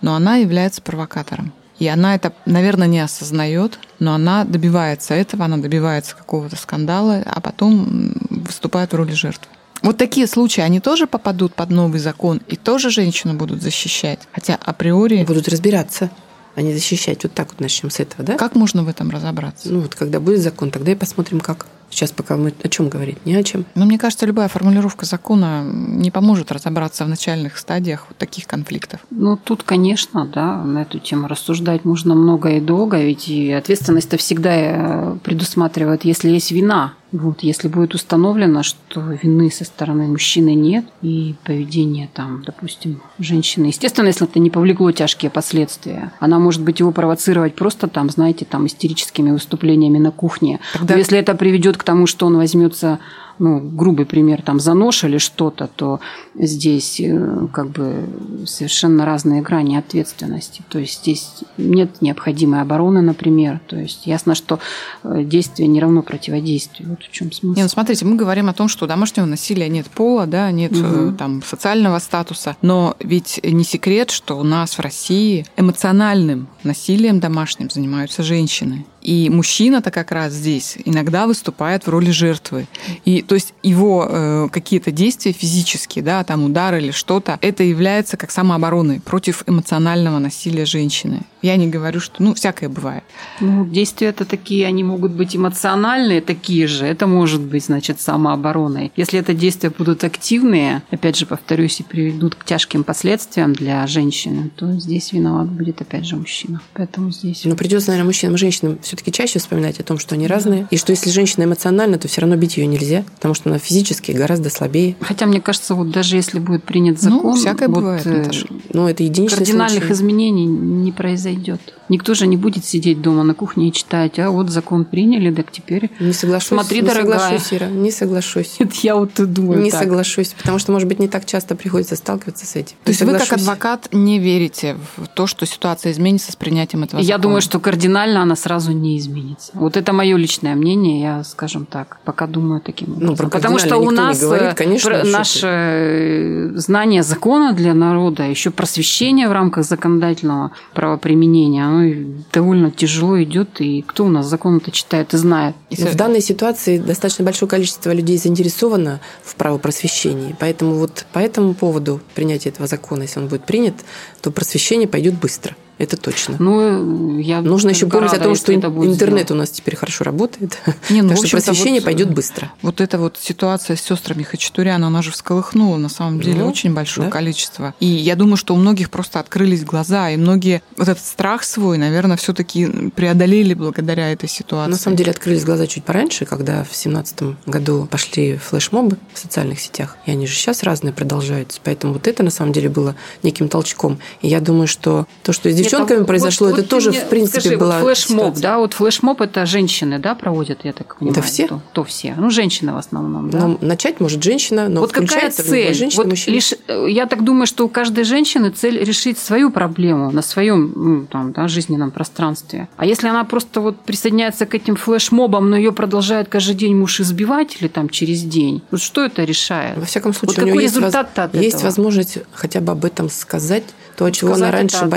но 0.00 0.16
она 0.16 0.36
является 0.36 0.82
провокатором. 0.82 1.52
И 1.82 1.88
она 1.88 2.14
это, 2.14 2.32
наверное, 2.46 2.86
не 2.86 3.00
осознает, 3.00 3.76
но 3.98 4.14
она 4.14 4.44
добивается 4.44 5.14
этого, 5.14 5.46
она 5.46 5.56
добивается 5.56 6.14
какого-то 6.14 6.54
скандала, 6.54 7.24
а 7.26 7.40
потом 7.40 8.14
выступает 8.30 8.92
в 8.92 8.96
роли 8.96 9.10
жертвы. 9.14 9.48
Вот 9.82 9.96
такие 9.96 10.28
случаи, 10.28 10.60
они 10.60 10.78
тоже 10.78 11.08
попадут 11.08 11.54
под 11.54 11.70
новый 11.70 11.98
закон 11.98 12.40
и 12.46 12.54
тоже 12.54 12.90
женщину 12.90 13.34
будут 13.34 13.62
защищать. 13.62 14.20
Хотя 14.30 14.54
априори... 14.64 15.24
Будут 15.24 15.48
разбираться 15.48 16.08
а 16.54 16.62
не 16.62 16.72
защищать. 16.72 17.22
Вот 17.22 17.32
так 17.32 17.50
вот 17.50 17.60
начнем 17.60 17.90
с 17.90 18.00
этого, 18.00 18.24
да? 18.24 18.36
Как 18.36 18.54
можно 18.54 18.82
в 18.82 18.88
этом 18.88 19.10
разобраться? 19.10 19.72
Ну 19.72 19.80
вот 19.80 19.94
когда 19.94 20.20
будет 20.20 20.40
закон, 20.40 20.70
тогда 20.70 20.92
и 20.92 20.94
посмотрим, 20.94 21.40
как. 21.40 21.66
Сейчас 21.90 22.10
пока 22.10 22.38
мы 22.38 22.54
о 22.62 22.68
чем 22.70 22.88
говорить? 22.88 23.18
Ни 23.26 23.34
о 23.34 23.42
чем. 23.42 23.66
Но 23.74 23.84
мне 23.84 23.98
кажется, 23.98 24.24
любая 24.24 24.48
формулировка 24.48 25.04
закона 25.04 25.62
не 25.62 26.10
поможет 26.10 26.50
разобраться 26.50 27.04
в 27.04 27.08
начальных 27.10 27.58
стадиях 27.58 28.06
вот 28.08 28.16
таких 28.16 28.46
конфликтов. 28.46 29.00
Ну, 29.10 29.36
тут, 29.36 29.62
конечно, 29.62 30.24
да, 30.24 30.56
на 30.56 30.82
эту 30.82 30.98
тему 31.00 31.28
рассуждать 31.28 31.84
можно 31.84 32.14
много 32.14 32.48
и 32.52 32.60
долго, 32.60 32.98
ведь 32.98 33.28
и 33.28 33.52
ответственность-то 33.52 34.16
всегда 34.16 34.52
э, 34.54 35.16
предусматривает, 35.22 36.06
если 36.06 36.30
есть 36.30 36.50
вина, 36.50 36.94
вот, 37.12 37.42
если 37.42 37.68
будет 37.68 37.94
установлено, 37.94 38.62
что 38.62 39.00
вины 39.00 39.50
со 39.50 39.64
стороны 39.64 40.08
мужчины 40.08 40.54
нет, 40.54 40.86
и 41.02 41.34
поведение 41.44 42.08
там, 42.12 42.42
допустим, 42.44 43.02
женщины, 43.18 43.66
естественно, 43.66 44.06
если 44.06 44.26
это 44.26 44.38
не 44.38 44.50
повлекло 44.50 44.90
тяжкие 44.92 45.30
последствия, 45.30 46.12
она 46.20 46.38
может 46.38 46.62
быть 46.62 46.80
его 46.80 46.90
провоцировать 46.90 47.54
просто 47.54 47.86
там, 47.86 48.08
знаете, 48.08 48.46
там 48.46 48.66
истерическими 48.66 49.30
выступлениями 49.30 49.98
на 49.98 50.10
кухне. 50.10 50.58
Тогда... 50.72 50.94
Но 50.94 50.98
если 50.98 51.18
это 51.18 51.34
приведет 51.34 51.76
к 51.76 51.84
тому, 51.84 52.06
что 52.06 52.26
он 52.26 52.36
возьмется 52.36 52.98
ну, 53.42 53.58
грубый 53.58 54.06
пример, 54.06 54.40
там, 54.40 54.60
за 54.60 54.72
нож 54.72 55.02
или 55.02 55.18
что-то, 55.18 55.66
то 55.66 55.98
здесь 56.36 57.00
э, 57.00 57.48
как 57.52 57.70
бы 57.70 58.08
совершенно 58.46 59.04
разные 59.04 59.42
грани 59.42 59.74
ответственности. 59.74 60.62
То 60.68 60.78
есть 60.78 61.00
здесь 61.00 61.42
нет 61.58 62.00
необходимой 62.00 62.60
обороны, 62.60 63.02
например. 63.02 63.60
То 63.66 63.76
есть 63.76 64.06
ясно, 64.06 64.36
что 64.36 64.60
э, 65.02 65.24
действие 65.24 65.66
не 65.66 65.80
равно 65.80 66.02
противодействию. 66.02 66.90
Вот 66.90 67.02
в 67.02 67.10
чем 67.10 67.32
смысл. 67.32 67.56
Не, 67.56 67.64
ну, 67.64 67.68
смотрите, 67.68 68.04
мы 68.04 68.14
говорим 68.14 68.48
о 68.48 68.52
том, 68.52 68.68
что 68.68 68.84
у 68.84 68.88
домашнего 68.88 69.26
насилия 69.26 69.68
нет 69.68 69.86
пола, 69.86 70.26
да, 70.26 70.48
нет 70.52 70.70
угу. 70.70 71.16
там 71.18 71.42
социального 71.42 71.98
статуса, 71.98 72.56
но 72.62 72.94
ведь 73.00 73.40
не 73.42 73.64
секрет, 73.64 74.12
что 74.12 74.38
у 74.38 74.44
нас 74.44 74.78
в 74.78 74.80
России 74.80 75.46
эмоциональным 75.56 76.46
насилием 76.62 77.18
домашним 77.18 77.70
занимаются 77.70 78.22
женщины. 78.22 78.86
И 79.02 79.28
мужчина-то 79.30 79.90
как 79.90 80.12
раз 80.12 80.32
здесь 80.32 80.78
иногда 80.84 81.26
выступает 81.26 81.86
в 81.86 81.90
роли 81.90 82.10
жертвы. 82.10 82.68
И 83.04 83.22
то 83.32 83.36
есть 83.36 83.54
его 83.62 84.06
э, 84.06 84.48
какие-то 84.52 84.90
действия 84.90 85.32
физические, 85.32 86.04
да, 86.04 86.22
там 86.22 86.44
удар 86.44 86.74
или 86.74 86.90
что-то, 86.90 87.38
это 87.40 87.62
является 87.62 88.18
как 88.18 88.30
самообороной 88.30 89.00
против 89.00 89.44
эмоционального 89.46 90.18
насилия 90.18 90.66
женщины. 90.66 91.22
Я 91.40 91.56
не 91.56 91.66
говорю, 91.66 91.98
что, 91.98 92.22
ну, 92.22 92.34
всякое 92.34 92.68
бывает. 92.68 93.02
Ну, 93.40 93.64
действия 93.64 94.08
это 94.08 94.26
такие, 94.26 94.66
они 94.66 94.84
могут 94.84 95.12
быть 95.12 95.34
эмоциональные, 95.34 96.20
такие 96.20 96.66
же. 96.66 96.84
Это 96.84 97.06
может 97.06 97.40
быть, 97.40 97.64
значит, 97.64 98.02
самообороной. 98.02 98.92
Если 98.96 99.18
это 99.18 99.32
действия 99.32 99.70
будут 99.70 100.04
активные, 100.04 100.82
опять 100.90 101.16
же, 101.16 101.24
повторюсь, 101.24 101.80
и 101.80 101.84
приведут 101.84 102.34
к 102.34 102.44
тяжким 102.44 102.84
последствиям 102.84 103.54
для 103.54 103.86
женщины, 103.86 104.50
то 104.54 104.70
здесь 104.78 105.12
виноват 105.12 105.48
будет, 105.48 105.80
опять 105.80 106.04
же, 106.04 106.16
мужчина. 106.16 106.60
Поэтому 106.74 107.10
здесь... 107.10 107.44
Ну, 107.44 107.56
придется, 107.56 107.88
наверное, 107.88 108.08
мужчинам 108.08 108.34
и 108.34 108.38
женщинам 108.38 108.78
все-таки 108.82 109.10
чаще 109.10 109.38
вспоминать 109.38 109.80
о 109.80 109.84
том, 109.84 109.98
что 109.98 110.16
они 110.16 110.26
разные, 110.26 110.68
и 110.70 110.76
что 110.76 110.92
если 110.92 111.08
женщина 111.08 111.44
эмоциональна, 111.44 111.98
то 111.98 112.08
все 112.08 112.20
равно 112.20 112.36
бить 112.36 112.58
ее 112.58 112.66
нельзя, 112.66 113.04
потому 113.14 113.34
что 113.34 113.50
она 113.50 113.58
физически 113.58 114.12
гораздо 114.12 114.50
слабее. 114.50 114.96
Хотя, 115.00 115.26
мне 115.26 115.40
кажется, 115.40 115.74
вот 115.74 115.90
даже 115.90 116.16
если 116.16 116.38
будет 116.38 116.64
принят 116.64 116.96
ну, 117.02 117.10
закон... 117.10 117.30
Ну, 117.30 117.36
всякое 117.36 117.68
вот, 117.68 117.76
бывает, 117.76 118.06
э, 118.06 118.30
Ну, 118.72 118.88
это 118.88 119.02
единичный 119.02 119.38
Кардинальных 119.38 119.84
случай. 119.84 119.94
изменений 119.94 120.46
не 120.46 120.92
произойдет. 120.92 121.60
Никто 121.88 122.14
же 122.14 122.26
не 122.26 122.36
будет 122.38 122.64
сидеть 122.64 123.02
дома 123.02 123.22
на 123.22 123.34
кухне 123.34 123.68
и 123.68 123.72
читать, 123.72 124.18
а 124.18 124.30
вот 124.30 124.48
закон 124.48 124.84
приняли, 124.86 125.30
так 125.34 125.50
теперь 125.52 125.90
не 126.00 126.12
соглашусь, 126.14 126.48
смотри, 126.48 126.80
не 126.80 126.88
дорогая. 126.88 127.18
соглашусь, 127.18 127.52
Ира, 127.52 127.66
не 127.66 127.90
соглашусь. 127.90 128.56
Это 128.58 128.72
я 128.82 128.96
вот 128.96 129.20
и 129.20 129.26
думаю 129.26 129.60
Не 129.60 129.70
так. 129.70 129.82
соглашусь, 129.82 130.34
потому 130.38 130.58
что, 130.58 130.72
может 130.72 130.88
быть, 130.88 131.00
не 131.00 131.08
так 131.08 131.26
часто 131.26 131.54
приходится 131.54 131.96
сталкиваться 131.96 132.46
с 132.46 132.56
этим. 132.56 132.76
То 132.84 132.90
есть 132.90 133.02
вы 133.02 133.12
как 133.18 133.32
адвокат 133.34 133.88
не 133.92 134.18
верите 134.18 134.76
в 134.96 135.06
то, 135.08 135.26
что 135.26 135.44
ситуация 135.44 135.92
изменится 135.92 136.32
с 136.32 136.36
принятием 136.36 136.82
этого 136.84 137.00
Я 137.00 137.06
закона? 137.06 137.22
думаю, 137.22 137.42
что 137.42 137.60
кардинально 137.60 138.22
она 138.22 138.36
сразу 138.36 138.72
не 138.72 138.96
изменится. 138.98 139.52
Вот 139.54 139.76
это 139.76 139.92
мое 139.92 140.16
личное 140.16 140.54
мнение, 140.54 141.00
я, 141.02 141.24
скажем 141.24 141.66
так, 141.66 141.98
пока 142.04 142.26
думаю 142.26 142.62
таким 142.62 142.92
образом. 142.92 143.01
Ну, 143.02 143.16
про 143.16 143.28
Потому 143.28 143.58
что 143.58 143.78
у 143.78 143.90
нас 143.90 144.16
не 144.16 144.26
говорит, 144.26 144.54
конечно, 144.54 144.90
про- 144.90 145.04
наше 145.04 145.40
ты. 145.40 145.46
э, 145.46 146.50
знание 146.54 147.02
закона 147.02 147.52
для 147.52 147.74
народа, 147.74 148.22
еще 148.22 148.50
просвещение 148.50 149.28
в 149.28 149.32
рамках 149.32 149.64
законодательного 149.64 150.52
правоприменения, 150.72 151.64
оно 151.66 152.22
довольно 152.32 152.70
тяжело 152.70 153.20
идет. 153.22 153.60
И 153.60 153.82
кто 153.82 154.04
у 154.04 154.08
нас 154.08 154.26
закон-то 154.26 154.70
читает 154.70 155.14
и 155.14 155.16
знает? 155.16 155.56
Но 155.76 155.86
в 155.86 155.96
данной 155.96 156.20
ситуации 156.20 156.78
достаточно 156.78 157.24
большое 157.24 157.48
количество 157.50 157.92
людей 157.92 158.18
заинтересовано 158.18 159.00
в 159.24 159.34
правопросвещении. 159.34 160.36
Поэтому 160.38 160.74
вот 160.74 161.04
по 161.12 161.18
этому 161.18 161.54
поводу 161.54 162.00
принятия 162.14 162.50
этого 162.50 162.68
закона, 162.68 163.02
если 163.02 163.18
он 163.20 163.26
будет 163.26 163.44
принят, 163.46 163.74
то 164.20 164.30
просвещение 164.30 164.86
пойдет 164.86 165.14
быстро. 165.14 165.56
Это 165.78 165.96
точно. 165.96 166.36
Ну, 166.38 167.18
я 167.18 167.40
Нужно 167.40 167.70
еще 167.70 167.86
помнить 167.86 168.12
рада, 168.12 168.22
о 168.22 168.26
том, 168.26 168.36
что 168.36 168.54
интернет 168.54 169.26
сделано. 169.26 169.26
у 169.30 169.34
нас 169.34 169.50
теперь 169.50 169.74
хорошо 169.74 170.04
работает. 170.04 170.58
Не, 170.90 171.02
ну, 171.02 171.08
так 171.10 171.18
что 171.18 171.30
просвещение 171.30 171.80
вот, 171.80 171.86
пойдет 171.86 172.12
быстро. 172.14 172.52
Вот 172.62 172.80
эта 172.80 172.98
вот 172.98 173.18
ситуация 173.20 173.76
с 173.76 173.80
сестрами 173.80 174.22
Хачатурян, 174.22 174.84
она 174.84 175.02
же 175.02 175.10
всколыхнула 175.10 175.76
на 175.78 175.88
самом 175.88 176.20
деле 176.20 176.40
Ну, 176.40 176.48
очень 176.48 176.72
большое 176.72 177.08
да. 177.08 177.12
количество. 177.12 177.74
И 177.80 177.86
я 177.86 178.14
думаю, 178.16 178.36
что 178.36 178.54
у 178.54 178.56
многих 178.58 178.90
просто 178.90 179.18
открылись 179.18 179.64
глаза, 179.64 180.10
и 180.10 180.16
многие 180.16 180.62
вот 180.76 180.88
этот 180.88 181.04
страх 181.04 181.42
свой, 181.42 181.78
наверное, 181.78 182.16
все-таки 182.16 182.90
преодолели 182.94 183.54
благодаря 183.54 184.12
этой 184.12 184.28
ситуации. 184.28 184.70
На 184.70 184.76
самом 184.76 184.96
деле 184.96 185.10
открылись 185.10 185.44
глаза 185.44 185.66
чуть 185.66 185.84
пораньше, 185.84 186.26
когда 186.26 186.64
в 186.64 186.76
семнадцатом 186.76 187.38
году 187.46 187.88
пошли 187.90 188.36
флешмобы 188.36 188.98
в 189.12 189.18
социальных 189.18 189.58
сетях, 189.58 189.96
и 190.06 190.10
они 190.10 190.26
же 190.26 190.34
сейчас 190.34 190.62
разные 190.62 190.92
продолжаются. 190.92 191.60
Поэтому 191.64 191.94
вот 191.94 192.06
это 192.06 192.22
на 192.22 192.30
самом 192.30 192.52
деле 192.52 192.68
было 192.68 192.94
неким 193.22 193.48
толчком. 193.48 193.98
И 194.20 194.28
я 194.28 194.40
думаю, 194.40 194.68
что 194.68 195.06
то, 195.22 195.32
что 195.32 195.50
с 195.50 195.54
девчонками 195.62 195.98
Нет, 195.98 196.04
а 196.04 196.08
произошло, 196.08 196.46
вот- 196.48 196.52
это 196.54 196.62
вот 196.62 196.68
тоже, 196.70 196.90
мне 196.90 197.00
в 197.00 197.08
принципе, 197.08 197.40
скажи, 197.40 197.56
была 197.56 197.80
вот 197.80 197.86
флешмоб, 197.86 198.20
ситуация. 198.26 198.42
да, 198.42 198.58
вот 198.58 198.72
флешмоб 198.74 199.20
это 199.20 199.46
женщины, 199.46 199.98
да, 199.98 200.14
проводят, 200.14 200.60
я 200.64 200.72
так 200.72 200.96
понимаю. 200.96 201.22
все? 201.22 201.46
То, 201.48 201.60
то 201.72 201.84
все. 201.84 202.14
Ну, 202.16 202.30
женщины 202.30 202.72
в 202.72 202.76
основном, 202.76 203.30
да. 203.30 203.46
Ну, 203.46 203.58
начать 203.60 204.00
может 204.00 204.22
женщина, 204.22 204.68
но 204.68 204.80
вот 204.80 204.92
какая 204.92 205.30
цель? 205.30 205.74
женщина, 205.74 206.02
вот 206.02 206.10
мужчина. 206.10 206.34
лишь, 206.34 206.54
э, 206.68 206.86
я 206.90 207.06
так 207.06 207.24
думаю, 207.24 207.46
что 207.46 207.64
у 207.64 207.68
каждой 207.68 208.04
женщины 208.04 208.50
цель 208.50 208.82
решить 208.82 209.18
свою 209.18 209.50
проблему 209.50 210.10
на 210.10 210.22
своем 210.22 210.72
ну, 210.74 211.06
там, 211.06 211.32
да, 211.32 211.48
жизненном 211.48 211.90
пространстве. 211.90 212.68
А 212.76 212.86
если 212.86 213.08
она 213.08 213.24
просто 213.24 213.60
вот 213.60 213.80
присоединяется 213.80 214.46
к 214.46 214.54
этим 214.54 214.76
флешмобам, 214.76 215.50
но 215.50 215.56
ее 215.56 215.72
продолжает 215.72 216.28
каждый 216.28 216.54
день 216.54 216.76
муж 216.76 217.00
избивать 217.00 217.56
или 217.60 217.68
там 217.68 217.88
через 217.88 218.22
день, 218.22 218.62
вот 218.70 218.80
что 218.80 219.04
это 219.04 219.24
решает? 219.24 219.78
Во 219.78 219.84
всяком 219.84 220.12
случае, 220.12 220.36
Вот 220.36 220.44
у 220.44 220.46
какой 220.48 220.62
есть, 220.64 220.76
воз- 220.76 220.94
от 220.94 221.34
есть 221.34 221.56
этого? 221.56 221.64
возможность 221.66 222.18
хотя 222.32 222.60
бы 222.60 222.72
об 222.72 222.84
этом 222.84 223.08
сказать, 223.10 223.64
то, 223.96 224.08
чего 224.10 224.28
она 224.30 224.36
Сказать 224.36 224.54
раньше 224.54 224.76
это 224.76 224.84
одно. 224.86 224.96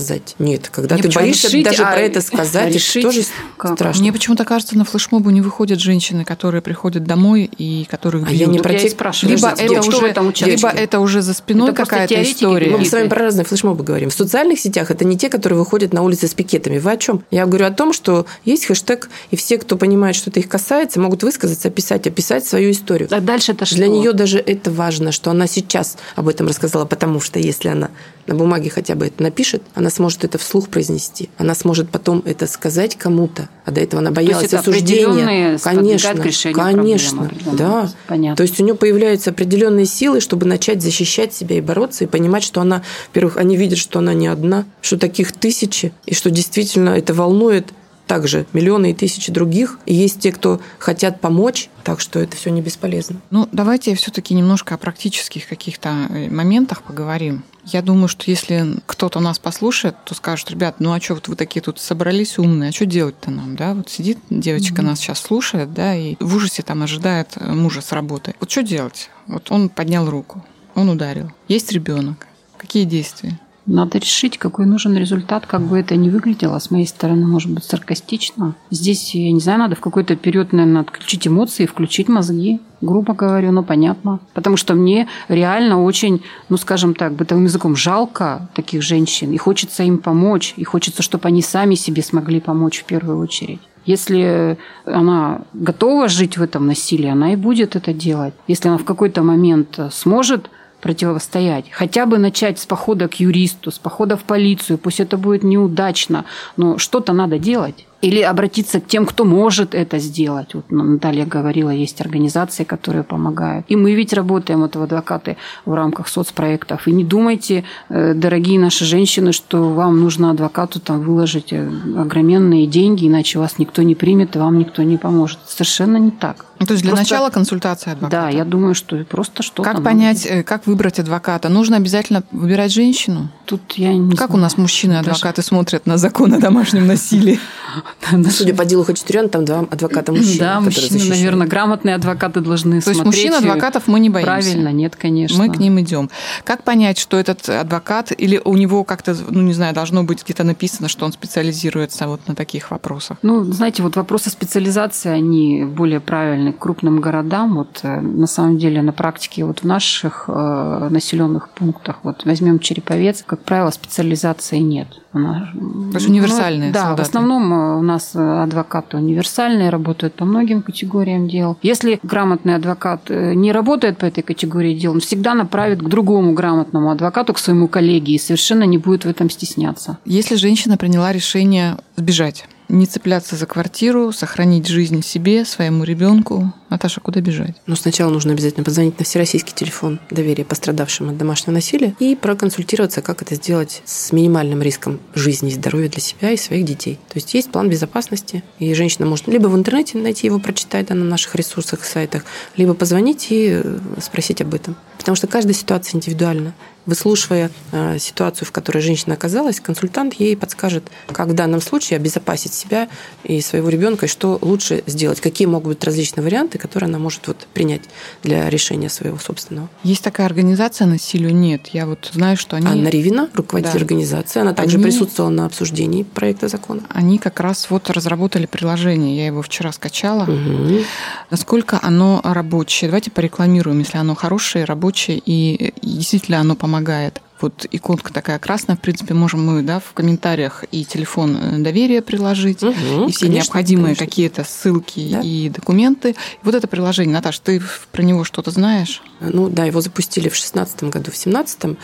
Сказать. 0.00 0.34
Нет, 0.38 0.68
когда 0.70 0.96
Не, 0.96 1.02
ты 1.02 1.10
боишься 1.10 1.48
решить, 1.48 1.64
даже 1.64 1.82
а 1.82 1.92
про 1.92 2.00
это 2.00 2.20
сказать, 2.20 2.74
решить 2.74 3.04
это 3.04 3.12
тоже 3.14 3.26
как? 3.56 3.74
страшно. 3.76 4.02
Мне 4.02 4.12
почему-то 4.12 4.44
кажется, 4.44 4.76
на 4.76 4.84
флешмобу 4.84 5.30
не 5.30 5.40
выходят 5.40 5.80
женщины, 5.80 6.24
которые 6.24 6.62
приходят 6.62 7.04
домой 7.04 7.50
и 7.58 7.86
которых 7.90 8.24
А 8.26 8.30
бьют. 8.30 8.40
я 8.40 8.46
не 8.46 8.58
про 8.60 8.74
тех- 8.74 8.90
спрашиваю, 8.92 9.36
либо 9.36 9.50
что- 9.54 9.62
это, 9.64 9.82
в 9.82 9.88
уже, 9.88 10.06
этом 10.06 10.28
участке? 10.28 10.56
либо 10.56 10.68
это 10.68 11.00
уже 11.00 11.22
за 11.22 11.34
спиной 11.34 11.74
какая-то 11.74 12.22
история. 12.22 12.70
Мы 12.70 12.84
с 12.84 12.92
вами 12.92 13.08
про 13.08 13.20
разные 13.20 13.44
флешмобы 13.44 13.84
говорим. 13.84 14.10
В 14.10 14.14
социальных 14.14 14.60
сетях 14.60 14.90
это 14.90 15.04
не 15.04 15.16
те, 15.18 15.28
которые 15.28 15.58
выходят 15.58 15.92
на 15.92 16.02
улицы 16.02 16.28
с 16.28 16.34
пикетами. 16.34 16.78
Вы 16.78 16.92
о 16.92 16.96
чем? 16.96 17.24
Я 17.30 17.46
говорю 17.46 17.66
о 17.66 17.70
том, 17.70 17.92
что 17.92 18.26
есть 18.44 18.66
хэштег, 18.66 19.08
и 19.30 19.36
все, 19.36 19.58
кто 19.58 19.76
понимает, 19.76 20.16
что 20.16 20.30
это 20.30 20.40
их 20.40 20.48
касается, 20.48 21.00
могут 21.00 21.22
высказаться, 21.22 21.68
описать, 21.68 22.06
описать 22.06 22.46
свою 22.46 22.70
историю. 22.70 23.08
А 23.10 23.20
дальше 23.20 23.52
это 23.52 23.64
что? 23.64 23.76
Для 23.76 23.88
нее 23.88 24.12
даже 24.12 24.38
это 24.38 24.70
важно, 24.70 25.12
что 25.12 25.30
она 25.30 25.46
сейчас 25.46 25.96
об 26.16 26.28
этом 26.28 26.46
рассказала, 26.48 26.84
потому 26.84 27.20
что 27.20 27.38
если 27.38 27.68
она 27.68 27.90
на 28.28 28.34
бумаге 28.34 28.70
хотя 28.70 28.94
бы 28.94 29.06
это 29.06 29.22
напишет, 29.22 29.62
она 29.74 29.90
сможет 29.90 30.24
это 30.24 30.38
вслух 30.38 30.68
произнести. 30.68 31.30
Она 31.38 31.54
сможет 31.54 31.90
потом 31.90 32.22
это 32.24 32.46
сказать 32.46 32.96
кому-то. 32.96 33.48
А 33.64 33.70
до 33.70 33.80
этого 33.80 34.00
она 34.00 34.10
боялась 34.10 34.44
это 34.44 34.60
осуждения. 34.60 35.06
определенные 35.06 35.58
сподвигает 35.58 36.02
Конечно, 36.02 36.52
конечно, 36.52 37.18
проблемы 37.24 37.56
да. 37.56 37.90
Понятно. 38.06 38.36
То 38.36 38.42
есть 38.42 38.60
у 38.60 38.64
нее 38.64 38.74
появляются 38.74 39.30
определенные 39.30 39.86
силы, 39.86 40.20
чтобы 40.20 40.46
начать 40.46 40.82
защищать 40.82 41.34
себя 41.34 41.56
и 41.56 41.60
бороться, 41.60 42.04
и 42.04 42.06
понимать, 42.06 42.44
что 42.44 42.60
она, 42.60 42.82
во-первых, 43.08 43.36
они 43.38 43.56
видят, 43.56 43.78
что 43.78 43.98
она 43.98 44.14
не 44.14 44.28
одна, 44.28 44.64
что 44.80 44.98
таких 44.98 45.32
тысячи, 45.32 45.92
и 46.06 46.14
что 46.14 46.30
действительно 46.30 46.90
это 46.90 47.14
волнует 47.14 47.72
также 48.08 48.46
миллионы 48.52 48.90
и 48.90 48.94
тысячи 48.94 49.30
других. 49.30 49.78
И 49.86 49.94
есть 49.94 50.18
те, 50.18 50.32
кто 50.32 50.60
хотят 50.78 51.20
помочь, 51.20 51.70
так 51.84 52.00
что 52.00 52.18
это 52.18 52.36
все 52.36 52.50
не 52.50 52.60
бесполезно. 52.60 53.20
Ну, 53.30 53.48
давайте 53.52 53.94
все-таки 53.94 54.34
немножко 54.34 54.74
о 54.74 54.78
практических 54.78 55.46
каких-то 55.46 55.90
э, 56.08 56.28
моментах 56.28 56.82
поговорим. 56.82 57.44
Я 57.64 57.82
думаю, 57.82 58.08
что 58.08 58.24
если 58.30 58.74
кто-то 58.86 59.20
нас 59.20 59.38
послушает, 59.38 59.94
то 60.04 60.14
скажет, 60.14 60.50
ребят, 60.50 60.76
ну 60.78 60.92
а 60.92 61.00
что 61.00 61.14
вот 61.14 61.28
вы 61.28 61.36
такие 61.36 61.60
тут 61.60 61.78
собрались 61.78 62.38
умные, 62.38 62.70
а 62.70 62.72
что 62.72 62.86
делать-то 62.86 63.30
нам, 63.30 63.56
да? 63.56 63.74
Вот 63.74 63.90
сидит 63.90 64.18
девочка, 64.30 64.80
mm-hmm. 64.80 64.86
нас 64.86 65.00
сейчас 65.00 65.20
слушает, 65.20 65.74
да, 65.74 65.94
и 65.94 66.16
в 66.18 66.34
ужасе 66.34 66.62
там 66.62 66.82
ожидает 66.82 67.32
э, 67.36 67.52
мужа 67.52 67.82
с 67.82 67.92
работы. 67.92 68.34
Вот 68.40 68.50
что 68.50 68.62
делать? 68.62 69.10
Вот 69.26 69.50
он 69.50 69.68
поднял 69.68 70.08
руку, 70.08 70.44
он 70.74 70.88
ударил. 70.88 71.30
Есть 71.46 71.70
ребенок. 71.72 72.26
Какие 72.56 72.84
действия? 72.84 73.38
Надо 73.68 73.98
решить, 73.98 74.38
какой 74.38 74.64
нужен 74.64 74.96
результат, 74.96 75.44
как 75.46 75.60
бы 75.60 75.78
это 75.78 75.94
ни 75.94 76.08
выглядело. 76.08 76.58
С 76.58 76.70
моей 76.70 76.86
стороны, 76.86 77.26
может 77.26 77.50
быть, 77.52 77.64
саркастично. 77.64 78.54
Здесь, 78.70 79.14
я 79.14 79.30
не 79.30 79.40
знаю, 79.40 79.58
надо 79.58 79.76
в 79.76 79.80
какой-то 79.80 80.16
период, 80.16 80.54
наверное, 80.54 80.80
отключить 80.80 81.28
эмоции, 81.28 81.66
включить 81.66 82.08
мозги. 82.08 82.60
Грубо 82.80 83.12
говорю, 83.12 83.52
но 83.52 83.62
понятно. 83.62 84.20
Потому 84.32 84.56
что 84.56 84.74
мне 84.74 85.06
реально 85.28 85.82
очень, 85.82 86.22
ну, 86.48 86.56
скажем 86.56 86.94
так, 86.94 87.12
бытовым 87.12 87.44
языком 87.44 87.76
жалко 87.76 88.48
таких 88.54 88.80
женщин. 88.82 89.32
И 89.32 89.36
хочется 89.36 89.82
им 89.82 89.98
помочь. 89.98 90.54
И 90.56 90.64
хочется, 90.64 91.02
чтобы 91.02 91.28
они 91.28 91.42
сами 91.42 91.74
себе 91.74 92.02
смогли 92.02 92.40
помочь 92.40 92.80
в 92.80 92.84
первую 92.84 93.18
очередь. 93.18 93.60
Если 93.84 94.56
она 94.86 95.42
готова 95.52 96.08
жить 96.08 96.38
в 96.38 96.42
этом 96.42 96.66
насилии, 96.66 97.10
она 97.10 97.34
и 97.34 97.36
будет 97.36 97.76
это 97.76 97.92
делать. 97.92 98.32
Если 98.46 98.68
она 98.68 98.78
в 98.78 98.84
какой-то 98.84 99.22
момент 99.22 99.78
сможет 99.90 100.50
противостоять. 100.80 101.66
Хотя 101.70 102.06
бы 102.06 102.18
начать 102.18 102.58
с 102.58 102.66
похода 102.66 103.08
к 103.08 103.14
юристу, 103.14 103.70
с 103.70 103.78
похода 103.78 104.16
в 104.16 104.22
полицию. 104.22 104.78
Пусть 104.78 105.00
это 105.00 105.16
будет 105.16 105.42
неудачно, 105.42 106.24
но 106.56 106.78
что-то 106.78 107.12
надо 107.12 107.38
делать. 107.38 107.87
Или 108.00 108.20
обратиться 108.20 108.80
к 108.80 108.86
тем, 108.86 109.06
кто 109.06 109.24
может 109.24 109.74
это 109.74 109.98
сделать. 109.98 110.54
Вот 110.54 110.70
Наталья 110.70 111.26
говорила, 111.26 111.70
есть 111.70 112.00
организации, 112.00 112.62
которые 112.62 113.02
помогают. 113.02 113.66
И 113.68 113.76
мы 113.76 113.94
ведь 113.94 114.12
работаем, 114.12 114.60
вот 114.60 114.76
в 114.76 114.82
адвокаты, 114.82 115.36
в 115.64 115.74
рамках 115.74 116.06
соцпроектов. 116.08 116.86
И 116.86 116.92
не 116.92 117.04
думайте, 117.04 117.64
э, 117.88 118.14
дорогие 118.14 118.60
наши 118.60 118.84
женщины, 118.84 119.32
что 119.32 119.70
вам 119.70 120.00
нужно 120.00 120.30
адвокату 120.30 120.78
там 120.78 121.00
выложить 121.00 121.52
э, 121.52 121.68
огроменные 121.96 122.68
деньги, 122.68 123.08
иначе 123.08 123.40
вас 123.40 123.58
никто 123.58 123.82
не 123.82 123.96
примет, 123.96 124.36
и 124.36 124.38
вам 124.38 124.58
никто 124.58 124.84
не 124.84 124.96
поможет. 124.96 125.40
Совершенно 125.46 125.96
не 125.96 126.12
так. 126.12 126.46
Ну, 126.60 126.66
то 126.66 126.72
есть 126.72 126.82
для 126.82 126.92
просто... 126.92 127.14
начала 127.14 127.30
консультация 127.30 127.92
адвоката. 127.92 128.22
Да, 128.22 128.28
я 128.30 128.44
думаю, 128.44 128.74
что 128.74 128.96
просто 129.04 129.42
что-то. 129.42 129.62
Как 129.62 129.82
понять, 129.82 130.22
делать. 130.22 130.40
Э, 130.40 130.42
как 130.44 130.66
выбрать 130.66 130.98
адвоката? 130.98 131.48
Нужно 131.48 131.76
обязательно 131.76 132.22
выбирать 132.32 132.72
женщину? 132.72 133.28
Тут 133.44 133.72
я 133.74 133.94
не 133.94 134.10
Как 134.16 134.28
знаю. 134.28 134.34
у 134.34 134.42
нас 134.42 134.56
мужчины-адвокаты 134.56 135.36
Даже... 135.36 135.48
смотрят 135.48 135.86
на 135.86 135.98
закон 135.98 136.34
о 136.34 136.38
домашнем 136.40 136.86
насилии? 136.86 137.38
Судя 138.30 138.54
по 138.54 138.64
делу 138.64 138.84
Хачатурян, 138.84 139.28
там 139.28 139.44
два 139.44 139.60
адвоката 139.60 140.12
мужчин. 140.12 140.38
Да, 140.38 140.60
мужчины, 140.60 141.04
наверное, 141.08 141.46
грамотные 141.46 141.94
адвокаты 141.94 142.40
должны 142.40 142.80
То 142.80 142.90
есть 142.90 143.04
мужчин-адвокатов 143.04 143.86
мы 143.86 144.00
не 144.00 144.10
боимся? 144.10 144.26
Правильно, 144.26 144.72
нет, 144.72 144.96
конечно. 144.96 145.38
Мы 145.38 145.52
к 145.52 145.58
ним 145.58 145.80
идем. 145.80 146.10
Как 146.44 146.62
понять, 146.62 146.98
что 146.98 147.18
этот 147.18 147.48
адвокат, 147.48 148.12
или 148.16 148.40
у 148.44 148.56
него 148.56 148.84
как-то, 148.84 149.16
ну, 149.30 149.42
не 149.42 149.52
знаю, 149.52 149.74
должно 149.74 150.04
быть 150.04 150.24
где-то 150.24 150.44
написано, 150.44 150.88
что 150.88 151.04
он 151.04 151.12
специализируется 151.12 152.08
вот 152.08 152.20
на 152.28 152.34
таких 152.34 152.70
вопросах? 152.70 153.18
Ну, 153.22 153.44
знаете, 153.44 153.82
вот 153.82 153.96
вопросы 153.96 154.30
специализации, 154.30 155.10
они 155.10 155.64
более 155.64 156.00
правильны 156.00 156.52
к 156.52 156.58
крупным 156.58 157.00
городам. 157.00 157.56
Вот 157.56 157.80
э, 157.82 158.00
на 158.00 158.26
самом 158.26 158.58
деле 158.58 158.82
на 158.82 158.92
практике 158.92 159.44
вот 159.44 159.60
в 159.60 159.64
наших 159.64 160.24
э, 160.28 160.88
населенных 160.90 161.50
пунктах, 161.50 161.96
вот 162.02 162.24
возьмем 162.24 162.58
Череповец, 162.58 163.22
как 163.26 163.40
правило, 163.40 163.70
специализации 163.70 164.58
нет. 164.58 164.88
Она, 165.12 165.50
То 165.90 165.96
есть 165.96 166.08
универсальные 166.08 166.68
ну, 166.68 166.74
Да, 166.74 166.80
солдаты. 166.80 167.02
в 167.02 167.08
основном 167.08 167.52
э, 167.52 167.77
у 167.78 167.82
нас 167.82 168.14
адвокаты 168.14 168.96
универсальные, 168.96 169.70
работают 169.70 170.14
по 170.14 170.24
многим 170.24 170.62
категориям 170.62 171.28
дел. 171.28 171.56
Если 171.62 172.00
грамотный 172.02 172.56
адвокат 172.56 173.10
э, 173.10 173.34
не 173.34 173.52
работает 173.52 173.98
по 173.98 174.04
этой 174.04 174.22
категории 174.22 174.74
дел, 174.74 174.92
он 174.92 175.00
всегда 175.00 175.34
направит 175.34 175.80
к 175.80 175.88
другому 175.88 176.32
грамотному 176.32 176.90
адвокату, 176.90 177.34
к 177.34 177.38
своему 177.38 177.68
коллеге, 177.68 178.14
и 178.14 178.18
совершенно 178.18 178.64
не 178.64 178.78
будет 178.78 179.04
в 179.04 179.08
этом 179.08 179.30
стесняться. 179.30 179.98
Если 180.04 180.36
женщина 180.36 180.76
приняла 180.76 181.12
решение 181.12 181.76
сбежать, 181.96 182.46
не 182.68 182.86
цепляться 182.86 183.36
за 183.36 183.46
квартиру, 183.46 184.12
сохранить 184.12 184.66
жизнь 184.66 185.02
себе, 185.02 185.44
своему 185.44 185.84
ребенку. 185.84 186.52
Наташа, 186.70 187.00
куда 187.00 187.20
бежать? 187.20 187.56
Ну, 187.66 187.76
сначала 187.76 188.10
нужно 188.10 188.32
обязательно 188.32 188.64
позвонить 188.64 188.98
на 188.98 189.04
всероссийский 189.04 189.54
телефон 189.54 190.00
доверия 190.10 190.44
пострадавшим 190.44 191.08
от 191.08 191.16
домашнего 191.16 191.54
насилия 191.54 191.94
и 191.98 192.14
проконсультироваться, 192.14 193.00
как 193.00 193.22
это 193.22 193.36
сделать 193.36 193.82
с 193.86 194.12
минимальным 194.12 194.60
риском 194.60 195.00
жизни 195.14 195.48
и 195.48 195.54
здоровья 195.54 195.88
для 195.88 196.02
себя 196.02 196.30
и 196.30 196.36
своих 196.36 196.64
детей. 196.66 196.96
То 197.08 197.16
есть 197.16 197.32
есть 197.34 197.50
план 197.50 197.70
безопасности, 197.70 198.42
и 198.58 198.74
женщина 198.74 199.06
может 199.06 199.28
либо 199.28 199.48
в 199.48 199.56
интернете 199.56 199.96
найти 199.98 200.26
его, 200.26 200.38
прочитать 200.38 200.88
да, 200.88 200.94
на 200.94 201.04
наших 201.04 201.34
ресурсах, 201.34 201.84
сайтах, 201.84 202.24
либо 202.56 202.74
позвонить 202.74 203.28
и 203.30 203.60
э, 203.62 203.78
спросить 204.00 204.42
об 204.42 204.54
этом. 204.54 204.76
Потому 204.98 205.16
что 205.16 205.26
каждая 205.26 205.54
ситуация 205.54 205.96
индивидуальна. 205.96 206.52
Выслушивая 206.88 207.50
э, 207.70 207.98
ситуацию, 207.98 208.48
в 208.48 208.50
которой 208.50 208.80
женщина 208.80 209.12
оказалась, 209.12 209.60
консультант 209.60 210.14
ей 210.14 210.38
подскажет, 210.38 210.84
как 211.08 211.28
в 211.28 211.34
данном 211.34 211.60
случае 211.60 211.98
обезопасить 211.98 212.54
себя 212.54 212.88
и 213.24 213.42
своего 213.42 213.68
ребенка, 213.68 214.06
и 214.06 214.08
что 214.08 214.38
лучше 214.40 214.82
сделать, 214.86 215.20
какие 215.20 215.46
могут 215.46 215.68
быть 215.74 215.84
различные 215.84 216.24
варианты, 216.24 216.56
которые 216.56 216.88
она 216.88 216.98
может 216.98 217.26
вот 217.26 217.46
принять 217.52 217.82
для 218.22 218.48
решения 218.48 218.88
своего 218.88 219.18
собственного. 219.18 219.68
Есть 219.82 220.02
такая 220.02 220.26
организация 220.26 220.86
«Насилию 220.86 221.34
нет». 221.34 221.68
Я 221.74 221.84
вот 221.84 222.10
знаю, 222.14 222.38
что 222.38 222.56
они... 222.56 222.66
Анна 222.66 222.88
Ривина, 222.88 223.28
руководитель 223.34 223.74
да. 223.74 223.80
организации, 223.80 224.40
она 224.40 224.54
также 224.54 224.76
они... 224.76 224.84
присутствовала 224.84 225.30
на 225.30 225.44
обсуждении 225.44 226.04
проекта 226.04 226.48
закона. 226.48 226.84
Они 226.88 227.18
как 227.18 227.38
раз 227.40 227.68
вот 227.68 227.90
разработали 227.90 228.46
приложение, 228.46 229.14
я 229.14 229.26
его 229.26 229.42
вчера 229.42 229.72
скачала. 229.72 230.22
Угу. 230.22 230.84
Насколько 231.30 231.78
оно 231.82 232.22
рабочее? 232.24 232.88
Давайте 232.88 233.10
порекламируем, 233.10 233.80
если 233.80 233.98
оно 233.98 234.14
хорошее, 234.14 234.64
рабочее, 234.64 235.20
и 235.22 235.74
действительно 235.82 236.40
оно 236.40 236.56
помогает 236.56 236.77
помогает. 236.78 237.20
Вот 237.40 237.66
иконка 237.70 238.12
такая 238.12 238.38
красная, 238.40 238.74
в 238.74 238.80
принципе, 238.80 239.14
можем 239.14 239.46
мы 239.46 239.62
да, 239.62 239.78
в 239.78 239.92
комментариях 239.92 240.64
и 240.72 240.84
телефон 240.84 241.36
э, 241.36 241.58
доверия 241.58 242.02
приложить, 242.02 242.64
угу, 242.64 242.72
и 243.06 243.12
все 243.12 243.26
конечно, 243.26 243.26
необходимые 243.26 243.94
какие-то 243.94 244.42
ссылки 244.42 245.08
да. 245.12 245.20
и 245.20 245.48
документы. 245.48 246.10
И 246.10 246.16
вот 246.42 246.56
это 246.56 246.66
приложение, 246.66 247.14
Наташа, 247.14 247.40
ты 247.42 247.62
про 247.92 248.02
него 248.02 248.24
что-то 248.24 248.50
знаешь? 248.50 249.02
Ну 249.20 249.48
да, 249.48 249.66
его 249.66 249.80
запустили 249.80 250.28
в 250.28 250.32
2016 250.32 250.84
году, 250.84 251.12
в 251.12 251.14
2017. 251.14 251.78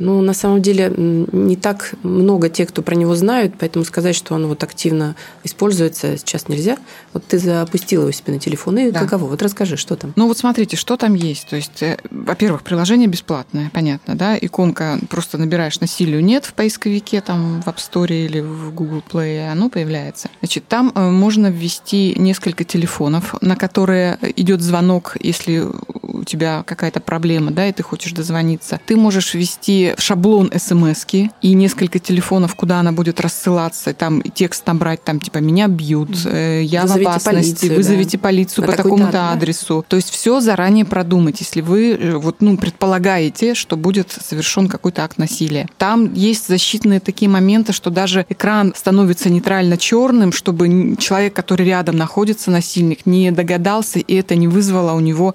Ну, 0.00 0.22
на 0.22 0.32
самом 0.32 0.62
деле, 0.62 0.92
не 0.96 1.56
так 1.56 1.94
много 2.02 2.48
тех, 2.48 2.70
кто 2.70 2.80
про 2.80 2.94
него 2.94 3.14
знают, 3.14 3.54
поэтому 3.58 3.84
сказать, 3.84 4.16
что 4.16 4.34
он 4.34 4.46
вот 4.46 4.64
активно 4.64 5.14
используется, 5.44 6.16
сейчас 6.16 6.48
нельзя. 6.48 6.78
Вот 7.12 7.24
ты 7.26 7.38
запустила 7.38 8.02
его 8.02 8.10
себе 8.10 8.32
на 8.32 8.40
телефон, 8.40 8.78
и 8.78 8.90
да. 8.90 9.00
каково? 9.00 9.26
Вот 9.26 9.42
расскажи, 9.42 9.76
что 9.76 9.96
там. 9.96 10.14
Ну, 10.16 10.26
вот 10.26 10.38
смотрите, 10.38 10.76
что 10.76 10.96
там 10.96 11.14
есть. 11.14 11.48
То 11.48 11.56
есть, 11.56 11.82
э, 11.82 11.98
во-первых, 12.10 12.62
приложение 12.62 13.08
бесплатное, 13.08 13.70
понятно, 13.74 14.16
да? 14.16 14.38
Иконка 14.40 14.98
просто 15.10 15.36
набираешь 15.36 15.80
насилию 15.80 16.24
нет 16.24 16.46
в 16.46 16.54
поисковике, 16.54 17.20
там, 17.20 17.60
в 17.60 17.68
App 17.68 17.76
Store 17.76 18.10
или 18.10 18.40
в 18.40 18.72
Google 18.74 19.02
Play, 19.06 19.50
оно 19.50 19.68
появляется. 19.68 20.30
Значит, 20.40 20.66
там 20.66 20.92
э, 20.94 21.10
можно 21.10 21.48
ввести 21.48 22.14
несколько 22.16 22.64
телефонов, 22.64 23.34
на 23.42 23.54
которые 23.54 24.18
идет 24.36 24.62
звонок, 24.62 25.18
если 25.20 25.66
у 26.12 26.24
тебя 26.24 26.62
какая-то 26.66 27.00
проблема, 27.00 27.50
да, 27.50 27.66
и 27.68 27.72
ты 27.72 27.82
хочешь 27.82 28.12
дозвониться. 28.12 28.80
Ты 28.86 28.96
можешь 28.96 29.34
ввести 29.34 29.94
шаблон 29.98 30.50
смс 30.56 31.06
и 31.40 31.54
несколько 31.54 31.98
телефонов, 31.98 32.54
куда 32.54 32.80
она 32.80 32.92
будет 32.92 33.20
рассылаться, 33.20 33.94
там 33.94 34.22
текст 34.22 34.66
набрать, 34.66 35.02
там 35.02 35.18
типа 35.20 35.38
меня 35.38 35.66
бьют, 35.68 36.10
э, 36.26 36.62
я 36.62 36.82
вызовите 36.82 37.04
в 37.04 37.08
опасности, 37.08 37.50
полицию, 37.50 37.76
вызовите 37.76 38.18
да. 38.18 38.22
полицию 38.22 38.66
На 38.66 38.70
по 38.70 38.76
такому-то 38.76 39.12
да? 39.12 39.32
адресу. 39.32 39.84
То 39.88 39.96
есть 39.96 40.10
все 40.10 40.40
заранее 40.40 40.84
продумать, 40.84 41.40
если 41.40 41.60
вы 41.60 41.92
э, 41.92 42.16
вот 42.16 42.40
ну 42.40 42.56
предполагаете, 42.56 43.54
что 43.54 43.76
будет 43.76 44.10
совершен 44.12 44.68
какой-то 44.68 45.04
акт 45.04 45.18
насилия. 45.18 45.68
Там 45.78 46.12
есть 46.12 46.48
защитные 46.48 47.00
такие 47.00 47.28
моменты, 47.28 47.72
что 47.72 47.90
даже 47.90 48.26
экран 48.28 48.74
становится 48.76 49.30
нейтрально 49.30 49.76
черным, 49.76 50.32
чтобы 50.32 50.96
человек, 50.98 51.34
который 51.34 51.66
рядом 51.66 51.96
находится, 51.96 52.50
насильник, 52.50 53.06
не 53.06 53.30
догадался 53.30 53.98
и 53.98 54.14
это 54.14 54.34
не 54.34 54.48
вызвало 54.48 54.92
у 54.92 55.00
него 55.00 55.32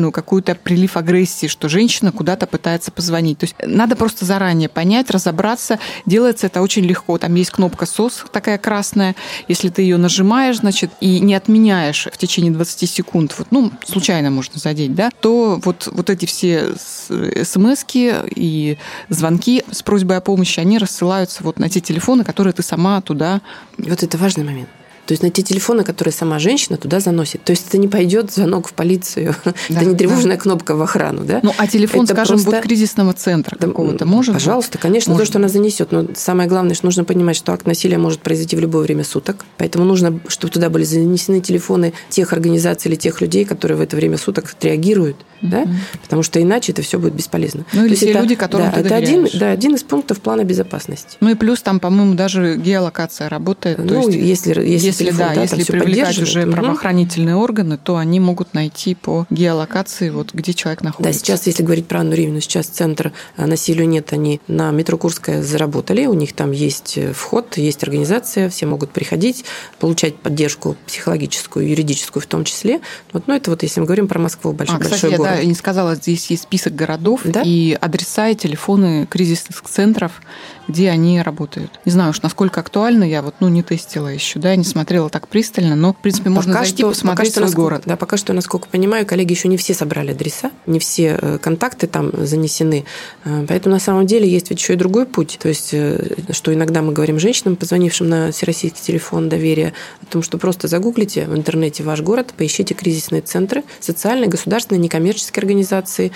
дополнительную 0.00 0.12
какую-то 0.12 0.54
прилив 0.54 0.96
агрессии, 0.96 1.46
что 1.46 1.68
женщина 1.68 2.12
куда-то 2.12 2.46
пытается 2.46 2.90
позвонить. 2.90 3.38
То 3.38 3.44
есть 3.44 3.56
надо 3.64 3.96
просто 3.96 4.24
заранее 4.24 4.68
понять, 4.68 5.10
разобраться. 5.10 5.78
Делается 6.06 6.46
это 6.46 6.62
очень 6.62 6.84
легко. 6.84 7.18
Там 7.18 7.34
есть 7.34 7.50
кнопка 7.50 7.84
SOS 7.84 8.30
такая 8.32 8.58
красная. 8.58 9.14
Если 9.48 9.68
ты 9.68 9.82
ее 9.82 9.96
нажимаешь, 9.96 10.58
значит, 10.58 10.90
и 11.00 11.20
не 11.20 11.34
отменяешь 11.34 12.08
в 12.12 12.16
течение 12.16 12.52
20 12.52 12.90
секунд, 12.90 13.34
вот, 13.38 13.48
ну, 13.50 13.70
случайно 13.84 14.30
можно 14.30 14.58
задеть, 14.58 14.94
да, 14.94 15.10
то 15.20 15.60
вот, 15.64 15.88
вот 15.92 16.10
эти 16.10 16.26
все 16.26 16.74
смс 16.76 17.84
и 17.92 18.78
звонки 19.08 19.62
с 19.70 19.82
просьбой 19.82 20.16
о 20.16 20.20
помощи, 20.20 20.60
они 20.60 20.78
рассылаются 20.78 21.42
вот 21.42 21.58
на 21.58 21.68
те 21.68 21.80
телефоны, 21.80 22.24
которые 22.24 22.52
ты 22.52 22.62
сама 22.62 23.00
туда... 23.00 23.40
Вот 23.78 24.02
это 24.02 24.18
важный 24.18 24.44
момент. 24.44 24.68
То 25.10 25.14
есть 25.14 25.24
на 25.24 25.30
те 25.30 25.42
телефоны, 25.42 25.82
которые 25.82 26.12
сама 26.12 26.38
женщина 26.38 26.76
туда 26.76 27.00
заносит. 27.00 27.42
То 27.42 27.50
есть 27.50 27.66
это 27.66 27.78
не 27.78 27.88
пойдет 27.88 28.30
звонок 28.30 28.68
в 28.68 28.74
полицию, 28.74 29.34
да, 29.44 29.52
это 29.68 29.84
не 29.84 29.96
тревожная 29.96 30.36
да. 30.36 30.42
кнопка 30.42 30.76
в 30.76 30.82
охрану, 30.82 31.24
да? 31.24 31.40
Ну, 31.42 31.52
а 31.58 31.66
телефон, 31.66 32.04
это 32.04 32.14
скажем, 32.14 32.36
просто... 32.36 32.50
будет 32.52 32.62
кризисного 32.62 33.12
центра 33.12 33.56
какого-то, 33.56 34.06
может 34.06 34.34
Пожалуйста, 34.34 34.78
конечно, 34.78 35.10
может. 35.10 35.26
то, 35.26 35.32
что 35.32 35.38
она 35.40 35.48
занесет. 35.48 35.90
Но 35.90 36.06
самое 36.14 36.48
главное, 36.48 36.76
что 36.76 36.86
нужно 36.86 37.02
понимать, 37.02 37.34
что 37.34 37.52
акт 37.52 37.66
насилия 37.66 37.98
может 37.98 38.20
произойти 38.20 38.54
в 38.54 38.60
любое 38.60 38.84
время 38.84 39.02
суток. 39.02 39.44
Поэтому 39.56 39.84
нужно, 39.84 40.20
чтобы 40.28 40.52
туда 40.52 40.70
были 40.70 40.84
занесены 40.84 41.40
телефоны 41.40 41.92
тех 42.08 42.32
организаций 42.32 42.88
или 42.88 42.96
тех 42.96 43.20
людей, 43.20 43.44
которые 43.44 43.78
в 43.78 43.80
это 43.80 43.96
время 43.96 44.16
суток 44.16 44.54
реагируют 44.62 45.16
да? 45.42 45.66
потому 46.02 46.22
что 46.22 46.40
иначе 46.42 46.72
это 46.72 46.82
все 46.82 46.98
будет 46.98 47.14
бесполезно. 47.14 47.64
Ну 47.72 47.84
или 47.84 47.94
те 47.94 48.10
это, 48.10 48.20
люди, 48.20 48.34
которым 48.34 48.66
да, 48.66 48.72
ты 48.72 48.80
это 48.80 48.96
один, 48.96 49.28
да, 49.34 49.50
один 49.50 49.74
из 49.74 49.82
пунктов 49.82 50.20
плана 50.20 50.44
безопасности. 50.44 51.16
Ну 51.20 51.30
и 51.30 51.34
плюс 51.34 51.62
там, 51.62 51.80
по-моему, 51.80 52.14
даже 52.14 52.56
геолокация 52.56 53.28
работает. 53.28 53.78
Ну, 53.78 54.08
есть, 54.08 54.46
если, 54.46 54.50
если, 54.62 54.86
если, 54.86 54.99
телефон, 55.04 55.28
да, 55.28 55.34
да, 55.34 55.42
если 55.42 55.64
привлекать 55.64 56.18
уже 56.18 56.44
угу. 56.44 56.52
правоохранительные 56.52 57.36
органы, 57.36 57.78
то 57.78 57.96
они 57.96 58.20
могут 58.20 58.54
найти 58.54 58.94
по 58.94 59.26
геолокации, 59.30 60.10
вот 60.10 60.32
где 60.34 60.54
человек 60.54 60.82
находится. 60.82 61.12
Да, 61.12 61.18
сейчас, 61.18 61.46
если 61.46 61.62
говорить 61.62 61.86
про 61.86 62.00
Анну 62.00 62.14
Ривину, 62.14 62.40
сейчас 62.40 62.66
центр 62.66 63.12
э, 63.36 63.46
насилию 63.46 63.88
нет, 63.88 64.12
они 64.12 64.40
на 64.48 64.70
метро 64.70 64.96
Курская 64.98 65.42
заработали, 65.42 66.06
у 66.06 66.14
них 66.14 66.32
там 66.32 66.52
есть 66.52 66.98
э, 66.98 67.12
вход, 67.12 67.56
есть 67.56 67.82
организация, 67.82 68.48
все 68.50 68.66
могут 68.66 68.90
приходить, 68.90 69.44
получать 69.78 70.16
поддержку 70.16 70.76
психологическую, 70.86 71.68
юридическую 71.68 72.22
в 72.22 72.26
том 72.26 72.44
числе. 72.44 72.80
Вот, 73.12 73.26
ну, 73.26 73.34
это 73.34 73.50
вот 73.50 73.62
если 73.62 73.80
мы 73.80 73.86
говорим 73.86 74.08
про 74.08 74.18
Москву, 74.18 74.52
большой, 74.52 74.76
а, 74.76 74.80
кстати, 74.80 75.02
большой 75.02 75.16
город 75.18 75.36
да, 75.36 75.44
не 75.44 75.54
сказала, 75.54 75.94
здесь 75.94 76.30
есть 76.30 76.44
список 76.44 76.74
городов 76.74 77.22
да? 77.24 77.42
и 77.44 77.72
адреса 77.72 78.28
и 78.28 78.34
телефоны 78.34 79.06
кризисных 79.06 79.62
центров, 79.62 80.20
где 80.68 80.90
они 80.90 81.20
работают. 81.22 81.80
Не 81.84 81.92
знаю 81.92 82.10
уж, 82.10 82.22
насколько 82.22 82.60
актуально, 82.60 83.04
я 83.04 83.22
вот 83.22 83.36
ну, 83.40 83.48
не 83.48 83.62
тестила 83.62 84.08
еще, 84.08 84.38
да, 84.38 84.54
не 84.56 84.64
смотрела 84.64 84.89
так 85.08 85.28
пристально, 85.28 85.76
но, 85.76 85.92
в 85.92 85.96
принципе, 85.96 86.30
можно 86.30 86.52
пока 86.52 86.64
зайти, 86.64 86.78
что, 86.78 86.88
посмотреть 86.88 87.18
пока 87.18 87.24
что, 87.24 87.34
свой 87.34 87.44
насколько, 87.44 87.62
город. 87.62 87.82
Да, 87.86 87.96
пока 87.96 88.16
что, 88.16 88.32
насколько 88.32 88.68
понимаю, 88.68 89.06
коллеги 89.06 89.32
еще 89.32 89.46
не 89.46 89.56
все 89.56 89.72
собрали 89.72 90.10
адреса, 90.10 90.50
не 90.66 90.80
все 90.80 91.16
э, 91.20 91.38
контакты 91.38 91.86
там 91.86 92.10
занесены. 92.26 92.84
Э, 93.24 93.44
поэтому 93.46 93.74
на 93.74 93.80
самом 93.80 94.06
деле 94.06 94.28
есть 94.28 94.50
ведь 94.50 94.60
еще 94.60 94.72
и 94.72 94.76
другой 94.76 95.06
путь. 95.06 95.38
То 95.40 95.48
есть, 95.48 95.70
э, 95.72 96.16
что 96.30 96.52
иногда 96.52 96.82
мы 96.82 96.92
говорим 96.92 97.20
женщинам, 97.20 97.54
позвонившим 97.54 98.08
на 98.08 98.32
всероссийский 98.32 98.82
телефон 98.82 99.28
доверия, 99.28 99.74
о 100.02 100.06
том, 100.06 100.22
что 100.22 100.38
просто 100.38 100.66
загуглите 100.66 101.26
в 101.26 101.36
интернете 101.36 101.84
ваш 101.84 102.00
город, 102.00 102.34
поищите 102.36 102.74
кризисные 102.74 103.22
центры, 103.22 103.62
социальные, 103.78 104.28
государственные, 104.28 104.80
некоммерческие 104.80 105.40
организации, 105.40 106.10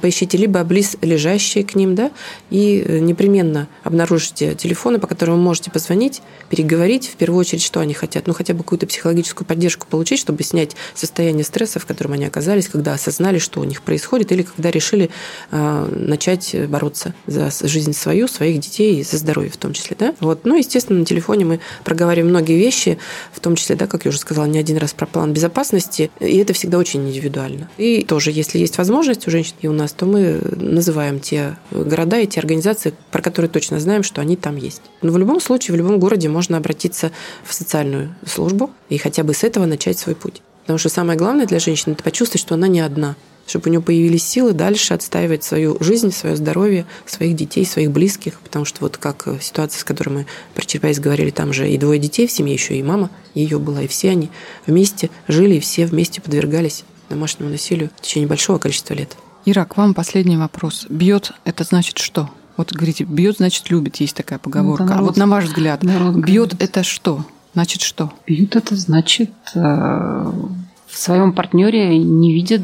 поищите 0.00 0.38
либо 0.38 0.64
близлежащие 0.64 1.64
к 1.64 1.74
ним, 1.74 1.94
да, 1.94 2.10
и 2.50 2.84
непременно 3.00 3.68
обнаружите 3.82 4.54
телефоны, 4.54 4.98
по 4.98 5.06
которым 5.06 5.36
вы 5.36 5.42
можете 5.42 5.70
позвонить, 5.70 6.22
переговорить, 6.48 7.08
в 7.08 7.16
первую 7.16 7.40
очередь, 7.40 7.62
что 7.62 7.80
они 7.80 7.92
хотят. 7.92 8.03
Ну, 8.26 8.34
хотя 8.34 8.54
бы 8.54 8.62
какую-то 8.62 8.86
психологическую 8.86 9.46
поддержку 9.46 9.86
получить, 9.86 10.18
чтобы 10.18 10.42
снять 10.42 10.76
состояние 10.94 11.44
стресса, 11.44 11.78
в 11.78 11.86
котором 11.86 12.12
они 12.12 12.24
оказались, 12.24 12.68
когда 12.68 12.94
осознали, 12.94 13.38
что 13.38 13.60
у 13.60 13.64
них 13.64 13.82
происходит, 13.82 14.32
или 14.32 14.42
когда 14.42 14.70
решили 14.70 15.10
э, 15.50 15.88
начать 15.90 16.54
бороться 16.68 17.14
за 17.26 17.50
жизнь 17.62 17.92
свою, 17.92 18.28
своих 18.28 18.60
детей 18.60 19.00
и 19.00 19.02
за 19.02 19.18
здоровье 19.18 19.50
в 19.50 19.56
том 19.56 19.72
числе. 19.72 19.96
Да? 19.98 20.14
Вот. 20.20 20.44
Ну, 20.44 20.56
естественно, 20.56 20.98
на 20.98 21.04
телефоне 21.04 21.44
мы 21.44 21.60
проговариваем 21.84 22.30
многие 22.30 22.58
вещи, 22.58 22.98
в 23.32 23.40
том 23.40 23.56
числе, 23.56 23.76
да, 23.76 23.86
как 23.86 24.04
я 24.04 24.10
уже 24.10 24.18
сказала, 24.18 24.46
не 24.46 24.58
один 24.58 24.76
раз 24.76 24.92
про 24.92 25.06
план 25.06 25.32
безопасности, 25.32 26.10
и 26.20 26.36
это 26.38 26.52
всегда 26.52 26.78
очень 26.78 27.08
индивидуально. 27.08 27.68
И 27.76 28.04
тоже, 28.04 28.30
если 28.30 28.58
есть 28.58 28.78
возможность 28.78 29.26
у 29.26 29.30
женщин 29.30 29.54
и 29.60 29.68
у 29.68 29.72
нас, 29.72 29.92
то 29.92 30.06
мы 30.06 30.40
называем 30.56 31.20
те 31.20 31.56
города 31.70 32.18
и 32.18 32.26
те 32.26 32.40
организации, 32.40 32.94
про 33.10 33.22
которые 33.22 33.50
точно 33.50 33.78
знаем, 33.80 34.02
что 34.02 34.20
они 34.20 34.36
там 34.36 34.56
есть. 34.56 34.82
Но 35.02 35.12
в 35.12 35.18
любом 35.18 35.40
случае, 35.40 35.74
в 35.74 35.78
любом 35.78 35.98
городе 35.98 36.28
можно 36.28 36.56
обратиться 36.56 37.12
в 37.44 37.54
социальную 37.54 37.93
службу 38.26 38.70
и 38.88 38.98
хотя 38.98 39.22
бы 39.22 39.34
с 39.34 39.44
этого 39.44 39.66
начать 39.66 39.98
свой 39.98 40.14
путь. 40.14 40.42
Потому 40.62 40.78
что 40.78 40.88
самое 40.88 41.18
главное 41.18 41.46
для 41.46 41.58
женщины– 41.58 41.92
это 41.94 42.02
почувствовать, 42.02 42.40
что 42.40 42.54
она 42.54 42.68
не 42.68 42.80
одна, 42.80 43.16
чтобы 43.46 43.68
у 43.68 43.70
нее 43.70 43.82
появились 43.82 44.26
силы 44.26 44.52
дальше 44.52 44.94
отстаивать 44.94 45.44
свою 45.44 45.76
жизнь, 45.80 46.10
свое 46.10 46.36
здоровье, 46.36 46.86
своих 47.04 47.36
детей, 47.36 47.66
своих 47.66 47.90
близких. 47.90 48.40
Потому 48.40 48.64
что 48.64 48.80
вот 48.80 48.96
как 48.96 49.28
ситуация, 49.40 49.78
с 49.78 49.84
которой 49.84 50.10
мы 50.10 50.26
про 50.54 50.64
Черепайс 50.64 50.98
говорили, 50.98 51.30
там 51.30 51.52
же 51.52 51.70
и 51.70 51.76
двое 51.76 51.98
детей 51.98 52.26
в 52.26 52.32
семье, 52.32 52.54
еще 52.54 52.76
и 52.76 52.82
мама 52.82 53.10
ее 53.34 53.58
была, 53.58 53.82
и 53.82 53.86
все 53.86 54.10
они 54.10 54.30
вместе 54.66 55.10
жили, 55.28 55.56
и 55.56 55.60
все 55.60 55.84
вместе 55.86 56.22
подвергались 56.22 56.84
домашнему 57.10 57.50
насилию 57.50 57.90
в 57.96 58.00
течение 58.00 58.28
большого 58.28 58.58
количества 58.58 58.94
лет. 58.94 59.16
Ира, 59.44 59.66
к 59.66 59.76
вам 59.76 59.92
последний 59.92 60.38
вопрос. 60.38 60.86
Бьет– 60.88 61.32
это 61.44 61.64
значит 61.64 61.98
что? 61.98 62.30
Вот 62.56 62.72
говорите, 62.72 63.04
бьет, 63.04 63.38
значит, 63.38 63.68
любит, 63.68 63.96
есть 63.96 64.16
такая 64.16 64.38
поговорка. 64.38 64.84
Ну, 64.84 64.88
народ, 64.88 65.02
а 65.02 65.06
вот 65.06 65.16
на 65.16 65.26
ваш 65.26 65.44
взгляд, 65.44 65.82
бьет 65.82 66.54
это 66.62 66.82
что? 66.82 67.26
Значит 67.54 67.82
что? 67.82 68.12
Бьют 68.26 68.56
это 68.56 68.76
значит 68.76 69.32
э, 69.54 69.60
в 69.60 70.96
своем 70.96 71.32
партнере 71.32 71.98
не 71.98 72.32
видят 72.32 72.62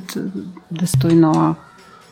достойного 0.68 1.56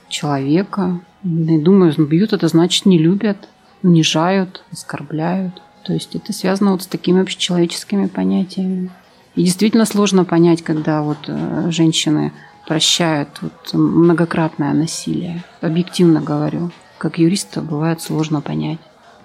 человека. 0.08 1.00
И 1.24 1.58
думаю, 1.58 1.92
бьют 2.06 2.32
это 2.32 2.48
значит 2.48 2.86
не 2.86 2.98
любят, 2.98 3.48
унижают, 3.82 4.62
оскорбляют. 4.72 5.60
То 5.84 5.92
есть 5.92 6.14
это 6.14 6.32
связано 6.32 6.72
вот 6.72 6.82
с 6.82 6.86
такими 6.86 7.20
общечеловеческими 7.20 8.06
понятиями. 8.06 8.90
И 9.34 9.42
действительно 9.42 9.84
сложно 9.84 10.24
понять, 10.24 10.62
когда 10.62 11.02
вот 11.02 11.18
э, 11.26 11.70
женщины 11.70 12.32
прощают 12.66 13.28
вот 13.40 13.72
многократное 13.72 14.72
насилие. 14.72 15.42
Объективно 15.60 16.20
говорю 16.20 16.70
как 16.98 17.18
юриста 17.18 17.62
бывает 17.62 18.02
сложно 18.02 18.40
понять. 18.40 18.78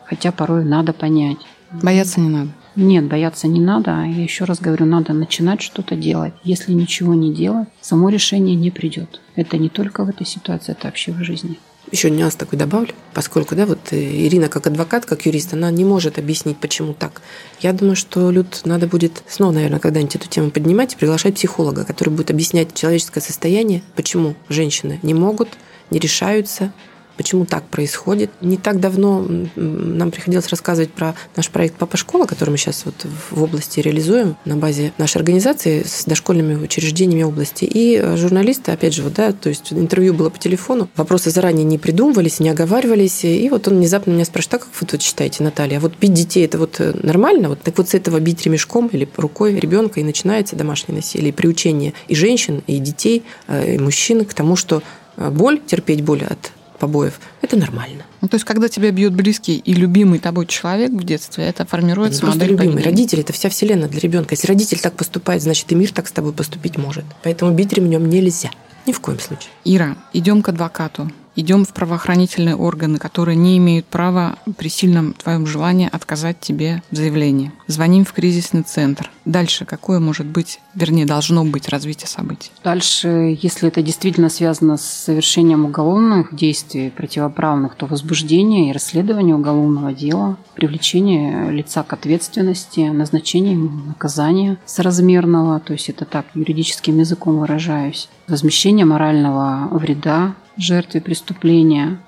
Хотя 0.05 0.31
порой 0.31 0.63
надо 0.63 0.93
понять. 0.93 1.39
Бояться 1.71 2.21
не 2.21 2.29
надо. 2.29 2.49
Нет, 2.75 3.05
бояться 3.05 3.47
не 3.47 3.59
надо. 3.59 3.91
Я 3.91 4.23
еще 4.23 4.45
раз 4.45 4.59
говорю, 4.59 4.85
надо 4.85 5.13
начинать 5.13 5.61
что-то 5.61 5.95
делать. 5.95 6.33
Если 6.43 6.73
ничего 6.73 7.13
не 7.13 7.33
делать, 7.33 7.67
само 7.81 8.09
решение 8.09 8.55
не 8.55 8.71
придет. 8.71 9.21
Это 9.35 9.57
не 9.57 9.69
только 9.69 10.03
в 10.03 10.09
этой 10.09 10.25
ситуации, 10.25 10.71
это 10.71 10.87
вообще 10.87 11.11
в 11.11 11.23
жизни. 11.23 11.59
Еще 11.91 12.09
нюанс 12.09 12.35
такой 12.35 12.57
добавлю, 12.57 12.95
поскольку 13.13 13.55
да, 13.55 13.67
вот 13.67 13.79
э, 13.91 13.97
Ирина 13.97 14.49
как 14.49 14.65
адвокат, 14.65 15.05
как 15.05 15.27
юрист, 15.27 15.53
она 15.53 15.69
не 15.69 15.85
может 15.85 16.17
объяснить, 16.17 16.57
почему 16.57 16.93
так. 16.93 17.21
Я 17.59 17.71
думаю, 17.71 17.95
что, 17.95 18.31
Люд, 18.31 18.61
надо 18.65 18.87
будет 18.87 19.21
снова, 19.27 19.51
наверное, 19.51 19.79
когда-нибудь 19.79 20.15
эту 20.15 20.27
тему 20.27 20.49
поднимать 20.49 20.93
и 20.93 20.97
приглашать 20.97 21.35
психолога, 21.35 21.85
который 21.85 22.09
будет 22.09 22.31
объяснять 22.31 22.73
человеческое 22.73 23.21
состояние, 23.21 23.83
почему 23.95 24.33
женщины 24.49 24.99
не 25.03 25.13
могут, 25.13 25.49
не 25.91 25.99
решаются, 25.99 26.73
почему 27.17 27.45
так 27.45 27.63
происходит. 27.65 28.31
Не 28.41 28.57
так 28.57 28.79
давно 28.79 29.25
нам 29.55 30.11
приходилось 30.11 30.47
рассказывать 30.49 30.91
про 30.91 31.15
наш 31.35 31.49
проект 31.49 31.75
«Папа 31.75 31.97
школа», 31.97 32.25
который 32.25 32.51
мы 32.51 32.57
сейчас 32.57 32.85
вот 32.85 33.05
в 33.31 33.43
области 33.43 33.79
реализуем 33.79 34.35
на 34.45 34.55
базе 34.55 34.93
нашей 34.97 35.17
организации 35.17 35.83
с 35.83 36.05
дошкольными 36.05 36.55
учреждениями 36.55 37.23
области. 37.23 37.65
И 37.65 37.97
э, 37.97 38.17
журналисты, 38.17 38.71
опять 38.71 38.93
же, 38.93 39.03
вот, 39.03 39.13
да, 39.13 39.31
то 39.31 39.49
есть 39.49 39.71
интервью 39.71 40.13
было 40.13 40.29
по 40.29 40.39
телефону, 40.39 40.89
вопросы 40.95 41.29
заранее 41.29 41.63
не 41.63 41.77
придумывались, 41.77 42.39
не 42.39 42.49
оговаривались, 42.49 43.23
и 43.25 43.49
вот 43.49 43.67
он 43.67 43.77
внезапно 43.77 44.11
меня 44.11 44.25
спрашивает, 44.25 44.53
а 44.55 44.57
как 44.59 44.67
вы 44.79 44.87
тут 44.87 45.01
считаете, 45.01 45.43
Наталья, 45.43 45.77
а 45.77 45.79
вот 45.79 45.93
бить 45.99 46.13
детей 46.13 46.45
это 46.45 46.57
вот 46.57 46.79
э, 46.79 46.93
нормально? 47.01 47.49
Вот 47.49 47.61
так 47.61 47.77
вот 47.77 47.89
с 47.89 47.93
этого 47.93 48.19
бить 48.19 48.43
ремешком 48.43 48.87
или 48.87 49.07
рукой 49.17 49.59
ребенка 49.59 49.99
и 49.99 50.03
начинается 50.03 50.55
домашнее 50.55 50.97
насилие, 50.97 51.33
приучение 51.33 51.93
и 52.07 52.15
женщин, 52.15 52.63
и 52.67 52.79
детей, 52.79 53.23
э, 53.47 53.75
и 53.75 53.77
мужчин 53.77 54.25
к 54.25 54.33
тому, 54.33 54.55
что 54.55 54.81
боль, 55.15 55.61
терпеть 55.65 56.01
боль 56.01 56.23
от 56.23 56.51
побоев, 56.79 57.19
это 57.41 57.57
нормально. 57.57 58.03
Ну, 58.21 58.27
то 58.27 58.35
есть, 58.35 58.45
когда 58.45 58.67
тебя 58.69 58.91
бьет 58.91 59.13
близкий 59.13 59.57
и 59.57 59.73
любимый 59.73 60.19
тобой 60.19 60.45
человек 60.45 60.91
в 60.91 61.03
детстве, 61.03 61.45
это 61.45 61.65
формируется 61.65 62.25
модель 62.25 62.49
любимый. 62.49 62.73
Поведения. 62.73 62.85
Родители– 62.85 63.21
это 63.21 63.33
вся 63.33 63.49
вселенная 63.49 63.89
для 63.89 63.99
ребенка. 63.99 64.33
Если 64.33 64.47
родитель 64.47 64.79
так 64.79 64.95
поступает, 64.95 65.41
значит, 65.41 65.71
и 65.71 65.75
мир 65.75 65.91
так 65.91 66.07
с 66.07 66.11
тобой 66.11 66.33
поступить 66.33 66.77
может. 66.77 67.05
Поэтому 67.23 67.51
бить 67.51 67.73
ремнем 67.73 68.09
нельзя. 68.09 68.49
Ни 68.85 68.91
в 68.91 68.99
коем 68.99 69.19
случае. 69.19 69.49
Ира, 69.63 69.95
идем 70.13 70.41
к 70.41 70.49
адвокату 70.49 71.09
идем 71.35 71.65
в 71.65 71.73
правоохранительные 71.73 72.55
органы, 72.55 72.97
которые 72.97 73.35
не 73.35 73.57
имеют 73.57 73.85
права 73.85 74.37
при 74.57 74.69
сильном 74.69 75.13
твоем 75.13 75.45
желании 75.45 75.89
отказать 75.91 76.39
тебе 76.39 76.81
в 76.91 76.95
заявлении. 76.95 77.51
Звоним 77.67 78.05
в 78.05 78.13
кризисный 78.13 78.63
центр. 78.63 79.09
Дальше 79.25 79.65
какое 79.65 79.99
может 79.99 80.25
быть, 80.25 80.59
вернее, 80.75 81.05
должно 81.05 81.45
быть 81.45 81.69
развитие 81.69 82.07
событий? 82.07 82.51
Дальше, 82.63 83.37
если 83.41 83.69
это 83.69 83.81
действительно 83.81 84.29
связано 84.29 84.77
с 84.77 84.83
совершением 84.83 85.65
уголовных 85.65 86.35
действий 86.35 86.89
противоправных, 86.89 87.75
то 87.75 87.85
возбуждение 87.85 88.69
и 88.69 88.73
расследование 88.73 89.35
уголовного 89.35 89.93
дела, 89.93 90.37
привлечение 90.55 91.51
лица 91.51 91.83
к 91.83 91.93
ответственности, 91.93 92.81
назначение 92.81 93.57
наказания 93.57 94.57
соразмерного, 94.65 95.59
то 95.59 95.73
есть 95.73 95.89
это 95.89 96.05
так 96.05 96.25
юридическим 96.33 96.99
языком 96.99 97.39
выражаюсь, 97.39 98.09
возмещение 98.27 98.85
морального 98.85 99.69
вреда 99.71 100.35
жертве 100.57 101.01
преступления. 101.01 101.99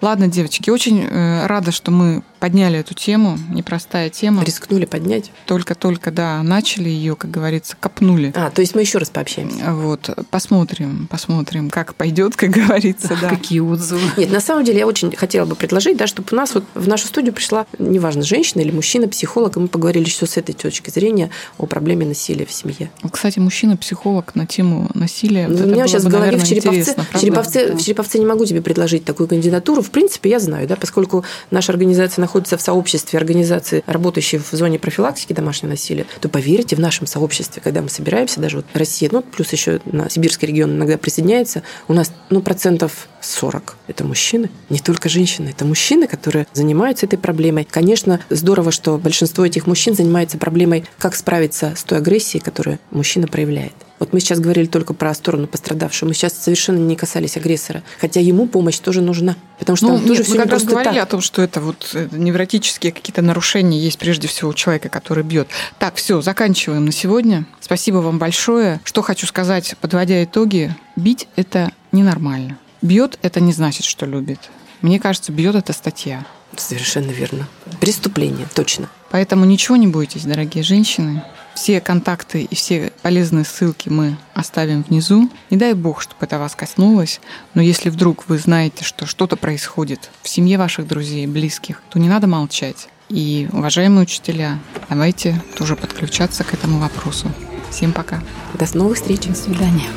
Ладно, 0.00 0.28
девочки, 0.28 0.70
очень 0.70 1.02
э, 1.02 1.46
рада, 1.46 1.72
что 1.72 1.90
мы 1.90 2.22
подняли 2.38 2.78
эту 2.78 2.94
тему, 2.94 3.38
непростая 3.50 4.10
тема. 4.10 4.44
Рискнули 4.44 4.84
поднять. 4.84 5.30
Только-только, 5.46 6.10
да, 6.10 6.42
начали 6.42 6.88
ее, 6.88 7.16
как 7.16 7.30
говорится, 7.30 7.76
копнули. 7.78 8.32
А, 8.36 8.50
то 8.50 8.60
есть 8.60 8.74
мы 8.74 8.82
еще 8.82 8.98
раз 8.98 9.10
пообщаемся. 9.10 9.72
Вот, 9.72 10.10
посмотрим, 10.30 11.08
посмотрим, 11.10 11.70
как 11.70 11.94
пойдет, 11.94 12.36
как 12.36 12.50
говорится, 12.50 13.16
да. 13.20 13.30
Какие 13.30 13.60
отзывы. 13.60 14.02
Нет, 14.16 14.30
на 14.30 14.40
самом 14.40 14.64
деле 14.64 14.80
я 14.80 14.86
очень 14.86 15.14
хотела 15.16 15.46
бы 15.46 15.56
предложить, 15.56 15.96
да, 15.96 16.06
чтобы 16.06 16.28
у 16.32 16.36
нас 16.36 16.54
вот 16.54 16.64
в 16.74 16.86
нашу 16.86 17.06
студию 17.06 17.32
пришла, 17.32 17.66
неважно, 17.78 18.22
женщина 18.22 18.60
или 18.60 18.70
мужчина, 18.70 19.08
психолог, 19.08 19.56
и 19.56 19.60
мы 19.60 19.68
поговорили 19.68 20.04
еще 20.04 20.26
с 20.26 20.36
этой 20.36 20.52
точки 20.52 20.90
зрения 20.90 21.30
о 21.58 21.66
проблеме 21.66 22.06
насилия 22.06 22.46
в 22.46 22.52
семье. 22.52 22.90
Кстати, 23.10 23.38
мужчина-психолог 23.38 24.34
на 24.34 24.46
тему 24.46 24.90
насилия. 24.94 25.48
Ну, 25.48 25.56
вот 25.56 25.66
у 25.66 25.68
меня 25.70 25.86
сейчас 25.86 26.02
бы, 26.02 26.10
в 26.10 26.12
голове 26.12 26.32
наверное, 26.32 26.46
в 26.46 26.48
Череповце, 26.48 26.96
Череповце, 27.18 27.74
в 27.74 27.82
Череповце 27.82 28.18
не 28.18 28.26
могу 28.26 28.44
тебе 28.44 28.60
предложить 28.60 29.04
такую 29.04 29.28
кандидатуру. 29.28 29.45
В 29.50 29.90
принципе, 29.90 30.30
я 30.30 30.38
знаю, 30.38 30.66
да, 30.66 30.76
поскольку 30.76 31.24
наша 31.50 31.72
организация 31.72 32.20
находится 32.20 32.56
в 32.56 32.60
сообществе 32.60 33.18
организации, 33.18 33.82
работающей 33.86 34.38
в 34.38 34.50
зоне 34.52 34.78
профилактики 34.78 35.32
домашнего 35.32 35.70
насилия, 35.70 36.06
то 36.20 36.28
поверьте, 36.28 36.76
в 36.76 36.80
нашем 36.80 37.06
сообществе, 37.06 37.62
когда 37.62 37.82
мы 37.82 37.88
собираемся, 37.88 38.40
даже 38.40 38.56
вот 38.58 38.66
Россия, 38.74 39.08
ну, 39.12 39.22
плюс 39.22 39.52
еще 39.52 39.80
на 39.84 40.10
сибирский 40.10 40.48
регион 40.48 40.72
иногда 40.76 40.98
присоединяется, 40.98 41.62
у 41.88 41.92
нас, 41.92 42.12
ну, 42.30 42.40
процентов 42.40 43.08
40– 43.20 43.76
это 43.86 44.04
мужчины. 44.04 44.50
Не 44.68 44.78
только 44.78 45.08
женщины, 45.08 45.50
это 45.50 45.64
мужчины, 45.64 46.06
которые 46.06 46.46
занимаются 46.52 47.06
этой 47.06 47.18
проблемой. 47.18 47.66
Конечно, 47.68 48.20
здорово, 48.30 48.70
что 48.72 48.98
большинство 48.98 49.44
этих 49.44 49.66
мужчин 49.66 49.94
занимается 49.94 50.38
проблемой, 50.38 50.84
как 50.98 51.14
справиться 51.14 51.74
с 51.76 51.84
той 51.84 51.98
агрессией, 51.98 52.42
которую 52.42 52.78
мужчина 52.90 53.26
проявляет. 53.26 53.74
Вот 53.98 54.12
мы 54.12 54.20
сейчас 54.20 54.40
говорили 54.40 54.66
только 54.66 54.92
про 54.92 55.14
сторону 55.14 55.46
пострадавшую. 55.46 56.08
Мы 56.08 56.14
сейчас 56.14 56.34
совершенно 56.34 56.78
не 56.78 56.96
касались 56.96 57.36
агрессора. 57.36 57.82
Хотя 57.98 58.20
ему 58.20 58.46
помощь 58.46 58.78
тоже 58.78 59.00
нужна. 59.00 59.36
Потому 59.58 59.76
что 59.76 59.88
ну, 59.88 59.98
тоже 59.98 60.10
нет, 60.10 60.24
все 60.24 60.34
мы 60.34 60.42
как 60.42 60.50
раз 60.52 60.64
говорили 60.64 60.94
так. 60.94 61.02
о 61.02 61.06
том, 61.06 61.20
что 61.22 61.40
это 61.40 61.60
вот 61.60 61.90
э, 61.94 62.08
невротические 62.12 62.92
какие-то 62.92 63.22
нарушения 63.22 63.80
есть 63.80 63.98
прежде 63.98 64.28
всего 64.28 64.50
у 64.50 64.54
человека, 64.54 64.90
который 64.90 65.24
бьет. 65.24 65.48
Так, 65.78 65.94
все, 65.94 66.20
заканчиваем 66.20 66.84
на 66.84 66.92
сегодня. 66.92 67.46
Спасибо 67.60 67.98
вам 67.98 68.18
большое. 68.18 68.80
Что 68.84 69.00
хочу 69.00 69.26
сказать, 69.26 69.74
подводя 69.80 70.22
итоги, 70.22 70.74
бить 70.96 71.28
это 71.36 71.72
ненормально. 71.92 72.58
Бьет 72.82 73.18
это 73.22 73.40
не 73.40 73.52
значит, 73.52 73.84
что 73.86 74.04
любит. 74.04 74.40
Мне 74.82 75.00
кажется, 75.00 75.32
бьет 75.32 75.54
это 75.54 75.72
статья. 75.72 76.26
Совершенно 76.54 77.10
верно. 77.10 77.48
Преступление, 77.80 78.46
точно. 78.54 78.88
Поэтому 79.10 79.44
ничего 79.44 79.76
не 79.76 79.86
бойтесь, 79.86 80.24
дорогие 80.24 80.62
женщины. 80.62 81.22
Все 81.56 81.80
контакты 81.80 82.42
и 82.42 82.54
все 82.54 82.92
полезные 83.00 83.46
ссылки 83.46 83.88
мы 83.88 84.18
оставим 84.34 84.82
внизу. 84.82 85.30
Не 85.48 85.56
дай 85.56 85.72
бог, 85.72 86.02
чтобы 86.02 86.18
это 86.26 86.38
вас 86.38 86.54
коснулось, 86.54 87.18
но 87.54 87.62
если 87.62 87.88
вдруг 87.88 88.28
вы 88.28 88.36
знаете, 88.36 88.84
что 88.84 89.06
что-то 89.06 89.36
происходит 89.36 90.10
в 90.22 90.28
семье 90.28 90.58
ваших 90.58 90.86
друзей, 90.86 91.26
близких, 91.26 91.82
то 91.88 91.98
не 91.98 92.10
надо 92.10 92.26
молчать. 92.26 92.88
И, 93.08 93.48
уважаемые 93.52 94.02
учителя, 94.02 94.58
давайте 94.90 95.42
тоже 95.56 95.76
подключаться 95.76 96.44
к 96.44 96.52
этому 96.52 96.78
вопросу. 96.78 97.32
Всем 97.70 97.94
пока. 97.94 98.22
До 98.52 98.78
новых 98.78 98.98
встреч. 98.98 99.22
До 99.22 99.34
свидания. 99.34 99.88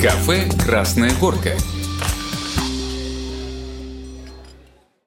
Кафе 0.00 0.48
«Красная 0.64 1.10
горка». 1.18 1.56